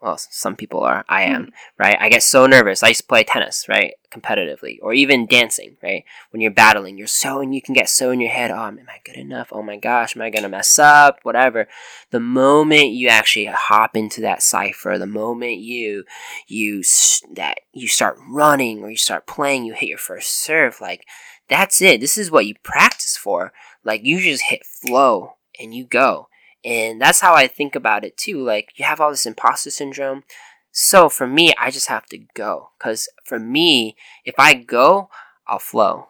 Well, 0.03 0.17
some 0.17 0.57
people 0.57 0.81
are. 0.81 1.05
I 1.07 1.25
hmm. 1.25 1.33
am, 1.33 1.51
right? 1.79 1.95
I 1.97 2.09
get 2.09 2.23
so 2.23 2.45
nervous. 2.45 2.83
I 2.83 2.89
used 2.89 3.01
to 3.01 3.07
play 3.07 3.23
tennis, 3.23 3.69
right? 3.69 3.93
Competitively, 4.13 4.77
or 4.81 4.93
even 4.93 5.25
dancing, 5.25 5.77
right? 5.81 6.03
When 6.31 6.41
you're 6.41 6.51
battling, 6.51 6.97
you're 6.97 7.07
so, 7.07 7.39
and 7.39 7.55
you 7.55 7.61
can 7.61 7.73
get 7.73 7.87
so 7.87 8.11
in 8.11 8.19
your 8.19 8.29
head. 8.29 8.51
Oh, 8.51 8.65
am 8.65 8.79
I 8.89 8.99
good 9.05 9.15
enough? 9.15 9.47
Oh 9.53 9.63
my 9.63 9.77
gosh, 9.77 10.13
am 10.13 10.21
I 10.21 10.29
gonna 10.29 10.49
mess 10.49 10.77
up? 10.77 11.19
Whatever. 11.23 11.69
The 12.11 12.19
moment 12.19 12.89
you 12.89 13.07
actually 13.07 13.45
hop 13.45 13.95
into 13.95 14.19
that 14.21 14.43
cipher, 14.43 14.97
the 14.97 15.07
moment 15.07 15.59
you 15.59 16.03
you 16.47 16.83
that 17.31 17.61
you 17.71 17.87
start 17.87 18.19
running 18.29 18.83
or 18.83 18.89
you 18.89 18.97
start 18.97 19.25
playing, 19.25 19.63
you 19.63 19.73
hit 19.73 19.87
your 19.87 19.97
first 19.97 20.31
serve, 20.31 20.81
like 20.81 21.05
that's 21.47 21.81
it. 21.81 22.01
This 22.01 22.17
is 22.17 22.29
what 22.29 22.45
you 22.45 22.55
practice 22.61 23.15
for. 23.15 23.53
Like 23.85 24.03
you 24.03 24.19
just 24.19 24.43
hit 24.49 24.65
flow 24.65 25.35
and 25.57 25.73
you 25.73 25.85
go. 25.85 26.27
And 26.65 27.01
that's 27.01 27.19
how 27.19 27.33
I 27.33 27.47
think 27.47 27.75
about 27.75 28.05
it 28.05 28.17
too. 28.17 28.43
Like 28.43 28.69
you 28.75 28.85
have 28.85 29.01
all 29.01 29.11
this 29.11 29.25
imposter 29.25 29.69
syndrome. 29.69 30.23
So 30.71 31.09
for 31.09 31.27
me, 31.27 31.53
I 31.59 31.69
just 31.71 31.87
have 31.87 32.05
to 32.07 32.19
go. 32.33 32.69
Cause 32.79 33.07
for 33.25 33.39
me, 33.39 33.95
if 34.25 34.35
I 34.37 34.53
go, 34.53 35.09
I'll 35.47 35.59
flow. 35.59 36.07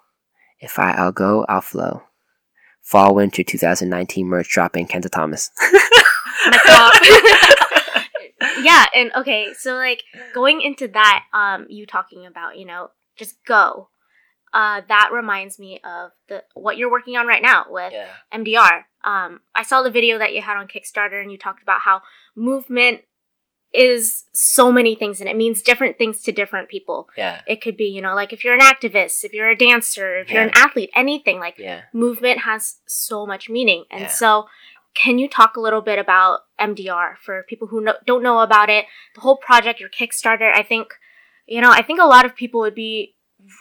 If 0.59 0.79
I, 0.79 0.91
I'll 0.91 1.11
go, 1.11 1.45
I'll 1.49 1.61
flow. 1.61 2.03
Fall 2.81 3.15
winter 3.15 3.43
2019 3.43 4.27
merch 4.27 4.49
dropping 4.49 4.87
Kenta 4.87 5.09
Thomas. 5.09 5.49
yeah, 8.61 8.85
and 8.95 9.11
okay, 9.15 9.53
so 9.57 9.75
like 9.75 10.03
going 10.33 10.61
into 10.61 10.87
that, 10.89 11.23
um, 11.33 11.65
you 11.69 11.85
talking 11.85 12.25
about, 12.25 12.57
you 12.57 12.65
know, 12.65 12.89
just 13.15 13.35
go. 13.45 13.89
Uh, 14.53 14.81
that 14.87 15.09
reminds 15.11 15.57
me 15.57 15.79
of 15.83 16.11
the 16.29 16.43
what 16.53 16.77
you're 16.77 16.91
working 16.91 17.17
on 17.17 17.25
right 17.25 17.41
now 17.41 17.65
with 17.69 17.91
yeah. 17.91 18.07
MDR. 18.31 18.83
Um, 19.03 19.41
I 19.55 19.63
saw 19.63 19.81
the 19.81 19.89
video 19.91 20.19
that 20.19 20.33
you 20.33 20.41
had 20.41 20.57
on 20.57 20.67
Kickstarter, 20.67 21.21
and 21.21 21.31
you 21.31 21.37
talked 21.37 21.63
about 21.63 21.81
how 21.81 22.01
movement 22.35 23.01
is 23.73 24.25
so 24.33 24.71
many 24.71 24.93
things, 24.93 25.19
and 25.19 25.27
it 25.27 25.35
means 25.35 25.63
different 25.63 25.97
things 25.97 26.21
to 26.21 26.31
different 26.31 26.69
people. 26.69 27.09
Yeah. 27.17 27.41
It 27.47 27.61
could 27.61 27.75
be, 27.75 27.85
you 27.85 28.01
know, 28.01 28.13
like 28.13 28.31
if 28.31 28.43
you're 28.43 28.53
an 28.53 28.59
activist, 28.59 29.23
if 29.23 29.33
you're 29.33 29.49
a 29.49 29.57
dancer, 29.57 30.19
if 30.19 30.29
you're 30.29 30.43
an 30.43 30.51
athlete, 30.53 30.91
anything 30.95 31.39
like 31.39 31.57
Yeah. 31.57 31.81
movement 31.91 32.41
has 32.41 32.77
so 32.87 33.25
much 33.25 33.49
meaning. 33.49 33.85
And 33.89 34.01
Yeah. 34.01 34.07
so, 34.09 34.47
can 34.93 35.17
you 35.17 35.27
talk 35.27 35.57
a 35.57 35.59
little 35.59 35.81
bit 35.81 35.97
about 35.97 36.41
MDR 36.59 37.17
for 37.25 37.43
people 37.49 37.67
who 37.69 37.81
no- 37.81 37.97
don't 38.05 38.21
know 38.21 38.41
about 38.41 38.69
it? 38.69 38.85
The 39.15 39.21
whole 39.21 39.37
project, 39.37 39.79
your 39.79 39.89
Kickstarter, 39.89 40.53
I 40.55 40.61
think, 40.61 40.93
you 41.47 41.59
know, 41.59 41.71
I 41.71 41.81
think 41.81 41.99
a 41.99 42.05
lot 42.05 42.25
of 42.25 42.35
people 42.35 42.59
would 42.61 42.75
be 42.75 43.12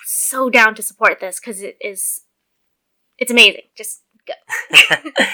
so 0.04 0.50
down 0.50 0.74
to 0.74 0.82
support 0.82 1.20
this 1.20 1.40
because 1.40 1.62
it 1.62 1.76
is, 1.80 2.22
it's 3.18 3.30
amazing. 3.30 3.62
Just 3.76 4.02
go. 4.26 4.34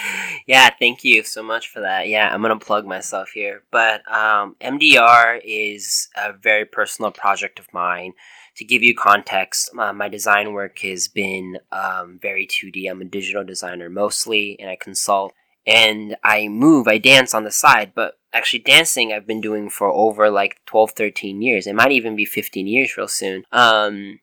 yeah, 0.47 0.71
thank 0.79 1.05
you 1.05 1.23
so 1.23 1.43
much 1.43 1.69
for 1.69 1.81
that. 1.81 2.09
Yeah, 2.09 2.29
I'm 2.33 2.43
gonna 2.43 2.59
plug 2.59 2.87
myself 2.87 3.31
here, 3.31 3.63
but 3.71 4.01
um, 4.13 4.57
MDR 4.61 5.41
is 5.45 6.09
a 6.17 6.33
very 6.33 6.65
personal 6.65 7.11
project 7.11 7.59
of 7.59 7.73
mine. 7.73 8.13
To 8.57 8.65
give 8.65 8.83
you 8.83 8.95
context, 8.95 9.71
uh, 9.79 9.93
my 9.93 10.09
design 10.09 10.53
work 10.53 10.81
has 10.81 11.07
been 11.07 11.59
um, 11.71 12.19
very 12.21 12.47
2D. 12.47 12.91
I'm 12.91 13.01
a 13.01 13.05
digital 13.05 13.45
designer 13.45 13.89
mostly, 13.89 14.59
and 14.59 14.69
I 14.69 14.77
consult 14.77 15.33
and 15.69 16.17
I 16.25 16.49
move, 16.49 16.89
I 16.89 16.97
dance 16.97 17.35
on 17.35 17.45
the 17.45 17.51
side, 17.51 17.93
but 17.95 18.15
actually 18.33 18.61
dancing 18.61 19.13
I've 19.13 19.27
been 19.27 19.43
doing 19.43 19.69
for 19.69 19.89
over 19.89 20.31
like 20.31 20.61
12, 20.65 20.93
13 20.93 21.43
years. 21.43 21.67
It 21.67 21.75
might 21.75 21.93
even 21.93 22.17
be 22.17 22.25
15 22.25 22.67
years 22.67 22.97
real 22.97 23.07
soon. 23.07 23.45
Um, 23.53 24.21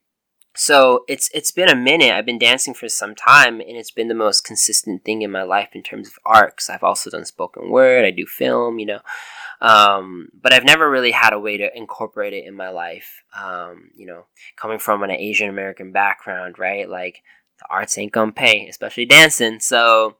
so 0.55 1.03
it's 1.07 1.29
it's 1.33 1.51
been 1.51 1.69
a 1.69 1.75
minute. 1.75 2.11
I've 2.11 2.25
been 2.25 2.39
dancing 2.39 2.73
for 2.73 2.87
some 2.87 3.13
time, 3.13 3.59
and 3.59 3.71
it's 3.77 3.91
been 3.91 4.07
the 4.07 4.13
most 4.15 4.45
consistent 4.45 5.03
thing 5.03 5.21
in 5.21 5.29
my 5.29 5.43
life 5.43 5.69
in 5.73 5.83
terms 5.83 6.07
of 6.07 6.17
art. 6.25 6.57
Cause 6.57 6.69
I've 6.69 6.83
also 6.83 7.09
done 7.09 7.25
spoken 7.25 7.69
word. 7.69 8.05
I 8.05 8.11
do 8.11 8.25
film, 8.25 8.79
you 8.79 8.85
know, 8.85 8.99
um, 9.61 10.29
but 10.41 10.53
I've 10.53 10.63
never 10.63 10.89
really 10.89 11.11
had 11.11 11.33
a 11.33 11.39
way 11.39 11.57
to 11.57 11.77
incorporate 11.77 12.33
it 12.33 12.45
in 12.45 12.55
my 12.55 12.69
life. 12.69 13.23
Um, 13.37 13.89
you 13.95 14.05
know, 14.05 14.25
coming 14.55 14.79
from 14.79 15.03
an 15.03 15.11
Asian 15.11 15.49
American 15.49 15.91
background, 15.91 16.57
right? 16.57 16.89
Like 16.89 17.21
the 17.59 17.65
arts 17.69 17.97
ain't 17.97 18.13
gonna 18.13 18.31
pay, 18.31 18.67
especially 18.69 19.05
dancing. 19.05 19.59
So, 19.59 20.15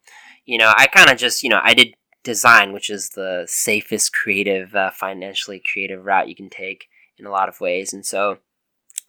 you 0.46 0.58
know, 0.58 0.72
I 0.76 0.88
kind 0.88 1.10
of 1.10 1.18
just, 1.18 1.44
you 1.44 1.50
know, 1.50 1.62
I 1.64 1.74
did 1.74 1.96
design, 2.24 2.74
which 2.74 2.90
is 2.90 3.12
the 3.12 3.46
safest 3.48 4.14
creative, 4.14 4.76
uh, 4.76 4.92
financially 4.92 5.62
creative 5.72 6.04
route 6.04 6.28
you 6.28 6.36
can 6.36 6.50
take 6.50 6.90
in 7.18 7.26
a 7.26 7.32
lot 7.32 7.48
of 7.48 7.62
ways. 7.62 7.94
And 7.94 8.06
so 8.06 8.40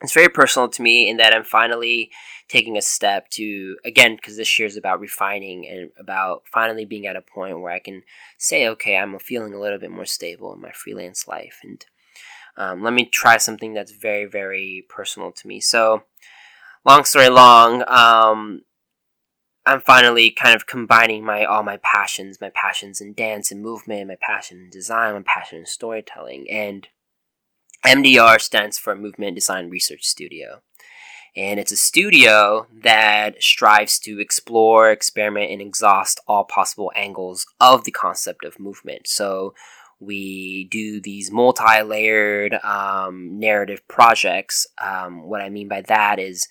it's 0.02 0.12
very 0.12 0.28
personal 0.28 0.68
to 0.68 0.82
me 0.82 1.08
in 1.08 1.16
that 1.16 1.34
I'm 1.34 1.44
finally 1.44 2.10
taking 2.48 2.76
a 2.76 2.82
step 2.82 3.28
to, 3.30 3.76
again, 3.84 4.16
because 4.16 4.36
this 4.36 4.58
year 4.58 4.66
is 4.66 4.76
about 4.76 5.00
refining 5.00 5.66
and 5.66 5.90
about 5.98 6.42
finally 6.52 6.84
being 6.84 7.06
at 7.06 7.16
a 7.16 7.22
point 7.22 7.60
where 7.60 7.72
I 7.72 7.78
can 7.78 8.02
say, 8.36 8.68
okay, 8.68 8.96
I'm 8.96 9.18
feeling 9.18 9.54
a 9.54 9.60
little 9.60 9.78
bit 9.78 9.90
more 9.90 10.04
stable 10.04 10.52
in 10.52 10.60
my 10.60 10.70
freelance 10.72 11.26
life. 11.26 11.60
And 11.64 11.84
um, 12.56 12.82
let 12.82 12.92
me 12.92 13.06
try 13.06 13.38
something 13.38 13.72
that's 13.74 13.92
very, 13.92 14.26
very 14.26 14.84
personal 14.88 15.32
to 15.32 15.48
me. 15.48 15.60
So, 15.60 16.04
long 16.84 17.04
story 17.04 17.28
long, 17.28 17.82
um, 17.88 18.62
I'm 19.64 19.80
finally 19.80 20.30
kind 20.30 20.54
of 20.54 20.66
combining 20.66 21.24
my 21.24 21.44
all 21.44 21.64
my 21.64 21.78
passions, 21.78 22.40
my 22.40 22.50
passions 22.54 23.00
in 23.00 23.14
dance 23.14 23.50
and 23.50 23.60
movement, 23.60 24.08
my 24.08 24.16
passion 24.20 24.58
in 24.58 24.70
design, 24.70 25.14
my 25.14 25.22
passion 25.26 25.58
in 25.58 25.66
storytelling, 25.66 26.48
and 26.50 26.86
MDR 27.84 28.40
stands 28.40 28.78
for 28.78 28.94
Movement 28.94 29.34
Design 29.34 29.68
Research 29.70 30.04
Studio. 30.04 30.62
And 31.36 31.60
it's 31.60 31.72
a 31.72 31.76
studio 31.76 32.66
that 32.82 33.42
strives 33.42 33.98
to 34.00 34.18
explore, 34.18 34.90
experiment, 34.90 35.50
and 35.50 35.60
exhaust 35.60 36.18
all 36.26 36.44
possible 36.44 36.90
angles 36.96 37.46
of 37.60 37.84
the 37.84 37.90
concept 37.90 38.44
of 38.44 38.58
movement. 38.58 39.06
So 39.06 39.54
we 40.00 40.68
do 40.70 41.00
these 41.00 41.30
multi 41.30 41.82
layered 41.82 42.54
um, 42.64 43.38
narrative 43.38 43.86
projects. 43.86 44.66
Um, 44.82 45.28
what 45.28 45.42
I 45.42 45.50
mean 45.50 45.68
by 45.68 45.82
that 45.82 46.18
is, 46.18 46.48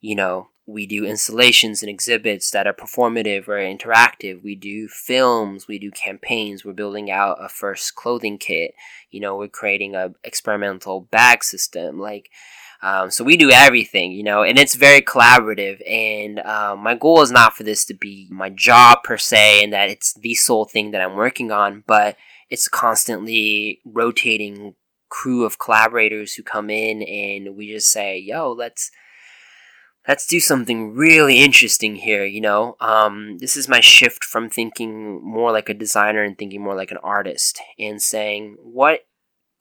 you 0.00 0.14
know, 0.14 0.48
we 0.66 0.86
do 0.86 1.04
installations 1.04 1.82
and 1.82 1.90
exhibits 1.90 2.50
that 2.52 2.66
are 2.66 2.72
performative 2.72 3.48
or 3.48 3.54
interactive. 3.54 4.42
We 4.42 4.54
do 4.54 4.86
films, 4.88 5.66
we 5.66 5.78
do 5.78 5.90
campaigns. 5.90 6.64
We're 6.64 6.72
building 6.72 7.10
out 7.10 7.38
a 7.40 7.48
first 7.48 7.96
clothing 7.96 8.38
kit. 8.38 8.74
You 9.10 9.20
know, 9.20 9.36
we're 9.36 9.48
creating 9.48 9.94
a 9.94 10.14
experimental 10.22 11.00
bag 11.00 11.42
system. 11.42 11.98
Like, 11.98 12.30
um, 12.80 13.10
so 13.10 13.24
we 13.24 13.36
do 13.36 13.50
everything, 13.50 14.12
you 14.12 14.22
know, 14.22 14.42
and 14.42 14.58
it's 14.58 14.74
very 14.74 15.00
collaborative. 15.00 15.80
And 15.88 16.38
um, 16.40 16.80
my 16.80 16.94
goal 16.94 17.22
is 17.22 17.32
not 17.32 17.56
for 17.56 17.64
this 17.64 17.84
to 17.86 17.94
be 17.94 18.28
my 18.30 18.48
job 18.48 18.98
per 19.02 19.18
se, 19.18 19.64
and 19.64 19.72
that 19.72 19.88
it's 19.88 20.14
the 20.14 20.34
sole 20.34 20.64
thing 20.64 20.92
that 20.92 21.00
I'm 21.00 21.16
working 21.16 21.50
on, 21.50 21.82
but 21.86 22.16
it's 22.50 22.68
constantly 22.68 23.80
rotating 23.84 24.74
crew 25.08 25.44
of 25.44 25.58
collaborators 25.58 26.34
who 26.34 26.42
come 26.42 26.70
in, 26.70 27.02
and 27.02 27.56
we 27.56 27.72
just 27.72 27.90
say, 27.90 28.18
"Yo, 28.18 28.52
let's." 28.52 28.90
Let's 30.08 30.26
do 30.26 30.40
something 30.40 30.94
really 30.94 31.38
interesting 31.38 31.96
here, 31.96 32.24
you 32.24 32.40
know? 32.40 32.76
Um, 32.80 33.38
this 33.38 33.56
is 33.56 33.68
my 33.68 33.80
shift 33.80 34.24
from 34.24 34.50
thinking 34.50 35.22
more 35.22 35.52
like 35.52 35.68
a 35.68 35.74
designer 35.74 36.22
and 36.22 36.36
thinking 36.36 36.62
more 36.62 36.74
like 36.74 36.90
an 36.90 36.98
artist 36.98 37.60
and 37.78 38.02
saying, 38.02 38.56
what 38.60 39.06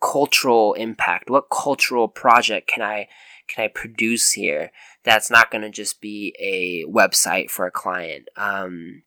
cultural 0.01 0.73
impact, 0.73 1.30
what 1.30 1.49
cultural 1.51 2.08
project 2.08 2.67
can 2.67 2.82
I 2.84 3.08
can 3.47 3.65
I 3.65 3.67
produce 3.67 4.32
here 4.32 4.71
that's 5.04 5.30
not 5.30 5.51
going 5.51 5.63
to 5.63 5.69
just 5.69 5.99
be 5.99 6.34
a 6.39 6.89
website 6.89 7.49
for 7.49 7.65
a 7.65 7.71
client? 7.71 8.30
Um, 8.36 9.04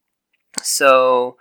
so 0.63 1.37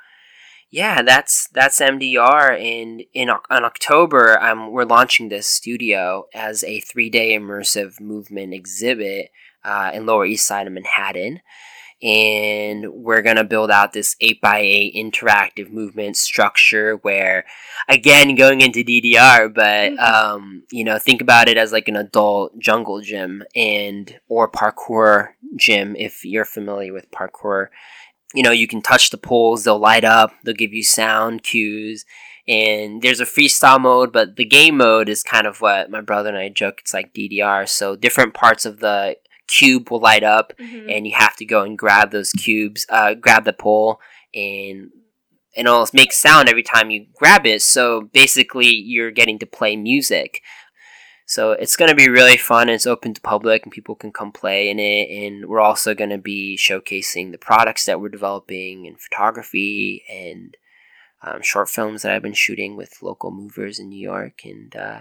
yeah, 0.72 1.04
that's 1.04 1.48
that's 1.50 1.80
MDR, 1.80 2.60
and 2.60 3.04
in 3.14 3.30
on 3.30 3.64
October, 3.64 4.40
we're 4.72 4.86
launching 4.86 5.30
this 5.30 5.46
studio 5.46 6.26
as 6.34 6.64
a 6.64 6.80
three 6.80 7.12
day 7.12 7.38
immersive 7.38 8.02
movement 8.02 8.56
exhibit 8.56 9.30
uh, 9.64 9.92
in 9.94 10.06
Lower 10.06 10.26
East 10.26 10.48
Side 10.48 10.68
of 10.68 10.74
Manhattan. 10.74 11.42
And 12.02 12.86
we're 12.92 13.22
going 13.22 13.38
to 13.38 13.46
build 13.46 13.72
out 13.72 13.94
this 13.94 14.16
8x8 14.22 14.94
interactive 14.94 15.72
movement 15.72 16.18
structure 16.18 16.98
where, 16.98 17.46
again, 17.88 18.36
going 18.36 18.60
into 18.60 18.84
DDR, 18.84 19.54
but, 19.54 19.94
mm-hmm. 19.94 20.00
um, 20.00 20.64
you 20.70 20.84
know, 20.84 21.00
think 21.00 21.22
about 21.22 21.48
it 21.48 21.58
as 21.58 21.72
like 21.72 21.88
an 21.88 21.96
adult 21.96 22.60
jungle 22.60 23.00
gym 23.00 23.44
and, 23.56 24.20
or 24.28 24.52
parkour 24.52 25.30
gym 25.56 25.96
if 25.96 26.26
you're 26.26 26.44
familiar 26.44 26.92
with 26.92 27.10
parkour. 27.12 27.68
You 28.34 28.44
know, 28.44 28.52
you 28.52 28.68
can 28.68 28.82
touch 28.82 29.10
the 29.10 29.18
poles, 29.18 29.64
they'll 29.64 29.80
light 29.80 30.04
up, 30.04 30.34
they'll 30.44 30.56
give 30.56 30.74
you 30.74 30.84
sound 30.84 31.44
cues 31.44 32.04
and 32.48 33.02
there's 33.02 33.22
a 33.22 33.26
freestyle 33.26 33.80
mode, 33.80 34.12
but 34.12 34.36
the 34.36 34.46
game 34.46 34.78
mode 34.78 35.08
is 35.08 35.24
kind 35.24 35.48
of 35.48 35.62
what 35.62 35.90
my 35.90 36.02
brother 36.02 36.30
and 36.30 36.38
I 36.38 36.50
joke. 36.50 36.80
It's 36.82 36.94
like 36.94 37.14
DDR. 37.14 37.68
So 37.70 37.96
different 37.96 38.34
parts 38.34 38.66
of 38.66 38.80
the 38.80 39.16
cube 39.48 39.90
will 39.90 40.00
light 40.00 40.24
up, 40.24 40.54
mm-hmm. 40.58 40.90
and 40.90 41.06
you 41.08 41.14
have 41.16 41.36
to 41.38 41.46
go 41.46 41.62
and 41.64 41.78
grab 41.78 42.12
those 42.12 42.32
cubes, 42.32 42.86
uh, 42.90 43.14
grab 43.14 43.46
the 43.46 43.54
pole, 43.54 44.00
and 44.34 44.90
and 45.56 45.68
it'll 45.68 45.88
make 45.94 46.12
sound 46.12 46.50
every 46.50 46.64
time 46.64 46.90
you 46.90 47.06
grab 47.14 47.46
it. 47.46 47.62
So 47.62 48.10
basically, 48.14 48.68
you're 48.68 49.12
getting 49.12 49.40
to 49.40 49.46
play 49.46 49.76
music. 49.76 50.42
So 51.26 51.52
it's 51.52 51.78
going 51.78 51.90
to 51.90 51.96
be 51.96 52.10
really 52.10 52.38
fun. 52.38 52.70
It's 52.70 52.88
open 52.88 53.14
to 53.14 53.22
public, 53.22 53.64
and 53.64 53.72
people 53.72 53.96
can 53.96 54.12
come 54.12 54.32
play 54.32 54.70
in 54.70 54.80
it. 54.80 55.10
And 55.10 55.48
we're 55.48 55.62
also 55.62 55.94
going 55.94 56.10
to 56.10 56.18
be 56.18 56.58
showcasing 56.58 57.32
the 57.32 57.38
products 57.38 57.86
that 57.86 58.02
we're 58.02 58.10
developing 58.10 58.86
in 58.86 58.96
photography 58.96 60.04
and 60.12 60.58
um, 61.22 61.42
short 61.42 61.70
films 61.70 62.02
that 62.02 62.12
I've 62.12 62.22
been 62.22 62.34
shooting 62.34 62.76
with 62.76 63.02
local 63.02 63.32
movers 63.32 63.80
in 63.80 63.90
New 63.90 64.00
York. 64.00 64.42
And 64.44 64.76
uh, 64.76 65.00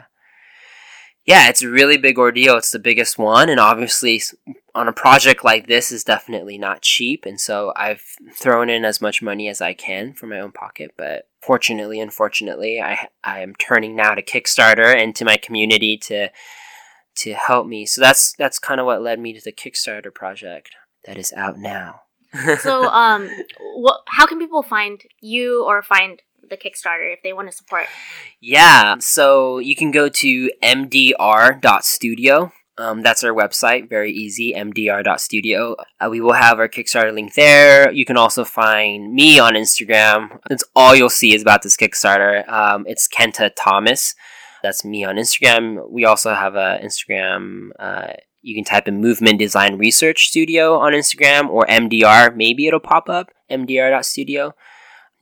yeah, 1.24 1.48
it's 1.48 1.62
a 1.62 1.68
really 1.68 1.96
big 1.96 2.18
ordeal. 2.18 2.56
It's 2.56 2.72
the 2.72 2.78
biggest 2.80 3.16
one, 3.16 3.48
and 3.48 3.60
obviously, 3.60 4.20
on 4.74 4.88
a 4.88 4.92
project 4.92 5.44
like 5.44 5.68
this, 5.68 5.92
is 5.92 6.02
definitely 6.02 6.58
not 6.58 6.82
cheap. 6.82 7.24
And 7.24 7.40
so 7.40 7.72
I've 7.76 8.02
thrown 8.34 8.68
in 8.68 8.84
as 8.84 9.00
much 9.00 9.22
money 9.22 9.48
as 9.48 9.60
I 9.60 9.72
can 9.72 10.14
from 10.14 10.30
my 10.30 10.40
own 10.40 10.50
pocket. 10.50 10.94
But 10.96 11.28
fortunately, 11.40 12.00
unfortunately, 12.00 12.80
I 12.82 13.08
I 13.22 13.40
am 13.40 13.54
turning 13.54 13.94
now 13.94 14.14
to 14.14 14.22
Kickstarter 14.22 14.94
and 14.94 15.14
to 15.14 15.24
my 15.24 15.36
community 15.36 15.96
to 15.98 16.28
to 17.16 17.34
help 17.34 17.68
me. 17.68 17.86
So 17.86 18.00
that's 18.00 18.32
that's 18.32 18.58
kind 18.58 18.80
of 18.80 18.86
what 18.86 19.02
led 19.02 19.20
me 19.20 19.32
to 19.32 19.40
the 19.44 19.52
Kickstarter 19.52 20.12
project 20.12 20.70
that 21.04 21.18
is 21.18 21.32
out 21.34 21.56
now. 21.56 22.02
so, 22.58 22.84
um, 22.88 23.30
what? 23.74 24.00
How 24.08 24.26
can 24.26 24.40
people 24.40 24.64
find 24.64 25.00
you 25.20 25.64
or 25.64 25.82
find 25.82 26.20
the 26.48 26.56
Kickstarter 26.56 27.12
if 27.12 27.22
they 27.22 27.32
want 27.32 27.50
to 27.50 27.56
support? 27.56 27.86
Yeah, 28.40 28.96
so 28.98 29.58
you 29.58 29.76
can 29.76 29.90
go 29.90 30.08
to 30.08 30.50
mdr.studio. 30.62 32.52
Um, 32.78 33.02
that's 33.02 33.22
our 33.22 33.32
website, 33.32 33.88
very 33.88 34.10
easy, 34.12 34.54
mdr.studio. 34.54 35.76
Uh, 36.00 36.08
we 36.10 36.20
will 36.20 36.32
have 36.32 36.58
our 36.58 36.68
Kickstarter 36.68 37.12
link 37.12 37.34
there. 37.34 37.92
You 37.92 38.04
can 38.04 38.16
also 38.16 38.44
find 38.44 39.12
me 39.12 39.38
on 39.38 39.52
Instagram. 39.54 40.38
That's 40.48 40.64
all 40.74 40.94
you'll 40.94 41.10
see 41.10 41.34
is 41.34 41.42
about 41.42 41.62
this 41.62 41.76
Kickstarter. 41.76 42.48
Um, 42.48 42.84
it's 42.86 43.06
Kenta 43.08 43.50
Thomas. 43.54 44.14
That's 44.62 44.84
me 44.84 45.04
on 45.04 45.16
Instagram. 45.16 45.90
We 45.90 46.04
also 46.06 46.34
have 46.34 46.54
a 46.54 46.80
Instagram. 46.82 47.70
Uh, 47.78 48.14
you 48.40 48.54
can 48.54 48.64
type 48.64 48.88
in 48.88 49.00
Movement 49.00 49.38
Design 49.38 49.76
Research 49.76 50.28
Studio 50.28 50.78
on 50.78 50.92
Instagram 50.92 51.50
or 51.50 51.66
MDR. 51.66 52.34
Maybe 52.34 52.66
it'll 52.66 52.80
pop 52.80 53.08
up, 53.08 53.30
mdr.studio 53.50 54.54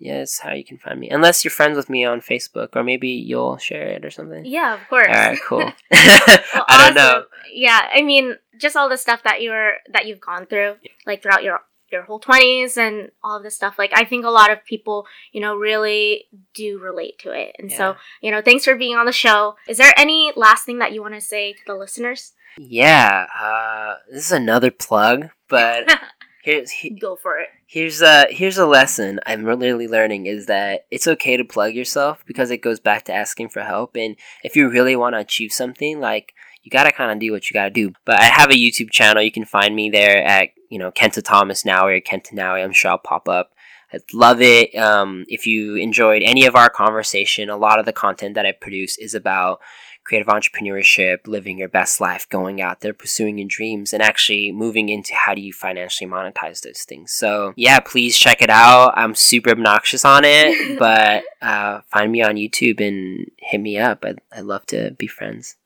it's 0.00 0.38
how 0.38 0.52
you 0.52 0.64
can 0.64 0.78
find 0.78 0.98
me. 0.98 1.10
Unless 1.10 1.44
you're 1.44 1.50
friends 1.50 1.76
with 1.76 1.90
me 1.90 2.04
on 2.04 2.20
Facebook, 2.20 2.70
or 2.74 2.82
maybe 2.82 3.08
you'll 3.08 3.58
share 3.58 3.88
it 3.88 4.04
or 4.04 4.10
something. 4.10 4.44
Yeah, 4.44 4.74
of 4.74 4.88
course. 4.88 5.06
All 5.08 5.14
right, 5.14 5.38
cool. 5.46 5.58
well, 5.90 6.64
I 6.68 6.84
don't 6.86 6.94
know. 6.94 7.24
Yeah, 7.52 7.88
I 7.92 8.02
mean, 8.02 8.36
just 8.58 8.76
all 8.76 8.88
the 8.88 8.96
stuff 8.96 9.22
that 9.24 9.42
you're 9.42 9.74
that 9.92 10.06
you've 10.06 10.20
gone 10.20 10.46
through, 10.46 10.76
like 11.06 11.22
throughout 11.22 11.42
your 11.42 11.60
your 11.92 12.02
whole 12.02 12.20
twenties 12.20 12.76
and 12.76 13.10
all 13.22 13.36
of 13.36 13.42
this 13.42 13.56
stuff. 13.56 13.78
Like, 13.78 13.92
I 13.94 14.04
think 14.04 14.24
a 14.24 14.30
lot 14.30 14.50
of 14.50 14.64
people, 14.64 15.06
you 15.32 15.40
know, 15.40 15.54
really 15.54 16.26
do 16.54 16.78
relate 16.78 17.18
to 17.20 17.32
it. 17.32 17.56
And 17.58 17.70
yeah. 17.70 17.76
so, 17.76 17.96
you 18.22 18.30
know, 18.30 18.40
thanks 18.40 18.64
for 18.64 18.76
being 18.76 18.96
on 18.96 19.06
the 19.06 19.12
show. 19.12 19.56
Is 19.68 19.78
there 19.78 19.92
any 19.96 20.32
last 20.36 20.64
thing 20.64 20.78
that 20.78 20.92
you 20.92 21.02
want 21.02 21.14
to 21.14 21.20
say 21.20 21.52
to 21.52 21.60
the 21.66 21.74
listeners? 21.74 22.32
Yeah, 22.58 23.26
uh, 23.38 23.94
this 24.10 24.26
is 24.26 24.32
another 24.32 24.70
plug, 24.70 25.30
but 25.48 25.88
Here's 26.42 26.70
he, 26.70 26.90
go 26.90 27.16
for 27.16 27.38
it. 27.38 27.48
Here's 27.72 28.02
a 28.02 28.26
here's 28.30 28.59
a 28.59 28.66
lesson 28.66 29.20
I'm 29.26 29.44
really 29.44 29.87
learning 29.87 30.26
is 30.26 30.46
that 30.46 30.87
it's 30.90 31.06
okay 31.06 31.37
to 31.37 31.44
plug 31.44 31.72
yourself 31.72 32.24
because 32.26 32.50
it 32.50 32.62
goes 32.62 32.80
back 32.80 33.04
to 33.04 33.12
asking 33.12 33.50
for 33.50 33.62
help. 33.62 33.94
And 33.94 34.16
if 34.42 34.56
you 34.56 34.68
really 34.68 34.96
want 34.96 35.14
to 35.14 35.20
achieve 35.20 35.52
something, 35.52 36.00
like 36.00 36.35
you 36.64 36.70
gotta 36.72 36.90
kind 36.90 37.12
of 37.12 37.20
do 37.20 37.30
what 37.30 37.48
you 37.48 37.54
gotta 37.54 37.70
do. 37.70 37.92
But 38.04 38.18
I 38.18 38.24
have 38.24 38.50
a 38.50 38.54
YouTube 38.54 38.90
channel. 38.90 39.22
You 39.22 39.30
can 39.30 39.44
find 39.44 39.76
me 39.76 39.88
there 39.88 40.20
at 40.20 40.49
you 40.68 40.80
know 40.80 40.90
Kenta 40.90 41.22
Thomas 41.22 41.64
now 41.64 41.86
or 41.86 42.01
Kenta 42.01 42.32
now. 42.32 42.57
I'm 42.57 42.72
sure 42.72 42.90
I'll 42.90 42.99
pop 42.99 43.28
up. 43.28 43.53
I'd 43.92 44.03
love 44.12 44.42
it. 44.42 44.74
Um, 44.74 45.24
if 45.28 45.47
you 45.47 45.76
enjoyed 45.76 46.24
any 46.24 46.47
of 46.47 46.57
our 46.57 46.70
conversation, 46.70 47.49
a 47.49 47.57
lot 47.57 47.78
of 47.78 47.86
the 47.86 47.92
content 47.92 48.34
that 48.34 48.47
I 48.47 48.51
produce 48.51 48.99
is 48.99 49.14
about 49.14 49.61
creative 50.05 50.28
entrepreneurship, 50.28 51.26
living 51.26 51.59
your 51.59 51.68
best 51.68 52.01
life, 52.01 52.28
going 52.28 52.61
out 52.61 52.80
there, 52.80 52.92
pursuing 52.92 53.38
your 53.38 53.48
dreams, 53.48 53.92
and 53.92 54.03
actually 54.03 54.51
moving 54.51 54.88
into 54.88 55.14
how 55.14 55.34
do 55.34 55.40
you 55.40 55.53
financially 55.53 56.11
monetize 56.11 56.62
those 56.62 56.82
things. 56.82 57.12
So, 57.12 57.53
yeah, 57.57 57.80
please 57.80 58.18
check 58.18 58.42
it 58.42 58.51
out. 58.51 58.92
I'm 58.96 59.14
super 59.14 59.51
obnoxious 59.51 60.05
on 60.05 60.22
it, 60.24 60.78
but 60.78 61.24
uh, 61.40 61.82
find 61.92 62.11
me 62.11 62.22
on 62.22 62.36
YouTube 62.36 62.80
and 62.80 63.30
hit 63.38 63.61
me 63.61 63.78
up. 63.78 64.05
I'd, 64.05 64.20
I'd 64.32 64.44
love 64.44 64.66
to 64.66 64.92
be 64.92 65.07
friends. 65.07 65.57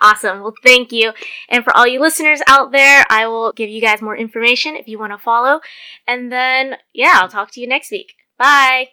Awesome. 0.00 0.40
Well, 0.40 0.54
thank 0.64 0.90
you. 0.90 1.12
And 1.48 1.62
for 1.62 1.76
all 1.76 1.86
you 1.86 2.00
listeners 2.00 2.42
out 2.48 2.72
there, 2.72 3.04
I 3.08 3.28
will 3.28 3.52
give 3.52 3.70
you 3.70 3.80
guys 3.80 4.02
more 4.02 4.16
information 4.16 4.74
if 4.74 4.88
you 4.88 4.98
want 4.98 5.12
to 5.12 5.18
follow. 5.18 5.60
And 6.08 6.32
then, 6.32 6.76
yeah, 6.92 7.20
I'll 7.22 7.28
talk 7.28 7.52
to 7.52 7.60
you 7.60 7.68
next 7.68 7.92
week. 7.92 8.14
Bye. 8.36 8.88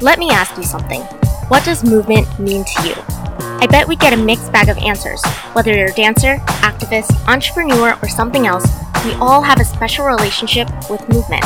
Let 0.00 0.18
me 0.18 0.30
ask 0.30 0.56
you 0.56 0.62
something. 0.62 1.02
What 1.48 1.64
does 1.64 1.84
movement 1.84 2.26
mean 2.38 2.64
to 2.64 2.88
you? 2.88 3.19
I 3.60 3.66
bet 3.66 3.88
we 3.88 3.96
get 3.96 4.12
a 4.12 4.16
mixed 4.16 4.52
bag 4.52 4.68
of 4.68 4.78
answers. 4.78 5.24
Whether 5.52 5.74
you're 5.74 5.90
a 5.90 5.94
dancer, 5.94 6.36
activist, 6.62 7.10
entrepreneur, 7.28 7.98
or 8.02 8.08
something 8.08 8.46
else, 8.46 8.66
we 9.04 9.12
all 9.14 9.42
have 9.42 9.60
a 9.60 9.64
special 9.64 10.06
relationship 10.06 10.68
with 10.88 11.00
movement. 11.08 11.44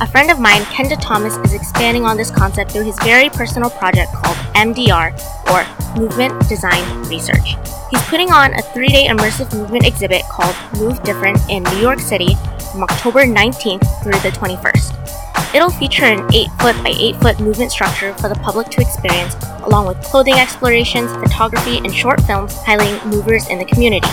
A 0.00 0.06
friend 0.06 0.30
of 0.30 0.38
mine, 0.38 0.62
Kenta 0.62 1.00
Thomas, 1.00 1.36
is 1.38 1.54
expanding 1.54 2.04
on 2.04 2.16
this 2.16 2.30
concept 2.30 2.72
through 2.72 2.84
his 2.84 2.98
very 3.00 3.30
personal 3.30 3.70
project 3.70 4.12
called 4.12 4.36
MDR, 4.54 5.12
or 5.50 6.00
Movement 6.00 6.48
Design 6.48 6.84
Research. 7.04 7.56
He's 7.90 8.02
putting 8.08 8.30
on 8.30 8.52
a 8.54 8.62
three 8.74 8.88
day 8.88 9.06
immersive 9.06 9.52
movement 9.54 9.86
exhibit 9.86 10.22
called 10.30 10.54
Move 10.78 11.02
Different 11.02 11.38
in 11.48 11.62
New 11.62 11.78
York 11.78 12.00
City 12.00 12.34
from 12.72 12.82
October 12.82 13.24
19th 13.24 14.02
through 14.02 14.20
the 14.20 14.36
21st. 14.36 15.25
It'll 15.56 15.70
feature 15.70 16.04
an 16.04 16.22
8 16.34 16.48
foot 16.60 16.76
by 16.84 16.92
8 16.94 17.16
foot 17.16 17.40
movement 17.40 17.72
structure 17.72 18.12
for 18.18 18.28
the 18.28 18.34
public 18.34 18.68
to 18.68 18.82
experience, 18.82 19.34
along 19.62 19.86
with 19.86 20.02
clothing 20.02 20.34
explorations, 20.34 21.10
photography, 21.12 21.78
and 21.78 21.94
short 21.94 22.20
films 22.24 22.52
highlighting 22.56 23.02
movers 23.06 23.48
in 23.48 23.58
the 23.58 23.64
community. 23.64 24.06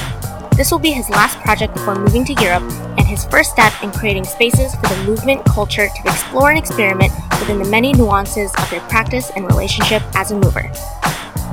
This 0.55 0.71
will 0.71 0.79
be 0.79 0.93
his 0.93 1.09
last 1.09 1.37
project 1.39 1.73
before 1.73 1.95
moving 1.95 2.23
to 2.23 2.33
Europe 2.41 2.63
and 2.97 3.05
his 3.05 3.25
first 3.25 3.51
step 3.51 3.73
in 3.83 3.91
creating 3.91 4.23
spaces 4.23 4.73
for 4.75 4.87
the 4.87 5.03
movement 5.03 5.43
culture 5.43 5.89
to 5.89 6.01
explore 6.05 6.51
and 6.51 6.57
experiment 6.57 7.11
within 7.41 7.59
the 7.59 7.69
many 7.69 7.91
nuances 7.91 8.53
of 8.59 8.69
their 8.69 8.79
practice 8.87 9.29
and 9.35 9.45
relationship 9.45 10.01
as 10.15 10.31
a 10.31 10.39
mover. 10.39 10.71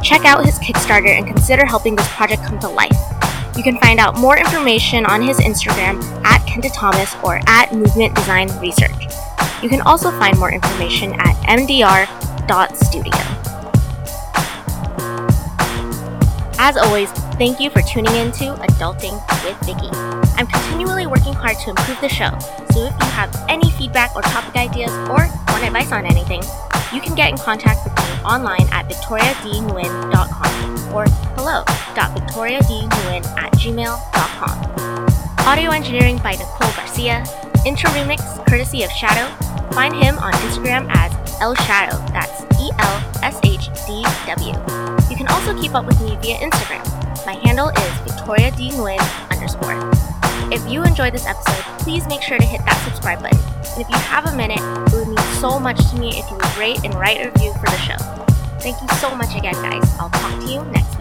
Check 0.04 0.24
out 0.24 0.46
his 0.46 0.56
Kickstarter 0.60 1.18
and 1.18 1.26
consider 1.26 1.66
helping 1.66 1.96
this 1.96 2.08
project 2.10 2.44
come 2.44 2.60
to 2.60 2.68
life. 2.68 2.92
You 3.56 3.64
can 3.64 3.76
find 3.80 3.98
out 3.98 4.16
more 4.16 4.38
information 4.38 5.04
on 5.06 5.20
his 5.20 5.40
Instagram 5.40 6.00
at 6.24 6.46
Kenta 6.46 6.70
Thomas 6.72 7.16
or 7.24 7.40
at 7.48 7.74
Movement 7.74 8.14
Design 8.14 8.48
Research. 8.60 9.10
You 9.62 9.68
can 9.68 9.80
also 9.82 10.10
find 10.12 10.38
more 10.38 10.50
information 10.52 11.12
at 11.20 11.36
mdr.studio. 11.44 13.12
As 16.62 16.76
always, 16.76 17.10
thank 17.40 17.58
you 17.60 17.70
for 17.70 17.80
tuning 17.82 18.14
in 18.16 18.32
to 18.32 18.54
Adulting 18.54 19.14
with 19.44 19.58
Vicky. 19.64 19.88
I'm 20.36 20.46
continually 20.46 21.06
working 21.06 21.32
hard 21.34 21.58
to 21.58 21.70
improve 21.70 22.00
the 22.00 22.08
show, 22.08 22.30
so 22.72 22.86
if 22.86 22.92
you 22.92 23.06
have 23.12 23.34
any 23.48 23.70
feedback 23.72 24.14
or 24.14 24.22
topic 24.22 24.54
ideas 24.56 24.90
or 25.08 25.28
want 25.48 25.64
advice 25.64 25.90
on 25.92 26.06
anything, 26.06 26.42
you 26.92 27.00
can 27.00 27.14
get 27.14 27.30
in 27.30 27.38
contact 27.38 27.84
with 27.84 27.94
me 27.96 28.02
online 28.24 28.66
at 28.72 28.88
victoriadnguyen.com 28.88 30.94
or 30.94 31.04
hello.victoriadnguyen 31.36 33.24
at 33.38 33.52
gmail.com. 33.52 35.46
Audio 35.46 35.70
engineering 35.70 36.18
by 36.18 36.32
Nicole 36.32 36.72
Garcia. 36.76 37.24
Intro 37.66 37.90
remix 37.90 38.20
courtesy 38.46 38.82
of 38.82 38.90
Shadow. 38.90 39.28
Find 39.72 39.94
him 39.94 40.18
on 40.18 40.32
Instagram 40.44 40.88
as 40.90 41.12
El 41.40 41.54
Shadow. 41.54 41.96
That's 42.12 42.42
E 42.60 42.70
L 42.78 42.96
S 43.22 43.38
H 43.44 43.68
D 43.86 44.04
W. 44.26 44.54
You 45.08 45.16
can 45.16 45.28
also 45.28 45.58
keep 45.60 45.74
up 45.74 45.86
with 45.86 46.00
me 46.00 46.16
via 46.20 46.36
Instagram. 46.38 46.84
My 47.24 47.34
handle 47.44 47.68
is 47.68 47.98
Victoria 48.00 48.50
D. 48.52 48.70
Nguyen 48.70 49.00
underscore. 49.30 49.78
If 50.52 50.68
you 50.68 50.82
enjoyed 50.82 51.14
this 51.14 51.26
episode, 51.26 51.62
please 51.78 52.06
make 52.08 52.22
sure 52.22 52.38
to 52.38 52.44
hit 52.44 52.60
that 52.64 52.82
subscribe 52.84 53.22
button. 53.22 53.38
And 53.72 53.80
if 53.80 53.88
you 53.88 53.96
have 53.96 54.26
a 54.26 54.36
minute, 54.36 54.60
it 54.60 54.92
would 54.92 55.08
mean 55.08 55.34
so 55.38 55.60
much 55.60 55.78
to 55.90 55.98
me 55.98 56.18
if 56.18 56.28
you 56.30 56.36
would 56.36 56.56
rate 56.56 56.84
and 56.84 56.94
write 56.94 57.18
a 57.18 57.30
review 57.30 57.52
for 57.54 57.66
the 57.66 57.78
show. 57.78 57.96
Thank 58.58 58.80
you 58.82 58.88
so 58.98 59.14
much 59.14 59.34
again, 59.36 59.54
guys. 59.54 59.88
I'll 60.00 60.10
talk 60.10 60.40
to 60.42 60.46
you 60.50 60.64
next. 60.72 60.99